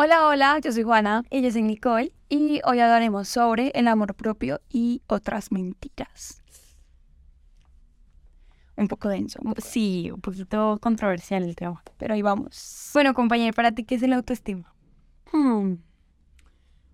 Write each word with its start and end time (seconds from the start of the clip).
Hola, 0.00 0.28
hola, 0.28 0.60
yo 0.60 0.70
soy 0.70 0.84
Juana 0.84 1.24
y 1.28 1.42
yo 1.42 1.50
soy 1.50 1.62
Nicole 1.62 2.12
y 2.28 2.60
hoy 2.64 2.78
hablaremos 2.78 3.26
sobre 3.26 3.72
el 3.74 3.88
amor 3.88 4.14
propio 4.14 4.60
y 4.70 5.02
otras 5.08 5.50
mentiras. 5.50 6.40
Un 8.76 8.86
poco 8.86 9.08
denso. 9.08 9.40
un 9.42 9.54
poco 9.54 9.60
Sí, 9.60 10.12
un 10.14 10.20
poquito 10.20 10.78
controversial 10.80 11.42
el 11.42 11.56
tema. 11.56 11.82
Pero 11.96 12.14
ahí 12.14 12.22
vamos. 12.22 12.90
Bueno, 12.94 13.12
compañero, 13.12 13.52
¿para 13.52 13.72
ti 13.72 13.82
qué 13.82 13.96
es 13.96 14.04
el 14.04 14.12
autoestima? 14.12 14.72
Hmm. 15.32 15.78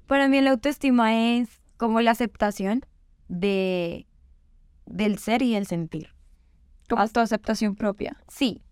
Para 0.06 0.26
mí 0.28 0.38
el 0.38 0.46
autoestima 0.46 1.14
es 1.14 1.60
como 1.76 2.00
la 2.00 2.12
aceptación 2.12 2.86
de 3.28 4.06
del 4.86 5.18
ser 5.18 5.42
y 5.42 5.56
el 5.56 5.66
sentir. 5.66 6.14
Como 6.88 7.06
tu 7.06 7.20
aceptación 7.20 7.76
propia. 7.76 8.16
Sí. 8.28 8.62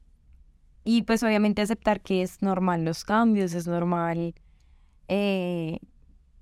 Y 0.84 1.02
pues 1.02 1.22
obviamente 1.22 1.62
aceptar 1.62 2.00
que 2.00 2.22
es 2.22 2.42
normal 2.42 2.84
los 2.84 3.04
cambios, 3.04 3.54
es 3.54 3.66
normal, 3.66 4.34
eh, 5.08 5.78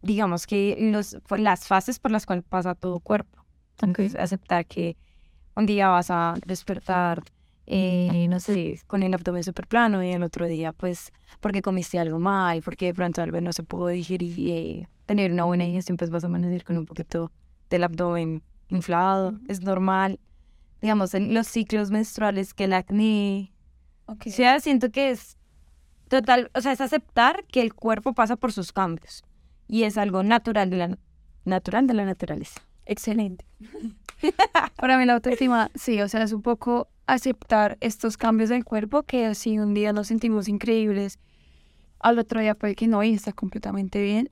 digamos 0.02 0.46
que 0.46 0.76
los, 0.78 1.18
pues, 1.28 1.40
las 1.40 1.66
fases 1.66 1.98
por 1.98 2.10
las 2.10 2.26
cuales 2.26 2.44
pasa 2.48 2.74
todo 2.74 3.00
cuerpo. 3.00 3.44
Entonces, 3.82 4.16
aceptar 4.16 4.66
que 4.66 4.96
un 5.56 5.66
día 5.66 5.88
vas 5.88 6.10
a 6.10 6.34
despertar, 6.46 7.22
eh, 7.66 8.26
no 8.28 8.40
sé, 8.40 8.80
con 8.86 9.02
el 9.02 9.14
abdomen 9.14 9.44
súper 9.44 9.66
plano 9.66 10.02
y 10.02 10.10
el 10.10 10.22
otro 10.22 10.46
día, 10.46 10.72
pues, 10.72 11.12
porque 11.40 11.62
comiste 11.62 11.98
algo 11.98 12.18
mal, 12.18 12.62
porque 12.62 12.86
de 12.86 12.94
pronto 12.94 13.22
algo 13.22 13.40
no 13.40 13.52
se 13.52 13.62
pudo 13.62 13.88
digerir 13.88 14.38
y 14.38 14.50
eh, 14.52 14.88
tener 15.06 15.32
una 15.32 15.44
buena 15.44 15.64
digestión, 15.64 15.96
pues 15.96 16.10
vas 16.10 16.24
a 16.24 16.28
amanecer 16.28 16.64
con 16.64 16.78
un 16.78 16.86
poquito 16.86 17.32
del 17.68 17.84
abdomen 17.84 18.42
inflado, 18.68 19.38
es 19.48 19.62
normal. 19.62 20.18
Digamos, 20.80 21.14
en 21.14 21.34
los 21.34 21.46
ciclos 21.46 21.90
menstruales, 21.90 22.54
que 22.54 22.64
el 22.64 22.72
acné, 22.72 23.52
o 24.10 24.30
sea, 24.30 24.60
siento 24.60 24.90
que 24.90 25.10
es 25.10 25.36
total, 26.08 26.50
o 26.54 26.60
sea, 26.60 26.72
es 26.72 26.80
aceptar 26.80 27.44
que 27.44 27.60
el 27.60 27.74
cuerpo 27.74 28.12
pasa 28.12 28.36
por 28.36 28.52
sus 28.52 28.72
cambios 28.72 29.22
y 29.68 29.84
es 29.84 29.96
algo 29.96 30.22
natural 30.22 30.70
de 30.70 30.76
la, 30.76 30.98
natural 31.44 31.86
de 31.86 31.94
la 31.94 32.04
naturaleza. 32.04 32.60
Excelente. 32.86 33.46
Para 34.76 34.98
mí 34.98 35.04
la 35.04 35.14
autoestima, 35.14 35.70
sí, 35.74 36.00
o 36.02 36.08
sea, 36.08 36.22
es 36.24 36.32
un 36.32 36.42
poco 36.42 36.88
aceptar 37.06 37.78
estos 37.80 38.16
cambios 38.16 38.50
del 38.50 38.64
cuerpo 38.64 39.04
que 39.04 39.34
si 39.34 39.58
un 39.58 39.74
día 39.74 39.92
nos 39.92 40.08
sentimos 40.08 40.48
increíbles, 40.48 41.18
al 42.00 42.18
otro 42.18 42.40
día 42.40 42.54
puede 42.54 42.74
que 42.74 42.88
no 42.88 43.02
y 43.02 43.14
está 43.14 43.32
completamente 43.32 44.02
bien. 44.02 44.30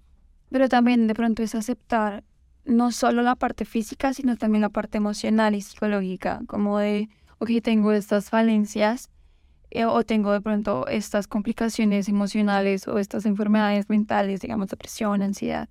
Pero 0.50 0.68
también 0.68 1.06
de 1.06 1.14
pronto 1.14 1.42
es 1.42 1.54
aceptar 1.54 2.24
no 2.64 2.90
solo 2.92 3.22
la 3.22 3.36
parte 3.36 3.64
física, 3.64 4.12
sino 4.12 4.36
también 4.36 4.62
la 4.62 4.68
parte 4.68 4.98
emocional 4.98 5.54
y 5.54 5.60
psicológica, 5.60 6.40
como 6.46 6.78
de, 6.78 7.08
ok, 7.38 7.50
tengo 7.62 7.92
estas 7.92 8.30
falencias 8.30 9.10
eh, 9.70 9.84
o 9.84 10.04
tengo 10.04 10.32
de 10.32 10.40
pronto 10.40 10.86
estas 10.88 11.26
complicaciones 11.26 12.08
emocionales 12.08 12.88
o 12.88 12.98
estas 12.98 13.26
enfermedades 13.26 13.88
mentales, 13.88 14.40
digamos, 14.40 14.68
depresión, 14.68 15.22
ansiedad. 15.22 15.68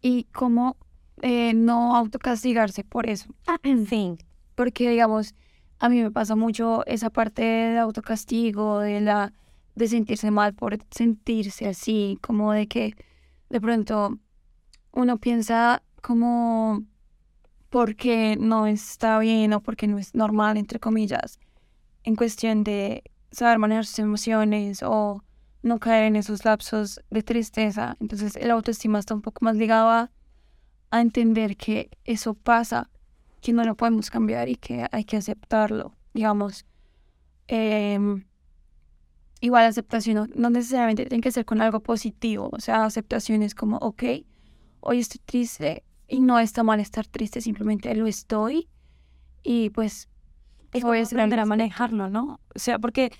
Y 0.00 0.24
cómo 0.32 0.76
eh, 1.22 1.52
no 1.54 1.96
autocastigarse 1.96 2.84
por 2.84 3.08
eso. 3.08 3.34
Sí. 3.88 4.16
Porque, 4.54 4.90
digamos, 4.90 5.34
a 5.78 5.88
mí 5.88 6.02
me 6.02 6.10
pasa 6.10 6.36
mucho 6.36 6.84
esa 6.86 7.10
parte 7.10 7.42
de 7.42 7.78
autocastigo, 7.78 8.80
de 8.80 9.00
la 9.00 9.32
de 9.74 9.88
sentirse 9.88 10.30
mal 10.30 10.54
por 10.54 10.76
sentirse 10.90 11.66
así, 11.66 12.18
como 12.20 12.52
de 12.52 12.66
que 12.66 12.94
de 13.48 13.60
pronto 13.60 14.18
uno 14.92 15.16
piensa 15.18 15.82
como 16.02 16.82
porque 17.70 18.36
no 18.38 18.66
está 18.66 19.18
bien 19.18 19.52
o 19.52 19.60
porque 19.60 19.86
no 19.86 19.98
es 19.98 20.14
normal, 20.14 20.56
entre 20.56 20.80
comillas, 20.80 21.38
en 22.04 22.16
cuestión 22.16 22.64
de 22.64 23.04
saber 23.30 23.58
manejar 23.58 23.86
sus 23.86 23.98
emociones 23.98 24.82
o 24.82 25.22
no 25.62 25.78
caer 25.78 26.04
en 26.04 26.16
esos 26.16 26.44
lapsos 26.44 27.00
de 27.10 27.22
tristeza. 27.22 27.96
Entonces 28.00 28.36
el 28.36 28.50
autoestima 28.50 28.98
está 28.98 29.14
un 29.14 29.22
poco 29.22 29.44
más 29.44 29.56
ligado 29.56 29.90
a, 29.90 30.10
entender 30.92 31.56
que 31.56 31.88
eso 32.04 32.34
pasa, 32.34 32.90
que 33.40 33.52
no 33.52 33.62
lo 33.62 33.76
podemos 33.76 34.10
cambiar 34.10 34.48
y 34.48 34.56
que 34.56 34.86
hay 34.90 35.04
que 35.04 35.16
aceptarlo, 35.16 35.94
digamos. 36.14 36.66
Em, 37.46 38.24
igual 39.40 39.66
aceptación 39.66 40.16
no, 40.16 40.26
no 40.34 40.50
necesariamente 40.50 41.06
tiene 41.06 41.22
que 41.22 41.30
ser 41.30 41.44
con 41.44 41.60
algo 41.60 41.78
positivo, 41.80 42.50
o 42.52 42.58
sea, 42.58 42.84
aceptación 42.84 43.42
es 43.44 43.54
como, 43.54 43.76
ok, 43.76 44.02
hoy 44.80 44.98
estoy 44.98 45.20
triste, 45.24 45.84
y 46.10 46.20
no 46.20 46.38
está 46.40 46.64
mal 46.64 46.80
estar 46.80 47.06
triste, 47.06 47.40
simplemente 47.40 47.94
lo 47.94 48.06
estoy. 48.06 48.68
Y 49.42 49.70
pues 49.70 50.08
voy 50.82 50.98
a 50.98 51.02
aprender 51.02 51.40
a 51.40 51.46
manejarlo, 51.46 52.08
¿no? 52.08 52.40
O 52.54 52.58
sea, 52.58 52.78
porque 52.78 53.12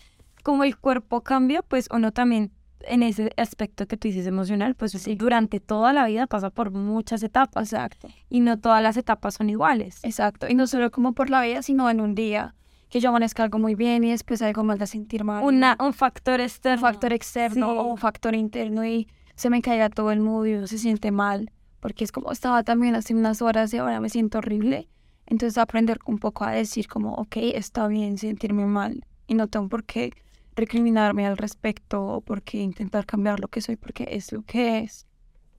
como 0.43 0.65
el 0.65 0.77
cuerpo 0.78 1.22
cambia, 1.22 1.62
pues 1.62 1.88
uno 1.93 2.12
también 2.12 2.53
en 2.83 3.03
ese 3.03 3.31
aspecto 3.37 3.87
que 3.87 3.97
tú 3.97 4.09
dices 4.09 4.27
emocional, 4.27 4.75
pues 4.75 4.93
sí. 4.93 5.15
durante 5.15 5.60
toda 5.60 5.93
la 5.93 6.06
vida 6.06 6.27
pasa 6.27 6.50
por 6.50 6.71
muchas 6.71 7.22
etapas. 7.22 7.72
Exacto. 7.72 8.09
Y 8.28 8.41
no 8.41 8.59
todas 8.59 8.83
las 8.83 8.97
etapas 8.97 9.34
son 9.34 9.50
iguales. 9.50 10.00
Exacto. 10.03 10.49
Y 10.49 10.55
no 10.55 10.66
solo 10.66 10.91
como 10.91 11.12
por 11.12 11.31
la 11.31 11.43
vida, 11.43 11.62
sino 11.62 11.91
en 11.91 12.00
un 12.00 12.15
día. 12.15 12.55
Que 12.89 12.99
yo 12.99 13.10
amanezca 13.10 13.44
algo 13.44 13.60
muy 13.60 13.77
bien 13.77 14.03
y 14.03 14.10
después 14.10 14.43
algo 14.43 14.65
más 14.65 14.78
de 14.78 14.87
sentir 14.87 15.22
mal. 15.22 15.44
Una, 15.44 15.77
un 15.78 15.93
factor 15.93 16.41
externo. 16.41 16.87
Un 16.87 16.93
factor 16.93 17.12
externo 17.12 17.71
o 17.71 17.84
un 17.84 17.99
factor 17.99 18.34
interno 18.34 18.84
y 18.84 19.06
se 19.37 19.49
me 19.49 19.62
caiga 19.62 19.91
todo 19.91 20.10
el 20.10 20.21
mood 20.21 20.47
y 20.47 20.55
uno 20.55 20.66
se 20.66 20.78
siente 20.78 21.12
mal 21.12 21.53
porque 21.81 22.05
es 22.05 22.12
como 22.12 22.31
estaba 22.31 22.62
también 22.62 22.94
hace 22.94 23.15
unas 23.15 23.43
horas 23.43 23.72
y 23.75 23.78
ahora 23.78 24.00
me 24.00 24.09
siento 24.09 24.39
horrible. 24.39 24.89
Entonces 25.31 25.59
aprender 25.59 26.01
un 26.07 26.19
poco 26.19 26.45
a 26.45 26.51
decir 26.51 26.89
como, 26.89 27.15
ok, 27.15 27.37
está 27.37 27.87
bien 27.87 28.19
sentirme 28.19 28.67
mal 28.67 29.07
y 29.29 29.35
no 29.35 29.47
tengo 29.47 29.69
por 29.69 29.85
qué 29.85 30.13
recriminarme 30.57 31.25
al 31.25 31.37
respecto 31.37 32.05
o 32.05 32.21
por 32.21 32.43
qué 32.43 32.59
intentar 32.59 33.07
cambiar 33.07 33.39
lo 33.39 33.47
que 33.47 33.61
soy 33.61 33.77
porque 33.77 34.09
es 34.11 34.33
lo 34.33 34.43
que 34.43 34.81
es. 34.81 35.07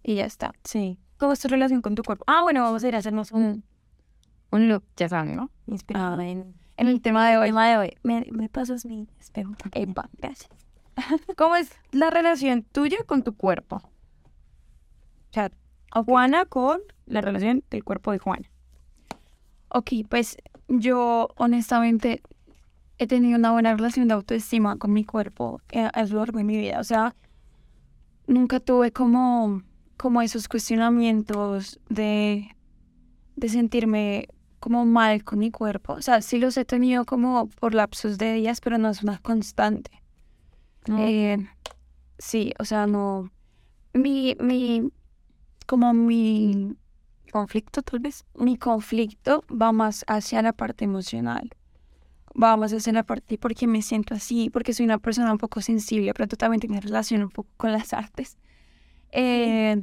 Y 0.04 0.16
ya 0.16 0.26
está. 0.26 0.52
Sí. 0.66 1.00
¿Cómo 1.18 1.32
es 1.32 1.40
tu 1.40 1.48
relación 1.48 1.82
con 1.82 1.96
tu 1.96 2.04
cuerpo? 2.04 2.26
Ah, 2.28 2.42
bueno, 2.44 2.62
vamos 2.64 2.84
a 2.84 2.88
ir 2.90 2.96
a 2.96 2.98
hacernos 2.98 3.32
un, 3.32 3.64
un 4.52 4.68
look, 4.68 4.84
ya 4.98 5.08
saben, 5.08 5.38
¿no? 5.38 5.50
Inspirado 5.68 6.20
en, 6.20 6.54
en, 6.76 6.88
el 6.88 7.02
tema 7.02 7.30
de 7.30 7.38
hoy. 7.38 7.48
El 7.48 7.52
tema 7.52 7.70
de 7.70 7.78
hoy. 7.78 7.98
Me, 8.04 8.28
me 8.30 8.50
pasas 8.50 8.86
mi 8.86 9.08
espejo. 9.22 9.54
Epa, 9.72 10.10
gracias. 10.18 10.52
¿Cómo 11.38 11.56
es 11.56 11.72
la 11.92 12.10
relación 12.10 12.64
tuya 12.64 12.98
con 13.06 13.24
tu 13.24 13.38
cuerpo? 13.38 13.78
O 13.78 15.34
sea, 15.34 15.50
Juana 15.94 16.44
con 16.44 16.82
la 17.06 17.22
relación 17.22 17.64
del 17.70 17.86
cuerpo 17.86 18.12
de 18.12 18.18
Juana. 18.18 18.51
Ok, 19.74 19.92
pues 20.10 20.38
yo 20.68 21.30
honestamente 21.38 22.22
he 22.98 23.08
tenido 23.08 23.38
una 23.38 23.52
buena 23.52 23.74
relación 23.74 24.10
de 24.10 24.16
autoestima 24.16 24.76
con 24.78 24.92
mi 24.92 25.06
cuerpo 25.06 25.62
eh, 25.72 25.90
a 25.94 26.04
lo 26.04 26.18
largo 26.18 26.40
de 26.40 26.44
mi 26.44 26.58
vida. 26.58 26.80
O 26.80 26.84
sea, 26.84 27.16
nunca 28.28 28.60
tuve 28.60 28.92
como, 28.92 29.64
como 29.96 30.22
esos 30.22 30.50
cuestionamientos 30.50 31.80
de, 31.90 32.54
de 33.38 33.50
sentirme 33.50 34.28
como 34.60 34.86
mal 34.86 35.24
con 35.24 35.40
mi 35.40 35.52
cuerpo. 35.52 35.94
O 35.94 36.02
sea, 36.02 36.22
sí 36.22 36.38
los 36.38 36.58
he 36.58 36.66
tenido 36.66 37.06
como 37.06 37.48
por 37.48 37.74
lapsos 37.74 38.18
de 38.18 38.34
días, 38.34 38.60
pero 38.60 38.78
no 38.78 38.90
es 38.90 39.02
una 39.04 39.20
constante. 39.20 39.92
Eh, 40.98 41.38
sí, 42.20 42.54
o 42.60 42.66
sea, 42.66 42.88
no. 42.88 43.32
Mi, 43.94 44.36
mi, 44.40 44.92
como 45.66 45.94
mi 45.94 46.76
conflicto, 47.32 47.82
tal 47.82 48.00
vez, 48.00 48.26
mi 48.36 48.58
conflicto 48.58 49.44
va 49.50 49.72
más 49.72 50.04
hacia 50.08 50.42
la 50.42 50.54
parte 50.54 50.86
emocional. 50.86 51.50
Va 52.42 52.56
más 52.58 52.72
hacia 52.74 52.94
la 52.94 53.04
parte 53.04 53.38
porque 53.38 53.68
me 53.68 53.82
siento 53.82 54.14
así, 54.14 54.50
porque 54.50 54.74
soy 54.74 54.86
una 54.86 55.00
persona 55.00 55.32
un 55.32 55.38
poco 55.38 55.62
sensible, 55.62 56.14
pero 56.14 56.28
también 56.28 56.62
tengo 56.62 56.80
relación 56.80 57.24
un 57.24 57.30
poco 57.30 57.50
con 57.58 57.72
las 57.72 57.94
artes. 57.94 58.38
Eh, 59.12 59.82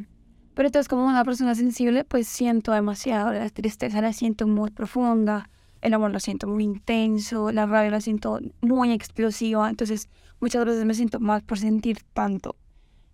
pero 0.54 0.68
entonces 0.68 0.88
como 0.88 1.06
una 1.06 1.24
persona 1.24 1.54
sensible, 1.54 2.04
pues 2.04 2.26
siento 2.26 2.72
demasiado, 2.72 3.32
la 3.32 3.48
tristeza 3.50 4.00
la 4.00 4.12
siento 4.12 4.46
muy 4.46 4.70
profunda, 4.70 5.50
el 5.82 5.94
amor 5.94 6.10
lo 6.10 6.20
siento 6.20 6.46
muy 6.46 6.64
intenso, 6.64 7.52
la 7.52 7.66
rabia 7.66 7.90
la 7.90 8.00
siento 8.00 8.40
muy 8.60 8.92
explosiva, 8.92 9.68
entonces 9.68 10.08
muchas 10.40 10.64
veces 10.64 10.84
me 10.84 10.94
siento 10.94 11.20
mal 11.20 11.42
por 11.42 11.58
sentir 11.58 11.98
tanto 12.12 12.56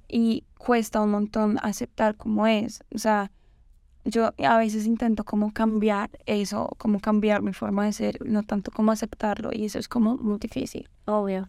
y 0.08 0.44
cuesta 0.56 1.00
un 1.00 1.10
montón 1.10 1.58
aceptar 1.62 2.16
como 2.16 2.46
es. 2.46 2.82
O 2.94 2.98
sea, 2.98 3.30
yo 4.04 4.32
a 4.38 4.58
veces 4.58 4.86
intento 4.86 5.24
como 5.24 5.52
cambiar 5.52 6.10
eso, 6.26 6.70
como 6.78 7.00
cambiar 7.00 7.42
mi 7.42 7.52
forma 7.52 7.84
de 7.84 7.92
ser, 7.92 8.18
no 8.24 8.42
tanto 8.42 8.70
como 8.70 8.92
aceptarlo 8.92 9.50
y 9.52 9.64
eso 9.64 9.78
es 9.78 9.88
como 9.88 10.16
muy 10.16 10.38
difícil. 10.38 10.88
Obvio. 11.06 11.48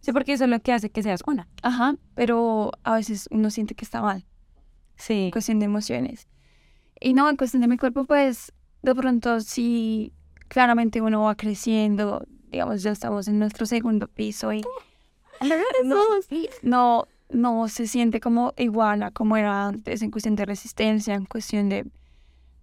Sí, 0.00 0.12
porque 0.12 0.34
eso 0.34 0.44
es 0.44 0.50
lo 0.50 0.60
que 0.60 0.72
hace 0.72 0.90
que 0.90 1.02
seas 1.02 1.22
una. 1.26 1.48
Ajá, 1.62 1.96
pero 2.14 2.72
a 2.84 2.94
veces 2.94 3.28
uno 3.30 3.50
siente 3.50 3.74
que 3.74 3.84
está 3.84 4.00
mal. 4.02 4.24
Sí. 4.96 5.30
Cuestión 5.32 5.58
de 5.58 5.66
emociones. 5.66 6.28
Y 7.00 7.14
no, 7.14 7.28
en 7.28 7.36
cuestión 7.36 7.62
de 7.62 7.68
mi 7.68 7.78
cuerpo, 7.78 8.04
pues 8.04 8.52
de 8.82 8.94
pronto 8.94 9.40
sí, 9.40 10.12
claramente 10.48 11.00
uno 11.00 11.22
va 11.22 11.36
creciendo, 11.36 12.24
digamos, 12.50 12.82
ya 12.82 12.90
estamos 12.90 13.28
en 13.28 13.38
nuestro 13.38 13.66
segundo 13.66 14.08
piso 14.08 14.52
y... 14.52 14.62
no, 15.84 15.96
no 16.62 17.08
no 17.30 17.68
se 17.68 17.86
siente 17.86 18.20
como 18.20 18.54
igual 18.56 19.02
a 19.02 19.10
como 19.10 19.36
era 19.36 19.66
antes 19.66 20.02
en 20.02 20.10
cuestión 20.10 20.36
de 20.36 20.46
resistencia, 20.46 21.14
en 21.14 21.26
cuestión 21.26 21.68
de, 21.68 21.86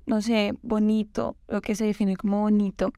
no 0.06 0.22
sé, 0.22 0.54
bonito, 0.62 1.38
lo 1.48 1.62
que 1.62 1.76
se 1.76 1.86
define 1.86 2.16
como 2.16 2.42
bonito. 2.42 2.92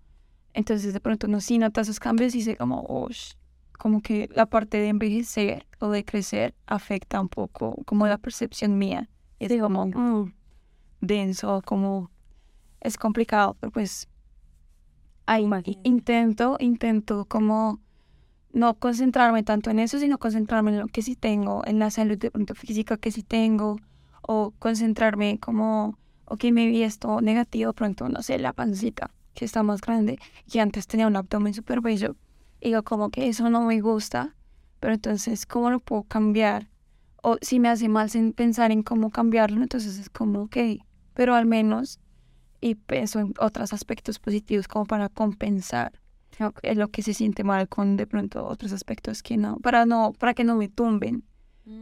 Entonces 0.54 0.94
de 0.94 1.00
pronto 1.00 1.28
uno 1.28 1.42
sí 1.42 1.58
nota 1.58 1.82
esos 1.82 2.00
cambios 2.00 2.34
y 2.34 2.40
dice 2.40 2.56
como, 2.56 2.86
oh, 2.88 3.10
como 3.78 4.02
que 4.02 4.30
la 4.34 4.46
parte 4.48 4.78
de 4.78 4.88
envejecer 4.88 5.68
o 5.80 5.90
de 5.90 6.04
crecer 6.04 6.56
afecta 6.66 7.22
un 7.22 7.30
poco 7.30 7.76
como 7.86 8.08
la 8.08 8.18
percepción 8.18 8.78
mía. 8.78 9.10
Es 9.40 9.52
como 9.62 9.86
mm, 9.86 10.34
denso, 11.02 11.62
como 11.64 12.10
es 12.82 12.98
complicado, 12.98 13.56
pero 13.60 13.72
pues 13.72 14.10
ahí 15.26 15.48
intento, 15.84 16.58
intento 16.60 17.26
como 17.26 17.80
no 18.54 18.76
concentrarme 18.76 19.44
tanto 19.44 19.70
en 19.70 19.80
eso, 19.80 20.00
sino 20.00 20.18
concentrarme 20.18 20.72
en 20.72 20.80
lo 20.80 20.88
que 20.88 21.02
sí 21.02 21.16
tengo, 21.16 21.64
en 21.66 21.80
la 21.80 21.92
salud 21.92 22.18
de 22.18 22.32
pronto 22.32 22.56
física 22.56 22.98
que 22.98 23.12
sí 23.12 23.24
tengo, 23.24 23.78
o 24.22 24.54
concentrarme 24.60 25.40
como, 25.40 25.98
ok, 26.26 26.46
me 26.46 26.68
vi 26.68 26.84
esto 26.84 27.22
negativo, 27.22 27.74
pronto, 27.74 28.10
no 28.10 28.22
sé, 28.22 28.40
la 28.40 28.54
pancita, 28.54 29.12
que 29.34 29.46
está 29.46 29.64
más 29.64 29.82
grande, 29.82 30.20
y 30.52 30.60
antes 30.60 30.88
tenía 30.88 31.08
un 31.08 31.16
abdomen 31.16 31.54
súper 31.54 31.82
bello, 31.82 32.16
y 32.60 32.70
digo 32.70 32.84
como 32.84 33.10
que 33.10 33.28
eso 33.28 33.50
no 33.50 33.62
me 33.62 33.80
gusta, 33.82 34.36
pero 34.80 34.94
entonces, 34.94 35.46
¿cómo 35.46 35.70
lo 35.70 35.80
puedo 35.80 36.04
cambiar? 36.04 36.70
O 37.24 37.38
si 37.42 37.60
me 37.60 37.70
hace 37.70 37.90
mal 37.90 38.10
pensar 38.36 38.72
en 38.72 38.84
cómo 38.84 39.10
cambiarlo, 39.10 39.62
entonces 39.62 39.98
es 39.98 40.10
como, 40.10 40.44
ok, 40.44 40.58
pero 41.14 41.36
al 41.36 41.46
menos, 41.46 42.00
y 42.62 42.76
pienso 42.76 43.20
en 43.20 43.34
otros 43.40 43.74
aspectos 43.74 44.20
positivos 44.20 44.68
como 44.68 44.86
para 44.86 45.10
compensar 45.10 45.94
es 46.62 46.78
lo 46.78 46.90
que 46.90 47.02
se 47.02 47.14
siente 47.14 47.44
mal 47.44 47.68
con 47.68 47.98
de 47.98 48.08
pronto 48.08 48.46
otros 48.46 48.72
aspectos 48.72 49.24
que 49.24 49.38
no, 49.38 49.58
para 49.58 49.86
no, 49.86 50.14
para 50.18 50.34
que 50.34 50.44
no 50.44 50.56
me 50.56 50.68
tumben. 50.68 51.24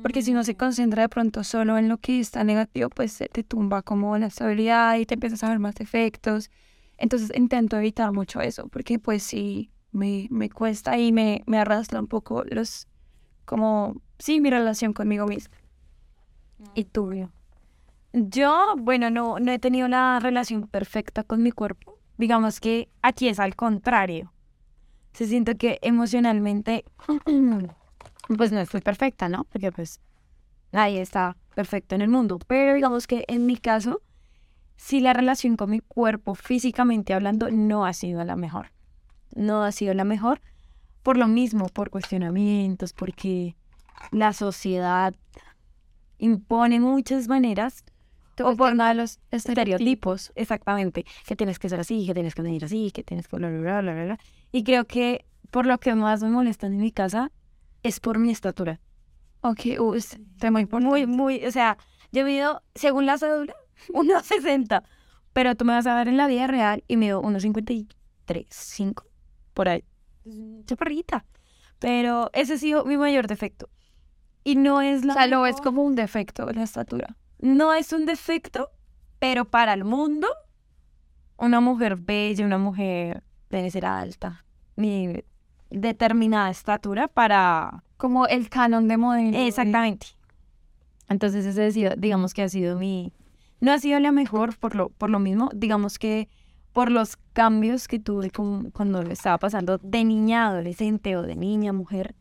Porque 0.02 0.24
si 0.24 0.34
no 0.34 0.44
se 0.44 0.54
mm. 0.54 0.57
concentra 0.57 1.04
de 1.04 1.10
pronto 1.10 1.44
solo 1.44 1.78
en 1.78 1.90
lo 1.90 1.98
que 1.98 2.19
está 2.19 2.44
negativo, 2.44 2.90
pues 2.90 3.19
te 3.31 3.44
tumba 3.44 3.84
como 3.84 4.18
la 4.18 4.28
estabilidad 4.28 4.98
y 4.98 5.06
te 5.06 5.13
empiezas 5.13 5.44
a 5.44 5.50
ver 5.50 5.60
más 5.60 5.75
defectos. 5.75 6.50
Entonces 6.98 7.31
intento 7.36 7.78
evitar 7.78 8.12
mucho 8.12 8.42
eso, 8.42 8.68
porque 8.69 8.98
pues 8.98 9.22
sí, 9.22 9.69
me, 9.92 10.28
me 10.31 10.50
cuesta 10.50 10.98
y 10.98 11.12
me, 11.12 11.44
me 11.46 11.60
arrastra 11.60 12.00
un 12.00 12.08
poco 12.08 12.44
los, 12.46 12.88
como, 13.46 14.01
sí, 14.18 14.42
mi 14.42 14.50
relación 14.50 14.94
conmigo 14.94 15.28
misma. 15.28 15.56
¿Y 16.74 16.86
tuyo? 16.86 17.30
Yo, 18.13 18.75
bueno, 18.78 19.12
no, 19.12 19.40
no 19.40 19.51
he 19.51 19.60
tenido 19.60 19.86
una 19.86 20.19
relación 20.19 20.68
perfecta 20.68 21.24
con 21.24 21.44
mi 21.44 21.51
cuerpo. 21.51 22.00
Digamos 22.18 22.60
que 22.60 22.90
aquí 23.01 23.28
es 23.28 23.40
al 23.40 23.56
contrario 23.56 24.31
se 25.15 25.27
siento 25.27 25.56
que 25.56 25.79
emocionalmente, 25.81 26.83
pues 28.38 28.51
no 28.51 28.59
estoy 28.59 28.81
perfecta, 28.81 29.29
¿no? 29.29 29.45
Porque 29.45 29.71
pues 29.71 30.01
nadie 30.73 31.01
está 31.01 31.38
perfecto 31.56 31.95
en 31.95 32.01
el 32.01 32.09
mundo. 32.09 32.38
Pero 32.47 32.73
digamos 32.73 33.07
que 33.07 33.23
en 33.29 33.45
mi 33.45 33.56
caso, 33.56 34.01
sí 34.75 35.00
la 35.00 35.13
relación 35.13 35.56
con 35.56 35.71
mi 35.71 35.79
cuerpo, 35.79 36.35
físicamente 36.35 37.13
hablando, 37.13 37.50
no 37.50 37.85
ha 37.85 37.94
sido 37.94 38.23
la 38.25 38.35
mejor. 38.35 38.71
No 39.33 39.63
ha 39.63 39.71
sido 39.71 39.94
la 39.94 40.03
mejor 40.03 40.41
por 41.01 41.17
lo 41.17 41.27
mismo, 41.27 41.67
por 41.67 41.91
cuestionamientos, 41.91 42.91
porque 42.91 43.56
la 44.12 44.33
sociedad 44.33 45.13
impone 46.17 46.79
muchas 46.79 47.27
maneras 47.27 47.85
o 48.44 48.56
por 48.56 48.76
nada 48.76 48.94
los 48.94 49.20
estereotipos, 49.32 50.32
exactamente, 50.36 51.06
que 51.26 51.36
tienes 51.36 51.60
que 51.60 51.70
ser 51.70 51.80
así, 51.80 52.06
que 52.06 52.14
tienes 52.14 52.36
que 52.36 52.42
venir 52.42 52.66
así, 52.66 52.92
que 52.92 53.04
tienes 53.04 53.28
que 53.28 53.38
bla, 53.38 53.50
bla, 53.50 53.82
bla, 53.82 54.04
bla. 54.04 54.20
Y 54.52 54.64
creo 54.64 54.86
que 54.86 55.26
por 55.52 55.66
lo 55.66 55.78
que 55.80 55.96
más 55.96 56.22
me 56.22 56.30
molesta 56.30 56.68
en 56.68 56.78
mi 56.78 56.92
casa 56.92 57.32
es 57.84 58.00
por 58.00 58.20
mi 58.20 58.32
estatura. 58.32 58.80
Ok, 59.42 59.80
uh, 59.80 59.94
es 59.94 60.18
muy 60.52 60.66
Muy, 60.66 61.06
muy, 61.06 61.46
o 61.46 61.52
sea, 61.52 61.78
yo 62.12 62.26
mido, 62.26 62.62
según 62.74 63.06
la 63.06 63.18
cédula, 63.18 63.54
1,60. 63.90 64.84
Pero 65.34 65.56
tú 65.56 65.66
me 65.66 65.74
vas 65.74 65.86
a 65.86 65.96
ver 65.96 66.08
en 66.08 66.18
la 66.18 66.28
vida 66.28 66.48
real 66.48 66.84
y 66.88 66.98
mido 66.98 67.22
1,53, 67.22 68.48
5, 68.50 69.06
por 69.54 69.70
ahí. 69.70 69.84
Chaparrita. 70.66 71.26
Pero 71.80 72.30
ese 72.34 72.54
ha 72.54 72.58
sido 72.58 72.86
mi 72.86 72.98
mayor 72.98 73.28
defecto. 73.28 73.70
Y 74.44 74.56
no 74.56 74.82
es 74.82 75.04
la... 75.04 75.14
O 75.14 75.16
sea, 75.16 75.28
lo 75.28 75.46
es 75.46 75.60
como 75.60 75.84
un 75.84 75.96
defecto, 75.96 76.50
la 76.52 76.64
estatura 76.64 77.18
no 77.45 77.74
es 77.74 77.94
un 77.94 78.06
defecto, 78.06 78.71
pero 79.19 79.45
para 79.45 79.74
el 79.74 79.86
mundo, 79.86 80.27
una 81.38 81.62
mujer 81.62 81.95
bella, 81.95 82.45
una 82.45 82.57
mujer 82.57 83.24
debe 83.50 83.69
ser 83.71 83.86
alta, 83.86 84.45
ni 84.75 85.24
determinada 85.69 86.50
estatura 86.50 87.07
para... 87.07 87.83
Como 87.97 88.27
el 88.27 88.50
canon 88.50 88.88
de 88.88 88.97
modelo. 88.97 89.38
Exactamente. 89.38 90.07
Entonces 91.07 91.45
ese 91.45 91.71
sido, 91.71 91.94
digamos 91.95 92.33
que 92.33 92.42
ha 92.42 92.50
sido 92.50 92.77
mi... 92.77 93.13
No 93.62 93.71
ha 93.71 93.80
sido 93.80 94.00
la 94.00 94.12
mejor 94.12 94.57
por 94.57 94.75
lo, 94.75 94.89
por 94.89 95.09
lo 95.09 95.19
mismo, 95.19 95.50
digamos 95.53 95.98
que 95.98 96.27
por 96.74 96.91
los 96.91 97.15
cambios 97.31 97.88
que 97.88 98.00
tuve 98.00 98.31
cuando 98.31 99.01
estaba 99.03 99.38
pasando 99.38 99.77
de 99.77 100.03
niña 100.03 100.45
a 100.45 100.50
adolescente 100.50 101.15
o 101.15 101.21
de 101.21 101.36
niña 101.36 101.69
a 101.69 101.74
mujer, 101.74 102.15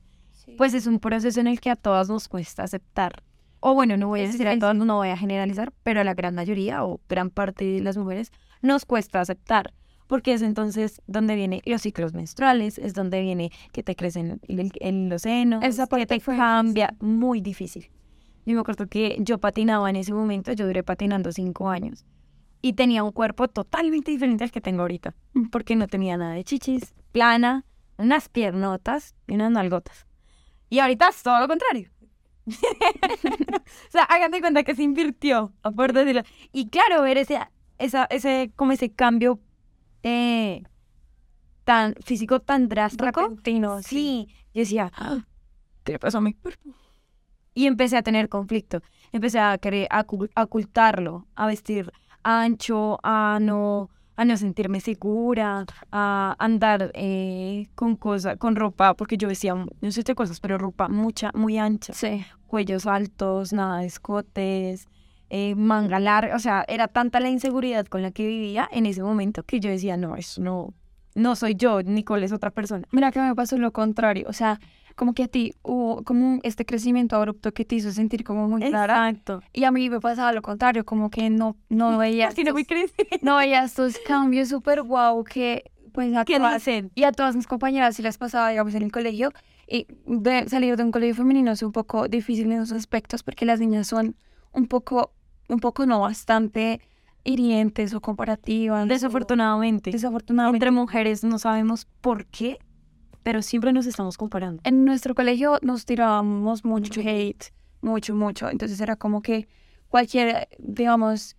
pues 0.56 0.75
es 0.75 0.87
un 0.87 1.00
proceso 1.00 1.41
en 1.41 1.49
el 1.49 1.61
que 1.61 1.70
a 1.70 1.77
todas 1.77 2.09
nos 2.09 2.29
cuesta 2.29 2.62
aceptar 2.62 3.25
o 3.67 3.73
bueno, 3.73 3.97
no 3.97 4.09
voy 4.09 4.21
a 4.21 4.27
decir 4.27 4.47
a 4.47 4.59
todos, 4.59 4.77
no 4.77 4.97
voy 4.97 5.09
a 5.09 5.17
generalizar, 5.17 5.73
pero 5.83 6.03
a 6.03 6.05
la 6.05 6.13
gran 6.13 6.35
mayoría 6.35 6.85
o 6.85 7.01
gran 7.09 7.31
parte 7.31 7.65
de 7.65 7.81
las 7.81 7.97
mujeres 7.97 8.31
nos 8.61 8.85
cuesta 8.85 9.23
aceptar, 9.23 9.73
porque 10.07 10.35
es 10.35 10.43
entonces 10.43 11.01
donde 11.07 11.35
vienen 11.35 11.63
los 11.65 11.81
ciclos 11.81 12.13
menstruales, 12.13 12.77
es 12.77 12.93
donde 12.93 13.23
viene 13.23 13.53
que 13.73 13.83
te 13.83 13.97
crecen 13.97 14.39
en 14.49 15.09
los 15.09 15.23
senos, 15.23 15.65
Esa 15.65 15.87
que 15.87 16.05
te 16.05 16.21
cambia, 16.21 16.95
muy 17.01 17.41
difícil. 17.41 17.91
Yo 18.45 18.55
me 18.55 18.61
acuerdo 18.61 18.87
que 18.87 19.17
yo 19.21 19.39
patinaba 19.39 19.89
en 19.89 19.97
ese 19.97 20.13
momento, 20.13 20.53
yo 20.53 20.67
duré 20.67 20.83
patinando 20.83 21.33
cinco 21.33 21.71
años 21.71 22.05
y 22.61 22.75
tenía 22.75 23.03
un 23.03 23.13
cuerpo 23.13 23.49
totalmente 23.49 24.11
diferente 24.11 24.45
al 24.45 24.51
que 24.51 24.61
tengo 24.61 24.83
ahorita, 24.83 25.15
mm. 25.33 25.49
porque 25.49 25.75
no 25.75 25.89
tenía 25.89 26.19
nada 26.19 26.35
de 26.35 26.45
chichis, 26.45 26.95
plana, 27.13 27.65
unas 27.97 28.29
piernotas 28.29 29.15
y 29.27 29.37
unas 29.37 29.53
nalgotas. 29.53 30.07
Y 30.69 30.81
ahorita 30.81 31.09
es 31.09 31.23
todo 31.23 31.41
lo 31.41 31.49
contrario. 31.49 31.89
o 32.46 33.91
sea, 33.91 34.05
hagan 34.05 34.31
de 34.31 34.41
cuenta 34.41 34.62
que 34.64 34.75
se 34.75 34.82
invirtió, 34.82 35.52
por 35.76 35.93
decirlo. 35.93 36.23
Y 36.52 36.69
claro, 36.69 37.02
ver 37.02 37.19
ese, 37.19 37.38
esa, 37.79 38.05
ese, 38.11 38.52
como 38.56 38.73
ese 38.73 38.93
cambio 38.93 39.41
eh, 40.02 40.62
tan 41.64 41.94
físico 42.05 42.41
tan 42.41 42.69
drástico. 42.69 43.37
Sí, 43.82 44.29
yo 44.52 44.61
decía, 44.61 44.93
ah, 44.94 45.25
¿qué 45.85 45.99
pasó 45.99 46.19
a 46.19 46.20
mi 46.20 46.35
cuerpo? 46.35 46.70
Y 47.55 47.67
empecé 47.67 47.96
a 47.96 48.02
tener 48.02 48.29
conflicto. 48.29 48.82
Empecé 49.12 49.38
a 49.38 49.56
querer 49.58 49.88
ocultarlo, 50.37 51.26
a 51.35 51.46
vestir 51.46 51.93
ancho, 52.23 52.99
a 53.02 53.38
no 53.41 53.91
a 54.17 54.25
no 54.25 54.37
sentirme 54.37 54.81
segura, 54.81 55.67
a 55.91 56.37
andar 56.39 56.91
eh, 56.95 57.67
con 57.75 57.97
cosas, 57.97 58.37
con 58.39 58.57
ropa, 58.57 58.95
porque 58.95 59.17
yo 59.17 59.29
decía, 59.29 59.55
no 59.55 59.91
sé 59.91 60.05
qué 60.05 60.15
cosas, 60.15 60.41
pero 60.41 60.59
ropa 60.59 60.89
mucha, 60.89 61.31
muy 61.35 61.59
ancha, 61.59 61.93
sí. 61.93 62.25
cuellos 62.47 62.87
altos, 62.87 63.53
nada 63.53 63.79
de 63.79 63.87
escotes, 63.87 64.89
eh, 65.31 65.55
manga 65.56 65.99
larga, 65.99 66.37
o 66.37 66.39
sea, 66.39 66.65
era 66.69 66.87
tanta 66.87 67.19
la 67.19 67.29
inseguridad 67.29 67.87
con 67.87 68.03
la 68.03 68.13
que 68.13 68.27
vivía 68.27 68.69
en 68.71 68.87
ese 68.87 69.03
momento 69.03 69.43
que 69.43 69.59
yo 69.59 69.71
decía, 69.71 69.97
no, 69.97 70.17
eso 70.17 70.41
no, 70.41 70.75
no 71.15 71.35
soy 71.35 71.55
yo, 71.55 71.83
Nicole 71.83 72.27
es 72.27 72.33
otra 72.33 72.51
persona. 72.51 72.87
Mira 72.93 73.11
que 73.11 73.21
me 73.21 73.35
pasó 73.35 73.56
lo 73.59 73.73
contrario, 73.73 74.27
o 74.29 74.33
sea, 74.33 74.61
como 74.94 75.15
que 75.15 75.24
a 75.24 75.29
ti 75.29 75.55
hubo 75.63 76.03
como 76.05 76.41
este 76.43 76.65
crecimiento 76.65 77.17
abrupto 77.17 77.53
que 77.53 77.65
te 77.65 77.77
hizo 77.77 77.91
sentir 77.93 78.24
como 78.24 78.48
muy 78.48 78.63
clara. 78.63 79.08
Exacto. 79.08 79.43
Y 79.53 79.65
a 79.65 79.70
mí 79.70 79.91
me 79.91 80.01
pasaba 80.01 80.32
lo 80.32 80.43
contrario, 80.43 80.84
como 80.84 81.10
que 81.10 81.31
no, 81.31 81.56
no 81.69 81.98
veía... 81.98 82.31
no, 82.44 82.53
muy 82.53 82.67
no 83.22 83.36
veía 83.36 83.65
estos 83.65 83.98
cambios 84.06 84.48
súper 84.48 84.82
guau 84.82 85.24
que 85.24 85.70
pues 85.93 86.15
a 86.17 86.24
¿Qué 86.24 86.39
todas, 86.39 86.67
y 86.67 87.05
a 87.05 87.13
todas 87.13 87.36
mis 87.36 87.46
compañeras 87.46 87.94
si 87.94 88.03
les 88.03 88.19
pasaba, 88.19 88.48
digamos, 88.48 88.74
en 88.74 88.82
el 88.82 88.91
colegio. 88.91 89.32
Y 89.69 89.86
de 90.06 90.48
salir 90.48 90.77
de 90.77 90.82
un 90.82 90.91
colegio 90.91 91.15
femenino 91.15 91.53
es 91.53 91.63
un 91.63 91.70
poco 91.70 92.08
difícil 92.08 92.46
en 92.46 92.60
esos 92.60 92.72
aspectos 92.72 93.22
porque 93.22 93.46
las 93.46 93.60
niñas 93.60 93.86
son 93.86 94.17
un 94.53 94.67
poco, 94.67 95.13
un 95.48 95.60
poco 95.60 95.86
no 95.86 96.01
bastante 96.01 96.81
hirientes 97.22 97.94
o 97.94 98.01
comparativas. 98.01 98.89
Desafortunadamente. 98.89 99.93
desafortunadamente. 99.93 100.56
Entre 100.56 100.70
mujeres 100.72 101.22
no 101.22 101.39
sabemos 101.39 101.86
por 102.01 102.27
qué 102.27 102.58
pero 103.25 103.43
siempre 103.43 103.73
nos 103.73 103.87
estamos 103.87 104.17
comparando. 104.17 104.61
En 104.65 104.85
nuestro 104.85 105.15
colegio 105.15 105.59
nos 105.63 105.87
tirábamos 105.87 106.65
mucho 106.65 107.01
hate, 107.01 107.47
mucho, 107.81 108.15
mucho. 108.15 108.51
Entonces 108.51 108.81
era 108.81 108.97
como 108.97 109.23
que 109.23 109.49
cualquier, 109.89 110.47
digamos, 110.59 111.37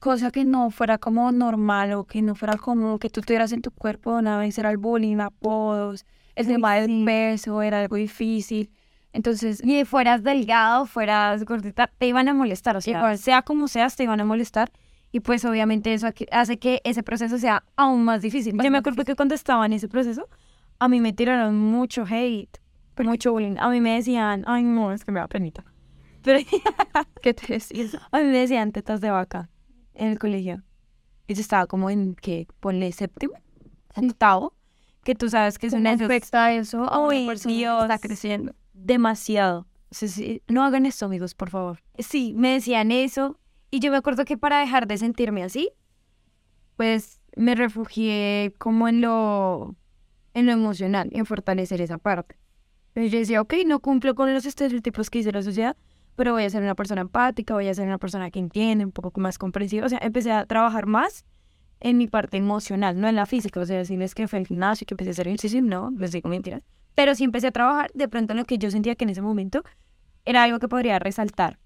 cosa 0.00 0.30
que 0.30 0.44
no 0.44 0.70
fuera 0.70 0.96
como 0.96 1.30
normal 1.30 1.92
o 1.92 2.04
que 2.04 2.22
no 2.22 2.34
fuera 2.34 2.56
como 2.56 2.98
que 2.98 3.10
tú 3.10 3.20
tuvieras 3.20 3.52
en 3.52 3.60
tu 3.60 3.70
cuerpo 3.70 4.16
una 4.16 4.38
vez 4.38 4.56
era 4.58 4.70
el 4.70 4.78
bullying, 4.78 5.18
apodos, 5.18 6.06
el 6.34 6.46
tema 6.46 6.76
del 6.76 7.04
peso 7.04 7.60
era 7.60 7.80
algo 7.80 7.96
difícil. 7.96 8.70
Entonces, 9.12 9.62
y 9.62 9.84
fueras 9.84 10.22
delgado, 10.22 10.86
fueras 10.86 11.44
gordita, 11.44 11.90
te 11.98 12.06
iban 12.06 12.26
a 12.28 12.32
molestar, 12.32 12.74
o 12.78 12.80
sea, 12.80 13.18
sea 13.18 13.42
como 13.42 13.68
seas, 13.68 13.96
te 13.96 14.04
iban 14.04 14.20
a 14.20 14.24
molestar. 14.24 14.72
Y 15.14 15.20
pues 15.20 15.44
obviamente 15.44 15.92
eso 15.92 16.08
hace 16.30 16.58
que 16.58 16.80
ese 16.84 17.02
proceso 17.02 17.36
sea 17.36 17.64
aún 17.76 18.02
más 18.02 18.22
difícil. 18.22 18.56
Yo 18.56 18.70
me 18.70 18.78
acuerdo 18.78 19.04
que 19.04 19.14
cuando 19.14 19.34
estaba 19.34 19.66
en 19.66 19.74
ese 19.74 19.86
proceso, 19.86 20.26
a 20.84 20.88
mí 20.88 21.00
me 21.00 21.12
tiraron 21.12 21.56
mucho 21.58 22.04
hate, 22.08 22.58
mucho 22.98 23.30
bullying. 23.32 23.56
A 23.58 23.68
mí 23.70 23.80
me 23.80 23.94
decían, 23.94 24.42
ay 24.46 24.64
no, 24.64 24.92
es 24.92 25.04
que 25.04 25.12
me 25.12 25.20
da 25.20 25.28
penita. 25.28 25.64
Pero, 26.22 26.38
¿qué 27.22 27.34
te 27.34 27.46
decías? 27.54 27.96
A 28.10 28.18
mí 28.18 28.24
me 28.24 28.38
decían 28.38 28.72
tetas 28.72 29.00
de 29.00 29.10
vaca 29.10 29.48
en 29.94 30.08
el 30.08 30.18
colegio. 30.18 30.62
Y 31.28 31.34
yo 31.34 31.40
estaba 31.40 31.66
como 31.66 31.88
en, 31.88 32.14
que 32.16 32.46
Ponle 32.60 32.90
séptimo, 32.92 33.34
octavo. 33.96 34.54
que 35.04 35.14
tú 35.14 35.28
sabes 35.28 35.58
que 35.58 35.68
es 35.68 35.72
¿Cómo 35.72 35.80
una 35.82 35.92
afecta 35.92 36.52
eso 36.52 36.88
Uy, 37.06 37.28
Dios. 37.46 37.82
está 37.82 37.98
creciendo? 37.98 38.54
demasiado. 38.72 39.66
No 40.48 40.64
hagan 40.64 40.86
esto, 40.86 41.06
amigos, 41.06 41.34
por 41.34 41.50
favor. 41.50 41.78
Sí, 41.98 42.34
me 42.36 42.54
decían 42.54 42.90
eso. 42.90 43.38
Y 43.70 43.78
yo 43.80 43.90
me 43.92 43.98
acuerdo 43.98 44.24
que 44.24 44.36
para 44.36 44.58
dejar 44.58 44.86
de 44.88 44.98
sentirme 44.98 45.42
así, 45.44 45.70
pues 46.76 47.20
me 47.36 47.54
refugié 47.54 48.54
como 48.58 48.88
en 48.88 49.00
lo, 49.00 49.76
en 50.34 50.46
lo 50.46 50.52
emocional, 50.52 51.08
en 51.12 51.26
fortalecer 51.26 51.80
esa 51.80 51.98
parte. 51.98 52.36
Entonces 52.88 53.12
yo 53.12 53.18
decía, 53.18 53.40
ok, 53.40 53.54
no 53.66 53.80
cumplo 53.80 54.14
con 54.14 54.32
los 54.32 54.44
estereotipos 54.44 55.10
que 55.10 55.18
dice 55.18 55.32
la 55.32 55.42
sociedad, 55.42 55.76
pero 56.16 56.32
voy 56.32 56.44
a 56.44 56.50
ser 56.50 56.62
una 56.62 56.74
persona 56.74 57.00
empática, 57.00 57.54
voy 57.54 57.68
a 57.68 57.74
ser 57.74 57.86
una 57.86 57.98
persona 57.98 58.30
que 58.30 58.38
entiende, 58.38 58.84
un 58.84 58.92
poco 58.92 59.18
más 59.20 59.38
comprensiva. 59.38 59.86
O 59.86 59.88
sea, 59.88 59.98
empecé 60.02 60.30
a 60.30 60.44
trabajar 60.44 60.86
más 60.86 61.24
en 61.80 61.96
mi 61.96 62.06
parte 62.06 62.36
emocional, 62.36 63.00
no 63.00 63.08
en 63.08 63.16
la 63.16 63.26
física. 63.26 63.60
O 63.60 63.66
sea, 63.66 63.78
decirles 63.78 64.14
que 64.14 64.28
fue 64.28 64.38
al 64.38 64.46
gimnasio, 64.46 64.86
que 64.86 64.94
empecé 64.94 65.10
a 65.10 65.12
hacer 65.12 65.28
ejercicio, 65.28 65.62
no, 65.62 65.90
les 65.96 66.12
digo 66.12 66.28
mentiras. 66.28 66.62
Pero 66.94 67.14
sí 67.14 67.24
empecé 67.24 67.46
a 67.46 67.52
trabajar 67.52 67.90
de 67.94 68.08
pronto 68.08 68.32
en 68.34 68.38
lo 68.38 68.44
que 68.44 68.58
yo 68.58 68.70
sentía 68.70 68.94
que 68.94 69.04
en 69.04 69.10
ese 69.10 69.22
momento 69.22 69.62
era 70.24 70.42
algo 70.42 70.58
que 70.58 70.68
podría 70.68 70.98
resaltar. 70.98 71.58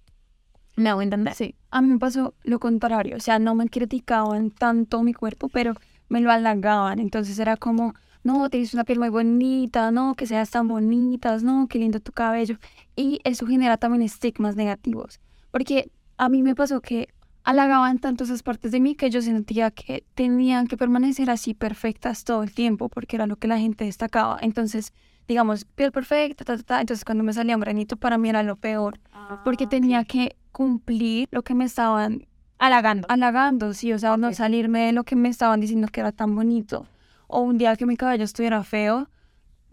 ¿Me 0.77 0.91
hago 0.91 1.03
entender? 1.03 1.35
Sí, 1.35 1.55
a 1.71 1.81
mí 1.81 1.89
me 1.89 1.99
pasó 1.99 2.35
lo 2.43 2.61
contrario, 2.61 3.17
o 3.17 3.21
sea, 3.21 3.39
no 3.39 3.55
me 3.55 3.67
criticaban 3.69 4.51
tanto 4.51 5.03
mi 5.03 5.15
cuerpo, 5.15 5.49
pero 5.49 5.73
me 6.11 6.21
lo 6.21 6.31
halagaban, 6.31 6.99
entonces 6.99 7.39
era 7.39 7.57
como, 7.57 7.95
no, 8.27 8.51
tienes 8.51 8.75
una 8.75 8.85
piel 8.85 8.99
muy 8.99 9.09
bonita, 9.09 9.91
no, 9.91 10.15
que 10.15 10.27
seas 10.27 10.51
tan 10.51 10.67
bonitas, 10.67 11.43
no, 11.45 11.69
qué 11.69 11.79
lindo 11.79 12.01
tu 12.01 12.13
cabello, 12.13 12.59
y 12.97 13.21
eso 13.25 13.47
genera 13.47 13.77
también 13.77 14.03
estigmas 14.03 14.57
negativos, 14.57 15.21
porque 15.53 15.91
a 16.19 16.29
mí 16.29 16.43
me 16.43 16.55
pasó 16.55 16.81
que 16.81 17.09
halagaban 17.45 18.01
tanto 18.01 18.25
esas 18.25 18.43
partes 18.43 18.73
de 18.73 18.81
mí 18.81 18.97
que 18.97 19.09
yo 19.09 19.23
sentía 19.23 19.71
que 19.71 20.05
tenían 20.15 20.67
que 20.67 20.77
permanecer 20.77 21.31
así 21.31 21.55
perfectas 21.55 22.25
todo 22.25 22.43
el 22.43 22.53
tiempo, 22.53 22.89
porque 22.89 23.15
era 23.15 23.29
lo 23.29 23.37
que 23.37 23.47
la 23.47 23.59
gente 23.59 23.85
destacaba, 23.85 24.39
entonces, 24.43 24.93
digamos, 25.29 25.65
piel 25.65 25.93
perfecta, 25.93 26.45
ta, 26.45 26.57
ta, 26.57 26.63
ta, 26.65 26.81
entonces 26.81 27.05
cuando 27.05 27.23
me 27.23 27.33
salía 27.33 27.55
un 27.55 27.61
granito 27.61 27.97
para 27.97 28.19
mí 28.19 28.29
era 28.29 28.43
lo 28.43 28.57
peor, 28.57 28.99
porque 29.45 29.69
tenía 29.69 30.05
que 30.05 30.37
cumplir 30.51 31.29
lo 31.31 31.43
que 31.43 31.55
me 31.55 31.65
estaban 31.65 32.27
halagando. 32.59 33.07
halagando, 33.09 33.73
sí, 33.73 33.93
o 33.93 33.99
sea, 33.99 34.17
no 34.17 34.33
salirme 34.33 34.87
de 34.87 34.93
lo 34.93 35.05
que 35.05 35.15
me 35.15 35.29
estaban 35.29 35.61
diciendo 35.61 35.87
que 35.89 36.01
era 36.01 36.11
tan 36.11 36.35
bonito. 36.35 36.87
O 37.29 37.41
un 37.41 37.59
día 37.59 37.77
que 37.77 37.87
mi 37.87 37.97
cabello 37.97 38.25
estuviera 38.25 38.63
feo, 38.63 39.09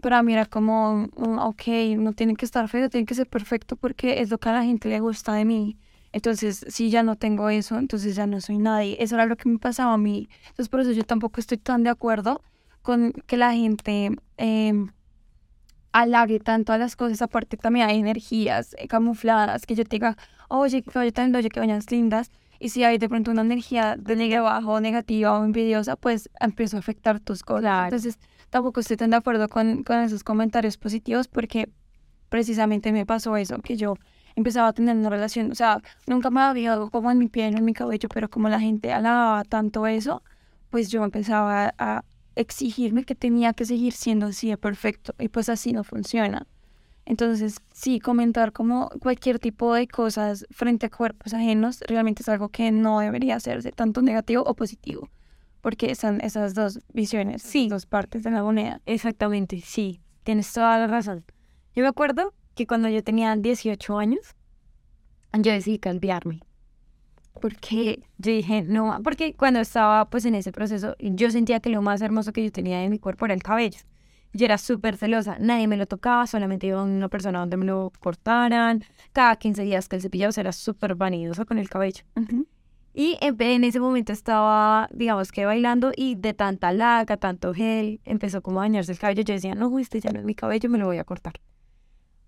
para 0.01 0.21
mí 0.23 0.33
era 0.33 0.45
como, 0.45 1.07
mm, 1.15 1.37
ok, 1.39 1.63
no 1.97 2.13
tiene 2.13 2.35
que 2.35 2.45
estar 2.45 2.67
feo, 2.67 2.89
tiene 2.89 3.05
que 3.05 3.15
ser 3.15 3.27
perfecto 3.27 3.75
porque 3.75 4.21
es 4.21 4.29
lo 4.29 4.37
que 4.37 4.49
a 4.49 4.53
la 4.53 4.63
gente 4.63 4.89
le 4.89 4.99
gusta 4.99 5.33
de 5.33 5.45
mí. 5.45 5.77
Entonces, 6.11 6.65
si 6.67 6.91
ya 6.91 7.01
no 7.01 7.15
tengo 7.15 7.49
eso, 7.49 7.77
entonces 7.79 8.15
ya 8.15 8.27
no 8.27 8.39
soy 8.39 8.59
nadie. 8.59 8.97
Eso 8.99 9.15
era 9.15 9.25
lo 9.25 9.35
que 9.35 9.49
me 9.49 9.57
pasaba 9.57 9.93
a 9.93 9.97
mí. 9.97 10.29
Entonces, 10.49 10.69
por 10.69 10.81
eso 10.81 10.91
yo 10.91 11.03
tampoco 11.03 11.39
estoy 11.39 11.57
tan 11.57 11.83
de 11.83 11.89
acuerdo 11.89 12.43
con 12.83 13.13
que 13.25 13.35
la 13.35 13.53
gente 13.53 14.11
em, 14.37 14.91
halague 15.91 16.39
tanto 16.39 16.71
a 16.73 16.77
las 16.77 16.95
cosas. 16.95 17.21
Aparte, 17.21 17.57
también 17.57 17.87
hay 17.89 17.99
energías 17.99 18.75
eh, 18.77 18.87
camufladas 18.87 19.65
que 19.65 19.73
yo 19.75 19.85
te 19.85 19.95
diga, 19.95 20.17
oye, 20.49 20.83
qué 20.83 20.91
cabello 20.91 21.13
tan 21.13 21.35
oye, 21.35 21.49
qué 21.49 21.59
uñas 21.61 21.89
lindas. 21.89 22.29
Y 22.63 22.69
si 22.69 22.85
hay 22.85 22.97
de 22.97 23.09
pronto 23.09 23.29
una 23.29 23.41
energía 23.41 23.97
de 23.97 24.35
abajo, 24.37 24.79
negativa 24.79 25.37
o 25.37 25.43
envidiosa, 25.43 25.97
pues 25.97 26.29
empiezo 26.39 26.77
a 26.77 26.79
afectar 26.79 27.19
tus 27.19 27.43
cosas. 27.43 27.63
Claro. 27.63 27.83
Entonces, 27.87 28.19
tampoco 28.49 28.79
estoy 28.79 28.95
tan 28.95 29.09
de 29.09 29.17
acuerdo 29.17 29.49
con, 29.49 29.83
con 29.83 29.97
esos 29.97 30.23
comentarios 30.23 30.77
positivos 30.77 31.27
porque 31.27 31.69
precisamente 32.29 32.93
me 32.93 33.05
pasó 33.05 33.35
eso, 33.35 33.57
que 33.57 33.75
yo 33.75 33.95
empezaba 34.37 34.69
a 34.69 34.73
tener 34.73 34.95
una 34.95 35.09
relación, 35.09 35.51
o 35.51 35.55
sea, 35.55 35.81
nunca 36.07 36.29
me 36.29 36.39
había 36.39 36.69
dado 36.69 36.89
como 36.89 37.11
en 37.11 37.17
mi 37.17 37.27
piel, 37.27 37.57
en 37.57 37.65
mi 37.65 37.73
cabello, 37.73 38.07
pero 38.07 38.29
como 38.29 38.47
la 38.47 38.61
gente 38.61 38.93
alababa 38.93 39.43
tanto 39.43 39.85
eso, 39.85 40.23
pues 40.69 40.89
yo 40.89 41.03
empezaba 41.03 41.73
a 41.77 42.05
exigirme 42.37 43.03
que 43.03 43.13
tenía 43.13 43.51
que 43.51 43.65
seguir 43.65 43.91
siendo 43.91 44.27
así 44.27 44.47
de 44.47 44.57
perfecto 44.57 45.13
y 45.19 45.27
pues 45.27 45.49
así 45.49 45.73
no 45.73 45.83
funciona. 45.83 46.47
Entonces, 47.05 47.59
sí, 47.73 47.99
comentar 47.99 48.53
como 48.53 48.89
cualquier 49.01 49.37
tipo 49.39 49.73
de 49.73 49.87
cosas 49.87 50.45
frente 50.51 50.85
a 50.85 50.89
cuerpos 50.89 51.33
ajenos 51.33 51.81
realmente 51.87 52.21
es 52.23 52.29
algo 52.29 52.49
que 52.49 52.71
no 52.71 52.99
debería 52.99 53.35
hacerse, 53.35 53.71
tanto 53.73 54.01
negativo 54.01 54.43
o 54.43 54.53
positivo, 54.53 55.09
porque 55.61 55.91
están 55.91 56.21
esas 56.21 56.53
dos 56.53 56.79
visiones, 56.93 57.41
Sí. 57.41 57.67
dos 57.67 57.85
partes 57.85 58.23
de 58.23 58.31
la 58.31 58.41
moneda. 58.41 58.79
Exactamente, 58.85 59.59
sí, 59.61 59.99
tienes 60.23 60.51
toda 60.53 60.77
la 60.79 60.87
razón. 60.87 61.25
Yo 61.75 61.81
me 61.83 61.89
acuerdo 61.89 62.33
que 62.55 62.67
cuando 62.67 62.87
yo 62.87 63.03
tenía 63.03 63.35
18 63.35 63.97
años, 63.97 64.35
yo 65.33 65.51
decidí 65.51 65.79
cambiarme. 65.79 66.39
Porque 67.41 68.03
yo 68.19 68.31
dije, 68.31 68.61
no, 68.61 68.99
porque 69.03 69.33
cuando 69.33 69.59
estaba 69.59 70.05
pues 70.09 70.23
en 70.25 70.35
ese 70.35 70.51
proceso, 70.51 70.95
yo 70.99 71.31
sentía 71.31 71.59
que 71.59 71.69
lo 71.69 71.81
más 71.81 72.01
hermoso 72.01 72.31
que 72.31 72.43
yo 72.43 72.51
tenía 72.51 72.79
de 72.79 72.89
mi 72.89 72.99
cuerpo 72.99 73.25
era 73.25 73.33
el 73.33 73.41
cabello. 73.43 73.79
Yo 74.33 74.45
era 74.45 74.57
súper 74.57 74.97
celosa, 74.97 75.37
nadie 75.39 75.67
me 75.67 75.77
lo 75.77 75.85
tocaba, 75.85 76.25
solamente 76.27 76.65
iba 76.67 76.79
a 76.79 76.83
una 76.83 77.07
persona 77.07 77.39
donde 77.39 77.55
me 77.57 77.65
lo 77.65 77.91
cortaran. 77.99 78.83
Cada 79.11 79.35
15 79.35 79.61
días 79.63 79.87
que 79.87 79.95
el 79.95 80.01
cepillado 80.01 80.29
o 80.29 80.31
sea, 80.33 80.41
era 80.41 80.51
súper 80.51 80.95
vanidosa 80.95 81.45
con 81.45 81.59
el 81.59 81.69
cabello. 81.69 82.03
Y 82.95 83.17
en, 83.21 83.35
en 83.41 83.63
ese 83.63 83.79
momento 83.79 84.11
estaba, 84.13 84.87
digamos 84.91 85.31
que 85.31 85.45
bailando 85.45 85.91
y 85.95 86.15
de 86.15 86.33
tanta 86.33 86.71
laca, 86.73 87.17
tanto 87.17 87.53
gel, 87.53 88.01
empezó 88.05 88.41
como 88.41 88.59
a 88.59 88.63
dañarse 88.63 88.91
el 88.91 88.99
cabello. 88.99 89.21
Yo 89.23 89.33
decía, 89.33 89.55
no, 89.55 89.77
este 89.79 89.99
ya 89.99 90.11
no 90.11 90.19
es 90.19 90.25
mi 90.25 90.35
cabello, 90.35 90.69
me 90.69 90.77
lo 90.77 90.85
voy 90.85 90.97
a 90.97 91.03
cortar. 91.03 91.33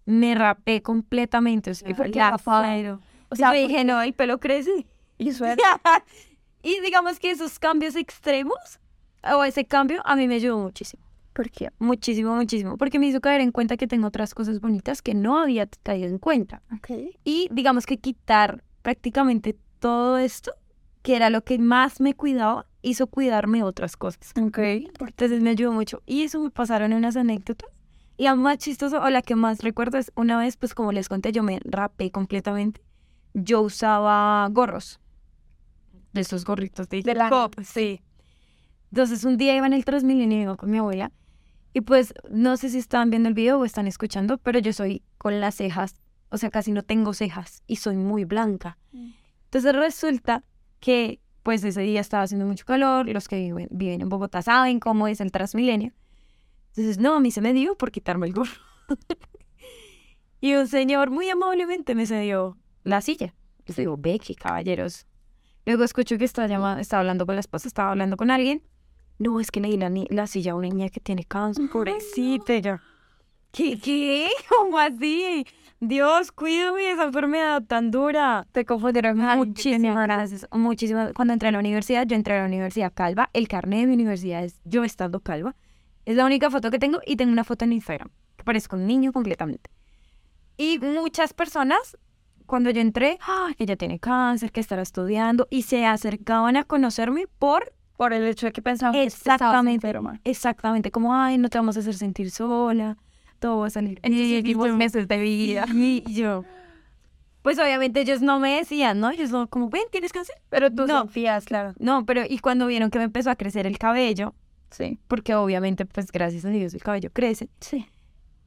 Me 0.06 0.36
rapé 0.36 0.82
completamente, 0.84 1.72
o 1.72 1.74
sea, 1.74 1.90
¿Y 1.90 1.94
por 1.96 2.12
qué 2.12 2.20
la 2.20 2.32
rapado? 2.32 2.64
cero. 2.66 3.00
O 3.30 3.36
sea, 3.36 3.54
yo 3.56 3.68
dije, 3.68 3.84
no, 3.84 4.02
el 4.02 4.14
pelo 4.14 4.40
crece. 4.40 4.86
Y 5.18 5.30
era- 5.30 5.56
y 6.64 6.80
digamos 6.82 7.20
que 7.20 7.32
esos 7.32 7.58
cambios 7.58 7.96
extremos, 7.96 8.80
o 9.24 9.44
ese 9.44 9.66
cambio, 9.66 10.02
a 10.06 10.16
mí 10.16 10.28
me 10.28 10.36
ayudó 10.36 10.60
muchísimo. 10.60 11.04
¿Por 11.36 11.52
qué? 11.52 11.70
Muchísimo, 11.80 12.34
muchísimo. 12.34 12.78
Porque 12.78 12.98
me 12.98 13.08
hizo 13.08 13.20
caer 13.20 13.42
en 13.42 13.52
cuenta 13.52 13.76
que 13.76 13.88
tengo 13.88 14.08
otras 14.08 14.34
cosas 14.34 14.62
bonitas 14.62 15.02
que 15.02 15.14
no 15.14 15.38
había 15.38 15.68
caído 15.84 16.08
en 16.08 16.18
cuenta. 16.18 16.62
Y 17.26 17.50
digamos 17.52 17.86
que 17.86 17.98
quitar 17.98 18.64
prácticamente 18.82 19.58
todo 19.80 20.18
esto, 20.18 20.54
que 21.02 21.18
era 21.18 21.30
lo 21.30 21.44
que 21.44 21.60
más 21.60 22.00
me 22.00 22.14
cuidaba, 22.14 22.68
hizo 22.82 23.08
cuidarme 23.08 23.64
otras 23.64 23.98
cosas. 23.98 24.32
Ok. 24.42 24.60
Entonces 24.60 25.42
me 25.42 25.50
ayudó 25.50 25.74
mucho. 25.74 26.02
Y 26.06 26.22
eso 26.24 26.40
me 26.40 26.52
pasaron 26.52 26.94
unas 26.94 27.18
anécdotas. 27.18 27.70
Y 28.16 28.24
la 28.24 28.36
más 28.36 28.58
chistosa, 28.60 29.04
o 29.04 29.10
la 29.10 29.22
que 29.22 29.36
más 29.36 29.62
recuerdo, 29.62 29.98
es 29.98 30.14
una 30.16 30.38
vez, 30.38 30.56
pues 30.56 30.74
como 30.74 30.94
les 30.94 31.10
conté, 31.10 31.34
yo 31.34 31.44
me 31.44 31.60
rapé 31.66 32.12
completamente. 32.12 32.82
Yo 33.34 33.60
usaba 33.60 34.48
gorros. 34.52 35.02
De 36.14 36.22
esos 36.22 36.46
gorritos 36.46 36.88
de, 36.88 37.02
De 37.02 37.14
lana. 37.14 37.30
cop, 37.30 37.56
sí. 37.62 38.02
Entonces 38.90 39.26
un 39.26 39.36
día 39.36 39.54
iba 39.54 39.68
en 39.68 39.74
el 39.74 39.84
Transmilenio 39.84 40.56
con 40.56 40.72
mi 40.72 40.78
abuela. 40.78 41.12
Y 41.76 41.82
pues 41.82 42.14
no 42.30 42.56
sé 42.56 42.70
si 42.70 42.78
estaban 42.78 43.10
viendo 43.10 43.28
el 43.28 43.36
video 43.36 43.60
o 43.60 43.66
están 43.66 43.86
escuchando, 43.86 44.38
pero 44.38 44.60
yo 44.60 44.72
soy 44.72 45.04
con 45.18 45.42
las 45.42 45.56
cejas, 45.56 45.96
o 46.30 46.38
sea, 46.38 46.50
casi 46.50 46.72
no 46.72 46.84
tengo 46.84 47.14
cejas 47.14 47.64
y 47.68 47.76
soy 47.76 47.98
muy 47.98 48.24
blanca. 48.24 48.78
Entonces 49.44 49.76
resulta 49.76 50.46
que 50.80 51.20
pues 51.44 51.66
ese 51.66 51.82
día 51.82 52.00
estaba 52.00 52.24
haciendo 52.24 52.46
mucho 52.46 52.64
calor, 52.64 53.10
los 53.10 53.28
que 53.28 53.36
viven, 53.36 53.68
viven 53.72 54.00
en 54.00 54.08
Bogotá 54.08 54.42
saben 54.42 54.80
cómo 54.80 55.10
es 55.10 55.20
el 55.20 55.34
Transmilenio. 55.34 55.92
Entonces, 56.70 56.98
no, 56.98 57.16
a 57.16 57.20
mí 57.20 57.30
se 57.30 57.42
me 57.42 57.52
dio 57.52 57.78
por 57.78 57.92
quitarme 57.92 58.28
el 58.28 58.34
gorro. 58.34 58.54
y 60.40 60.56
un 60.56 60.68
señor 60.70 61.10
muy 61.10 61.30
amablemente 61.30 61.94
me 61.94 62.06
cedió 62.06 62.58
la 62.86 63.02
silla. 63.02 63.34
Les 63.66 63.76
digo, 63.76 63.98
Becky, 63.98 64.36
caballeros. 64.36 65.08
Luego 65.66 65.84
escucho 65.84 66.18
que 66.18 66.24
está, 66.24 66.48
llamando, 66.48 66.80
está 66.80 67.00
hablando 67.00 67.26
con 67.26 67.36
la 67.36 67.42
esposa, 67.42 67.68
estaba 67.68 67.92
hablando 67.92 68.16
con 68.16 68.32
alguien. 68.32 68.64
No, 69.18 69.40
es 69.40 69.52
que 69.52 69.62
le 69.62 69.70
di 69.70 69.78
la, 69.78 69.90
ni- 69.90 70.08
la 70.10 70.28
silla 70.28 70.52
a 70.52 70.56
una 70.56 70.68
niña 70.68 70.90
que 70.90 71.00
tiene 71.00 71.24
cáncer. 71.24 71.70
Pobrecita, 71.72 72.58
yo. 72.58 72.78
¿Qué? 73.52 73.80
¿Qué? 73.80 74.28
¿Cómo 74.50 74.78
así? 74.78 75.46
Dios, 75.80 76.32
cuídame 76.32 76.82
de 76.82 76.92
esa 76.92 77.04
enfermedad 77.06 77.64
tan 77.64 77.92
dura. 77.92 78.48
Te 78.52 78.66
confundieron 78.66 79.18
Muchísimas 79.18 80.04
gracias. 80.08 80.48
Muchísimas. 80.52 81.14
Cuando 81.14 81.34
entré 81.34 81.50
a 81.50 81.52
la 81.52 81.60
universidad, 81.60 82.06
yo 82.06 82.16
entré 82.16 82.36
a 82.36 82.40
la 82.42 82.46
universidad 82.48 82.92
calva. 82.94 83.30
El 83.34 83.48
carnet 83.48 83.82
de 83.82 83.88
mi 83.88 83.94
universidad 83.94 84.44
es 84.44 84.60
yo 84.66 84.84
estando 84.84 85.20
calva. 85.22 85.56
Es 86.06 86.16
la 86.16 86.26
única 86.26 86.50
foto 86.50 86.70
que 86.70 86.80
tengo 86.80 87.00
y 87.06 87.16
tengo 87.16 87.32
una 87.32 87.44
foto 87.44 87.66
en 87.66 87.74
Instagram. 87.74 88.10
Que 88.36 88.44
parezco 88.44 88.76
un 88.76 88.88
niño 88.88 89.12
completamente. 89.12 89.70
Y 90.58 90.80
muchas 90.80 91.34
personas, 91.34 91.98
cuando 92.46 92.70
yo 92.70 92.80
entré, 92.82 93.18
¡ah! 93.22 93.50
ella 93.58 93.76
tiene 93.76 94.00
cáncer, 94.00 94.52
que 94.52 94.60
estará 94.62 94.82
estudiando, 94.82 95.48
y 95.50 95.64
se 95.64 95.86
acercaban 95.86 96.56
a 96.58 96.64
conocerme 96.64 97.28
por 97.40 97.74
Por 97.98 98.12
el 98.14 98.24
hecho 98.28 98.46
de 98.48 98.52
que 98.52 98.62
pensaban 98.62 98.94
que 98.94 99.04
estabas 99.06 99.40
exactamente, 99.42 99.94
exactamente, 100.26 100.92
como, 100.92 101.14
ay, 101.16 101.38
no 101.38 101.48
te 101.50 101.58
vamos 101.58 101.78
a 101.78 101.80
hacer 101.80 101.94
sentir 101.94 102.30
sola, 102.30 102.98
todo 103.40 103.60
va 103.60 103.68
a 103.68 103.70
salir. 103.70 104.00
Y 104.04 104.42
yo- 104.54 104.76
meses 104.76 105.08
de 105.08 105.18
vida. 105.18 105.66
y 105.74 106.04
yo, 106.14 106.44
pues 107.42 107.58
obviamente 107.60 108.02
ellos 108.02 108.22
no 108.22 108.40
me 108.40 108.58
decían, 108.58 109.00
¿no? 109.00 109.12
Ellos 109.12 109.32
no, 109.32 109.48
como, 109.48 109.70
ven, 109.70 109.84
¿tienes 109.92 110.12
cáncer? 110.12 110.36
Pero 110.50 110.70
tú 110.72 110.88
No. 110.88 111.02
confías, 111.02 111.46
claro. 111.46 111.74
No, 111.80 112.06
pero 112.06 112.24
y 112.28 112.40
cuando 112.40 112.68
vieron 112.68 112.90
que 112.90 112.98
me 112.98 113.06
empezó 113.06 113.30
a 113.30 113.36
crecer 113.36 113.66
el 113.68 113.78
cabello, 113.78 114.34
Sí. 114.72 115.00
porque 115.08 115.36
obviamente, 115.36 115.86
pues 115.86 116.12
gracias 116.12 116.44
a 116.44 116.50
Dios 116.50 116.74
el 116.74 116.82
cabello 116.84 117.12
crece, 117.14 117.48
Sí. 117.62 117.86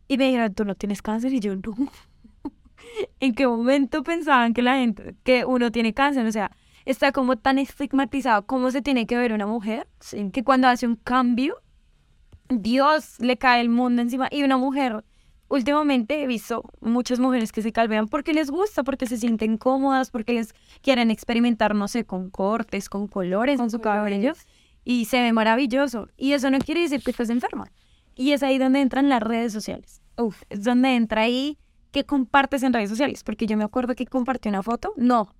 y 0.08 0.18
me 0.18 0.26
dijeron, 0.26 0.52
¿tú 0.52 0.64
no 0.66 0.74
tienes 0.74 1.00
cáncer? 1.00 1.32
Y 1.32 1.40
yo, 1.40 1.54
no. 1.56 1.62
¿En 3.20 3.34
qué 3.34 3.46
momento 3.46 4.02
pensaban 4.02 4.52
que 4.52 4.62
la 4.62 4.76
gente, 4.76 5.14
que 5.24 5.44
uno 5.44 5.70
tiene 5.70 5.94
cáncer? 5.94 6.26
O 6.26 6.32
sea, 6.32 6.50
está 6.90 7.12
como 7.12 7.36
tan 7.36 7.58
estigmatizado 7.58 8.46
cómo 8.46 8.70
se 8.70 8.82
tiene 8.82 9.06
que 9.06 9.16
ver 9.16 9.32
una 9.32 9.46
mujer, 9.46 9.86
Sí. 10.00 10.30
que 10.32 10.42
cuando 10.42 10.68
hace 10.68 10.86
un 10.86 10.96
cambio, 10.96 11.56
Dios 12.48 13.16
le 13.20 13.36
cae 13.36 13.60
el 13.60 13.68
mundo 13.68 14.00
encima. 14.02 14.28
Y 14.30 14.42
una 14.42 14.56
mujer, 14.56 15.04
últimamente 15.48 16.22
he 16.22 16.26
visto 16.26 16.62
muchas 16.80 17.20
mujeres 17.20 17.52
que 17.52 17.60
se 17.62 17.72
calvean 17.72 18.08
porque 18.08 18.32
les 18.32 18.50
gusta, 18.50 18.84
porque 18.84 19.06
se 19.06 19.18
sienten 19.18 19.58
cómodas, 19.58 20.10
porque 20.10 20.32
les 20.32 20.54
quieren 20.80 21.10
experimentar, 21.10 21.74
no 21.74 21.88
sé, 21.88 22.04
con 22.04 22.30
cortes, 22.30 22.88
con 22.88 23.06
colores 23.06 23.58
con 23.58 23.70
su 23.70 23.80
cabello. 23.80 24.32
Y 24.84 25.04
se 25.04 25.20
ve 25.20 25.32
maravilloso. 25.34 26.08
Y 26.16 26.32
eso 26.32 26.50
no 26.50 26.58
quiere 26.58 26.80
decir 26.80 27.02
que 27.02 27.10
estés 27.10 27.28
enferma. 27.28 27.70
Y 28.14 28.32
es 28.32 28.42
ahí 28.42 28.56
donde 28.56 28.80
entran 28.80 29.10
las 29.10 29.22
redes 29.22 29.52
sociales. 29.52 30.00
Uf, 30.16 30.42
es 30.48 30.64
donde 30.64 30.96
entra 30.96 31.22
ahí 31.22 31.58
que 31.90 32.04
compartes 32.04 32.62
en 32.62 32.72
redes 32.72 32.88
sociales. 32.88 33.22
Porque 33.22 33.46
yo 33.46 33.58
me 33.58 33.64
acuerdo 33.64 33.94
que 33.94 34.06
compartí 34.06 34.48
una 34.48 34.62
foto. 34.62 34.94
No. 34.96 35.34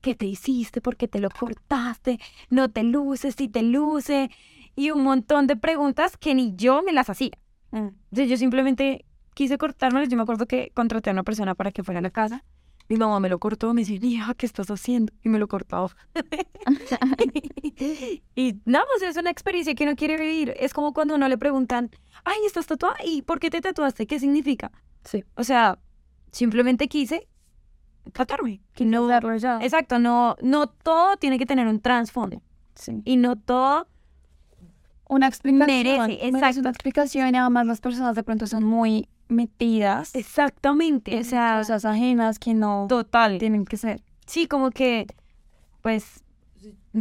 ¿Qué 0.00 0.14
te 0.14 0.26
hiciste? 0.26 0.80
¿Por 0.80 0.96
qué 0.96 1.08
te 1.08 1.18
lo 1.18 1.28
cortaste? 1.30 2.20
No 2.50 2.70
te 2.70 2.84
luces, 2.84 3.34
si 3.36 3.48
te 3.48 3.62
luce 3.62 4.30
y 4.76 4.92
un 4.92 5.02
montón 5.02 5.46
de 5.46 5.56
preguntas 5.56 6.16
que 6.16 6.34
ni 6.34 6.54
yo 6.54 6.82
me 6.82 6.92
las 6.92 7.10
hacía. 7.10 7.32
Mm. 7.72 7.88
Yo 8.12 8.36
simplemente 8.36 9.04
quise 9.34 9.58
cortármelo. 9.58 10.06
Yo 10.06 10.16
me 10.16 10.22
acuerdo 10.22 10.46
que 10.46 10.70
contraté 10.72 11.10
a 11.10 11.12
una 11.12 11.24
persona 11.24 11.54
para 11.54 11.72
que 11.72 11.82
fuera 11.82 11.98
a 11.98 12.02
la 12.02 12.10
casa. 12.10 12.44
Mi 12.88 12.96
mamá 12.96 13.20
me 13.20 13.28
lo 13.28 13.38
cortó, 13.38 13.74
me 13.74 13.82
decía, 13.82 13.98
hija, 14.00 14.34
¿qué 14.34 14.46
estás 14.46 14.70
haciendo? 14.70 15.12
Y 15.22 15.28
me 15.28 15.38
lo 15.38 15.46
cortó. 15.46 15.90
y 18.34 18.54
nada, 18.64 18.86
pues 18.90 19.10
es 19.10 19.16
una 19.18 19.30
experiencia 19.30 19.74
que 19.74 19.84
no 19.84 19.94
quiere 19.94 20.16
vivir. 20.16 20.54
Es 20.58 20.72
como 20.72 20.94
cuando 20.94 21.16
uno 21.16 21.28
le 21.28 21.36
preguntan, 21.36 21.90
ay, 22.24 22.38
¿estás 22.46 22.66
tatuada? 22.66 22.96
¿Y 23.04 23.22
por 23.22 23.40
qué 23.40 23.50
te 23.50 23.60
tatuaste? 23.60 24.06
¿Qué 24.06 24.18
significa? 24.18 24.72
Sí. 25.04 25.22
O 25.34 25.44
sea, 25.44 25.78
simplemente 26.32 26.88
quise 26.88 27.28
tatuarme. 28.12 28.60
Que 28.74 28.84
no 28.84 29.06
darlo 29.06 29.36
ya. 29.36 29.58
Exacto, 29.62 29.98
no, 29.98 30.36
no 30.42 30.68
todo 30.68 31.16
tiene 31.16 31.38
que 31.38 31.46
tener 31.46 31.66
un 31.66 31.80
trasfondo. 31.80 32.42
Sí. 32.74 33.02
Y 33.04 33.16
no 33.16 33.36
todo 33.36 33.88
una 35.08 35.26
explicación. 35.26 35.66
Merece, 35.66 36.26
exacto. 36.26 36.60
una 36.60 36.70
explicación 36.70 37.34
y 37.34 37.38
además 37.38 37.66
las 37.66 37.80
personas 37.80 38.14
de 38.14 38.22
pronto 38.22 38.46
son 38.46 38.64
muy 38.64 39.08
metidas. 39.28 40.14
Exactamente. 40.14 41.18
O 41.18 41.24
sea, 41.24 41.58
cosas 41.58 41.84
ajenas 41.84 42.38
que 42.38 42.54
no 42.54 42.86
Total. 42.88 43.38
tienen 43.38 43.64
que 43.64 43.76
ser. 43.76 44.02
Sí, 44.26 44.46
como 44.46 44.70
que, 44.70 45.06
pues, 45.82 46.22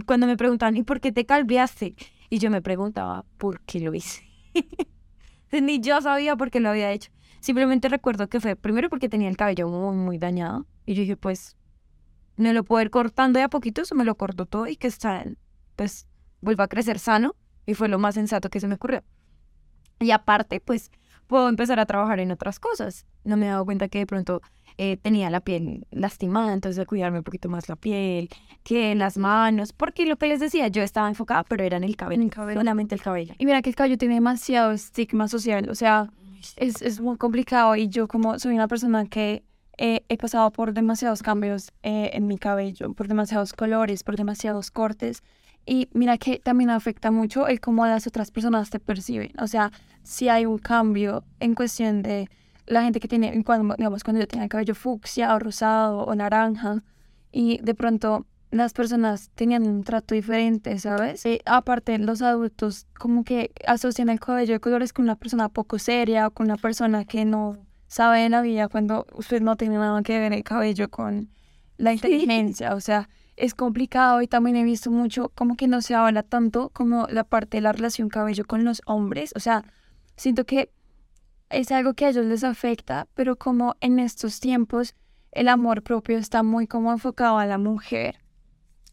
cuando 0.06 0.28
me 0.28 0.38
preguntan, 0.38 0.78
¿y 0.78 0.84
por 0.84 1.00
qué 1.00 1.12
te 1.12 1.26
calviaste? 1.26 1.96
Y 2.30 2.40
yo 2.40 2.50
me 2.50 2.62
preguntaba, 2.62 3.26
¿por 3.38 3.62
qué 3.62 3.80
lo 3.80 3.94
hice? 3.94 4.24
Ni 5.52 5.80
yo 5.80 6.02
sabía 6.02 6.36
por 6.36 6.52
qué 6.52 6.60
lo 6.60 6.70
había 6.70 6.92
hecho. 6.92 7.12
Simplemente 7.40 7.88
recuerdo 7.88 8.28
que 8.28 8.40
fue 8.40 8.56
primero 8.56 8.90
porque 8.90 9.10
tenía 9.10 9.30
el 9.30 9.38
cabello 9.38 9.68
muy, 9.70 9.96
muy 9.96 10.18
dañado. 10.18 10.66
Y 10.88 10.96
yo 10.96 11.02
dije, 11.02 11.18
pues, 11.18 11.56
me 12.38 12.54
lo 12.54 12.64
puedo 12.64 12.82
ir 12.82 12.90
cortando 12.90 13.38
de 13.38 13.44
a 13.44 13.50
poquito, 13.50 13.82
eso 13.84 13.94
me 13.94 14.06
lo 14.06 14.16
corto 14.16 14.46
todo 14.48 14.66
y 14.66 14.78
que 14.78 14.88
está, 14.88 15.24
pues, 15.76 16.08
vuelva 16.42 16.64
a 16.64 16.68
crecer 16.68 16.98
sano. 16.98 17.36
Y 17.68 17.74
fue 17.76 17.90
lo 17.90 18.00
más 18.00 18.16
sensato 18.16 18.50
que 18.50 18.62
se 18.62 18.68
me 18.68 18.76
ocurrió. 18.76 19.04
Y 20.00 20.12
aparte, 20.12 20.62
pues, 20.62 20.90
puedo 21.28 21.50
empezar 21.50 21.80
a 21.80 21.86
trabajar 21.86 22.22
en 22.22 22.32
otras 22.32 22.60
cosas. 22.60 23.06
No 23.26 23.36
me 23.36 23.46
he 23.46 23.50
dado 23.50 23.66
cuenta 23.66 23.90
que 23.90 24.00
de 24.00 24.06
pronto 24.06 24.42
eh, 24.78 24.96
tenía 24.96 25.30
la 25.30 25.42
piel 25.42 25.86
lastimada, 25.92 26.54
entonces 26.54 26.78
de 26.78 26.86
cuidarme 26.86 27.18
un 27.18 27.24
poquito 27.26 27.50
más 27.50 27.68
la 27.68 27.76
piel, 27.76 28.30
que 28.64 28.96
las 28.96 29.18
manos, 29.18 29.74
porque 29.74 30.06
lo 30.06 30.18
que 30.18 30.28
les 30.28 30.40
decía, 30.40 30.70
yo 30.70 30.84
estaba 30.84 31.10
enfocada, 31.10 31.44
pero 31.44 31.66
era 31.66 31.76
en 31.76 31.84
el 31.84 31.98
cabello, 31.98 32.22
En 32.22 32.28
el 32.28 32.34
cabello. 32.34 32.60
solamente 32.60 32.96
el 32.96 33.02
cabello. 33.02 33.34
Y 33.38 33.46
mira 33.46 33.62
que 33.62 33.70
el 33.70 33.76
cabello 33.76 33.98
tiene 33.98 34.14
demasiado 34.14 34.72
estigma 34.72 35.28
social, 35.28 35.68
o 35.70 35.76
sea, 35.76 36.10
es, 36.56 36.82
es 36.82 37.02
muy 37.02 37.18
complicado 37.18 37.76
y 37.76 37.90
yo 37.90 38.08
como 38.08 38.40
soy 38.40 38.54
una 38.54 38.68
persona 38.68 39.06
que 39.08 39.44
eh, 39.78 40.04
he 40.10 40.18
pasado 40.18 40.52
por 40.52 40.74
demasiados 40.74 41.22
cambios 41.22 41.72
eh, 41.84 42.12
en 42.14 42.28
mi 42.28 42.38
cabello, 42.38 42.94
por 42.94 43.08
demasiados 43.08 43.54
colores, 43.54 44.04
por 44.04 44.16
demasiados 44.16 44.72
cortes. 44.72 45.24
Y 45.66 45.90
mira 45.94 46.18
que 46.18 46.40
también 46.40 46.70
afecta 46.70 47.12
mucho 47.12 47.48
el 47.48 47.60
cómo 47.60 47.86
las 47.86 48.08
otras 48.08 48.32
personas 48.32 48.70
te 48.70 48.80
perciben. 48.80 49.34
O 49.40 49.48
sea, 49.48 49.72
si 50.04 50.30
hay 50.30 50.46
un 50.46 50.58
cambio 50.58 51.24
en 51.40 51.56
cuestión 51.56 52.02
de 52.02 52.30
la 52.66 52.84
gente 52.84 53.00
que 53.00 53.08
tiene, 53.08 53.44
cuando, 53.44 53.76
digamos, 53.76 54.04
cuando 54.04 54.22
yo 54.22 54.28
tenía 54.28 54.46
el 54.46 54.50
cabello 54.50 54.76
fucsia 54.76 55.36
o 55.36 55.40
rosado 55.40 56.00
o 56.00 56.16
naranja, 56.16 56.84
y 57.32 57.60
de 57.62 57.76
pronto 57.76 58.26
las 58.50 58.74
personas 58.74 59.30
tenían 59.36 59.68
un 59.68 59.84
trato 59.84 60.16
diferente, 60.16 60.80
¿sabes? 60.80 61.26
Y 61.26 61.42
aparte, 61.46 61.98
los 61.98 62.22
adultos 62.22 62.88
como 62.98 63.24
que 63.24 63.52
asocian 63.68 64.10
el 64.10 64.20
cabello 64.20 64.54
de 64.54 64.60
colores 64.60 64.94
con 64.94 65.04
una 65.04 65.16
persona 65.16 65.50
poco 65.50 65.80
seria 65.80 66.28
o 66.28 66.32
con 66.32 66.46
una 66.48 66.58
persona 66.58 67.06
que 67.06 67.26
no 67.26 67.67
sabe 67.88 68.22
de 68.22 68.30
la 68.30 68.42
vida 68.42 68.68
cuando 68.68 69.06
usted 69.14 69.42
no 69.42 69.56
tiene 69.56 69.78
nada 69.78 70.02
que 70.04 70.20
ver 70.20 70.34
el 70.34 70.44
cabello 70.44 70.90
con 70.90 71.30
la 71.78 71.94
inteligencia. 71.94 72.76
O 72.76 72.82
sea, 72.82 73.10
es 73.36 73.54
complicado 73.54 74.22
y 74.22 74.28
también 74.28 74.56
he 74.56 74.64
visto 74.64 74.92
mucho 74.92 75.30
como 75.36 75.56
que 75.56 75.68
no 75.68 75.82
se 75.82 75.96
habla 75.96 76.24
tanto 76.24 76.70
como 76.70 77.08
la 77.08 77.24
parte 77.24 77.58
de 77.58 77.62
la 77.62 77.72
relación 77.72 78.10
cabello 78.10 78.46
con 78.46 78.64
los 78.64 78.82
hombres. 78.86 79.32
O 79.36 79.40
sea, 79.40 79.64
siento 80.16 80.46
que 80.46 80.72
es 81.50 81.72
algo 81.72 81.94
que 81.94 82.06
a 82.06 82.10
ellos 82.10 82.26
les 82.26 82.44
afecta, 82.44 83.08
pero 83.14 83.38
como 83.38 83.76
en 83.80 84.00
estos 84.00 84.40
tiempos 84.40 84.96
el 85.32 85.48
amor 85.48 85.84
propio 85.84 86.18
está 86.18 86.44
muy 86.44 86.68
como 86.68 86.92
enfocado 86.92 87.38
a 87.38 87.46
la 87.46 87.58
mujer. 87.58 88.20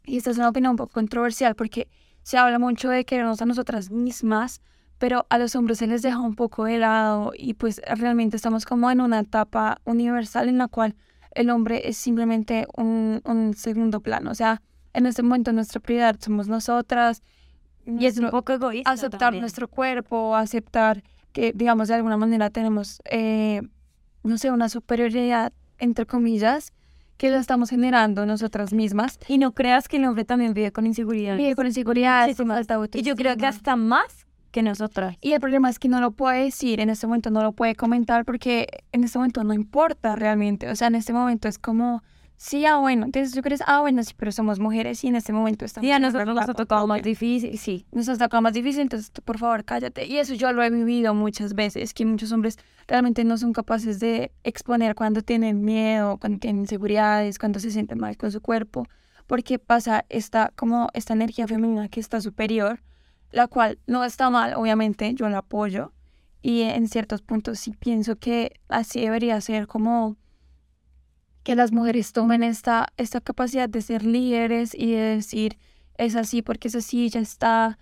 Y 0.04 0.18
esta 0.18 0.30
es 0.30 0.36
una 0.36 0.50
opinión 0.50 0.72
un 0.72 0.76
poco 0.76 0.92
controversial 0.92 1.54
porque 1.54 1.88
se 2.22 2.36
habla 2.36 2.58
mucho 2.58 2.90
de 2.90 3.04
querernos 3.04 3.40
a 3.40 3.46
nosotras 3.46 3.90
mismas, 3.90 4.60
pero 5.04 5.26
a 5.28 5.36
los 5.36 5.54
hombres 5.54 5.76
se 5.76 5.86
les 5.86 6.00
deja 6.00 6.18
un 6.18 6.34
poco 6.34 6.64
de 6.64 6.78
lado 6.78 7.32
y 7.36 7.52
pues 7.52 7.82
realmente 7.86 8.36
estamos 8.36 8.64
como 8.64 8.90
en 8.90 9.02
una 9.02 9.20
etapa 9.20 9.82
universal 9.84 10.48
en 10.48 10.56
la 10.56 10.66
cual 10.66 10.96
el 11.32 11.50
hombre 11.50 11.90
es 11.90 11.98
simplemente 11.98 12.66
un, 12.74 13.20
un 13.26 13.52
segundo 13.52 14.00
plano. 14.00 14.30
O 14.30 14.34
sea, 14.34 14.62
en 14.94 15.04
este 15.04 15.22
momento 15.22 15.52
nuestra 15.52 15.78
prioridad 15.78 16.16
somos 16.20 16.48
nosotras. 16.48 17.22
Y 17.84 18.06
es 18.06 18.16
un 18.16 18.30
poco 18.30 18.54
egoísta. 18.54 18.90
Aceptar 18.90 19.20
también. 19.20 19.42
nuestro 19.42 19.68
cuerpo, 19.68 20.36
aceptar 20.36 21.02
que, 21.32 21.52
digamos, 21.54 21.88
de 21.88 21.96
alguna 21.96 22.16
manera 22.16 22.48
tenemos, 22.48 23.02
eh, 23.04 23.60
no 24.22 24.38
sé, 24.38 24.52
una 24.52 24.70
superioridad, 24.70 25.52
entre 25.76 26.06
comillas, 26.06 26.72
que 27.18 27.28
la 27.28 27.40
estamos 27.40 27.68
generando 27.68 28.24
nosotras 28.24 28.72
mismas. 28.72 29.18
Y 29.28 29.36
no 29.36 29.52
creas 29.52 29.86
que 29.86 29.98
el 29.98 30.06
hombre 30.06 30.24
también 30.24 30.54
vive 30.54 30.72
con 30.72 30.86
inseguridad. 30.86 31.36
Vive 31.36 31.54
con 31.54 31.66
inseguridad, 31.66 32.26
Sí, 32.26 32.34
sí, 32.34 32.44
de 32.44 32.88
Y 32.94 33.02
yo 33.02 33.16
creo 33.16 33.36
que 33.36 33.44
hasta 33.44 33.76
más 33.76 34.23
que 34.54 34.62
nosotras. 34.62 35.16
Y 35.20 35.32
el 35.32 35.40
problema 35.40 35.68
es 35.68 35.80
que 35.80 35.88
no 35.88 36.00
lo 36.00 36.12
puede 36.12 36.44
decir, 36.44 36.78
en 36.78 36.88
este 36.88 37.08
momento 37.08 37.28
no 37.30 37.42
lo 37.42 37.52
puede 37.52 37.74
comentar 37.74 38.24
porque 38.24 38.68
en 38.92 39.02
este 39.02 39.18
momento 39.18 39.42
no 39.42 39.52
importa 39.52 40.14
realmente. 40.14 40.70
O 40.70 40.76
sea, 40.76 40.86
en 40.86 40.94
este 40.94 41.12
momento 41.12 41.48
es 41.48 41.58
como, 41.58 42.04
sí, 42.36 42.64
ah, 42.64 42.76
bueno, 42.76 43.04
entonces 43.04 43.34
tú 43.34 43.42
crees, 43.42 43.64
ah, 43.66 43.80
bueno, 43.80 44.04
sí, 44.04 44.14
pero 44.16 44.30
somos 44.30 44.60
mujeres 44.60 45.02
y 45.02 45.08
en 45.08 45.16
este 45.16 45.32
momento 45.32 45.64
estamos... 45.64 45.84
Sí, 45.84 45.90
a 45.90 45.98
nosotros 45.98 46.36
nos 46.36 46.48
ha 46.48 46.54
tocado 46.54 46.86
más 46.86 47.02
difícil, 47.02 47.58
sí. 47.58 47.84
Nos 47.90 48.08
ha 48.08 48.16
tocado 48.16 48.42
más 48.42 48.52
difícil, 48.52 48.82
entonces 48.82 49.10
tú, 49.10 49.22
por 49.22 49.38
favor 49.38 49.64
cállate. 49.64 50.06
Y 50.06 50.18
eso 50.18 50.34
yo 50.34 50.52
lo 50.52 50.62
he 50.62 50.70
vivido 50.70 51.14
muchas 51.14 51.54
veces, 51.54 51.92
que 51.92 52.06
muchos 52.06 52.30
hombres 52.30 52.56
realmente 52.86 53.24
no 53.24 53.36
son 53.36 53.52
capaces 53.52 53.98
de 53.98 54.30
exponer 54.44 54.94
cuando 54.94 55.22
tienen 55.22 55.64
miedo, 55.64 56.16
cuando 56.18 56.38
tienen 56.38 56.60
inseguridades, 56.60 57.40
cuando 57.40 57.58
se 57.58 57.72
sienten 57.72 57.98
mal 57.98 58.16
con 58.16 58.30
su 58.30 58.40
cuerpo, 58.40 58.86
porque 59.26 59.58
pasa 59.58 60.04
esta, 60.10 60.52
como 60.54 60.90
esta 60.94 61.12
energía 61.12 61.48
femenina 61.48 61.88
que 61.88 61.98
está 61.98 62.20
superior, 62.20 62.78
la 63.34 63.48
cual 63.48 63.78
no 63.86 64.04
está 64.04 64.30
mal, 64.30 64.54
obviamente, 64.54 65.12
yo 65.14 65.28
la 65.28 65.38
apoyo. 65.38 65.92
Y 66.40 66.62
en 66.62 66.88
ciertos 66.88 67.20
puntos 67.22 67.58
sí 67.58 67.72
pienso 67.72 68.16
que 68.16 68.60
así 68.68 69.00
debería 69.00 69.40
ser 69.40 69.66
como 69.66 70.16
que 71.42 71.56
las 71.56 71.72
mujeres 71.72 72.12
tomen 72.12 72.42
esta, 72.42 72.86
esta 72.96 73.20
capacidad 73.20 73.68
de 73.68 73.82
ser 73.82 74.04
líderes 74.04 74.74
y 74.74 74.92
de 74.92 75.16
decir, 75.16 75.58
es 75.98 76.16
así 76.16 76.42
porque 76.42 76.68
es 76.68 76.74
así, 76.74 77.08
ya 77.10 77.20
está, 77.20 77.78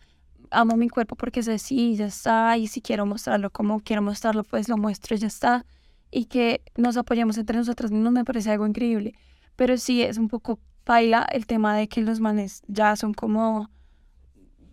amo 0.50 0.76
mi 0.76 0.88
cuerpo 0.88 1.16
porque 1.16 1.40
es 1.40 1.48
así, 1.48 1.96
ya 1.96 2.06
está, 2.06 2.56
y 2.56 2.66
si 2.66 2.80
quiero 2.80 3.04
mostrarlo 3.04 3.50
como 3.50 3.80
quiero 3.80 4.02
mostrarlo, 4.02 4.42
pues 4.44 4.68
lo 4.68 4.76
muestro, 4.76 5.16
ya 5.16 5.28
está, 5.28 5.64
y 6.10 6.26
que 6.26 6.62
nos 6.76 6.96
apoyemos 6.96 7.38
entre 7.38 7.56
nosotras 7.56 7.90
mismos 7.90 8.12
me 8.12 8.24
parece 8.24 8.50
algo 8.50 8.66
increíble, 8.66 9.14
pero 9.56 9.76
sí 9.76 10.02
es 10.02 10.18
un 10.18 10.28
poco 10.28 10.58
paila 10.84 11.26
el 11.32 11.46
tema 11.46 11.76
de 11.76 11.88
que 11.88 12.00
los 12.00 12.20
manes 12.20 12.62
ya 12.66 12.96
son 12.96 13.14
como, 13.14 13.70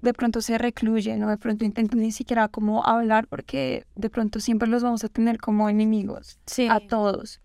de 0.01 0.13
pronto 0.13 0.41
se 0.41 0.57
recluyen, 0.57 1.23
o 1.23 1.29
de 1.29 1.37
pronto 1.37 1.65
intentan 1.65 1.99
ni 1.99 2.11
siquiera 2.11 2.47
como 2.47 2.85
hablar 2.85 3.27
porque 3.27 3.85
de 3.95 4.09
pronto 4.09 4.39
siempre 4.39 4.67
los 4.69 4.81
vamos 4.83 5.03
a 5.03 5.09
tener 5.09 5.39
como 5.39 5.69
enemigos 5.69 6.39
Sí. 6.45 6.67
a 6.69 6.79
todos. 6.79 7.41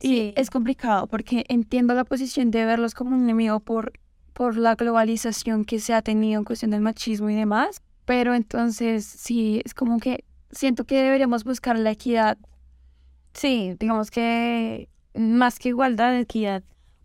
Y 0.00 0.08
Sí. 0.08 0.34
es 0.36 0.50
complicado 0.50 1.06
porque 1.06 1.44
entiendo 1.48 1.94
la 1.94 2.04
posición 2.04 2.50
de 2.50 2.64
verlos 2.64 2.94
como 2.94 3.14
un 3.16 3.22
enemigo 3.22 3.60
por, 3.60 3.92
por 4.32 4.56
la 4.56 4.74
globalización 4.74 5.64
que 5.64 5.78
se 5.80 5.94
ha 5.94 6.02
tenido 6.02 6.38
en 6.38 6.44
cuestión 6.44 6.70
del 6.72 6.80
machismo 6.80 7.30
y 7.30 7.34
demás, 7.34 7.82
pero 8.04 8.34
entonces 8.34 9.04
sí, 9.06 9.62
es 9.64 9.74
como 9.74 9.98
que 10.00 10.24
siento 10.50 10.84
que 10.84 11.02
deberíamos 11.02 11.44
buscar 11.44 11.78
la 11.78 11.92
equidad. 11.92 12.36
Sí, 13.32 13.74
digamos 13.78 14.10
que 14.10 14.88
más 15.14 15.58
que 15.58 15.68
igualdad, 15.70 16.18
equidad. 16.18 16.62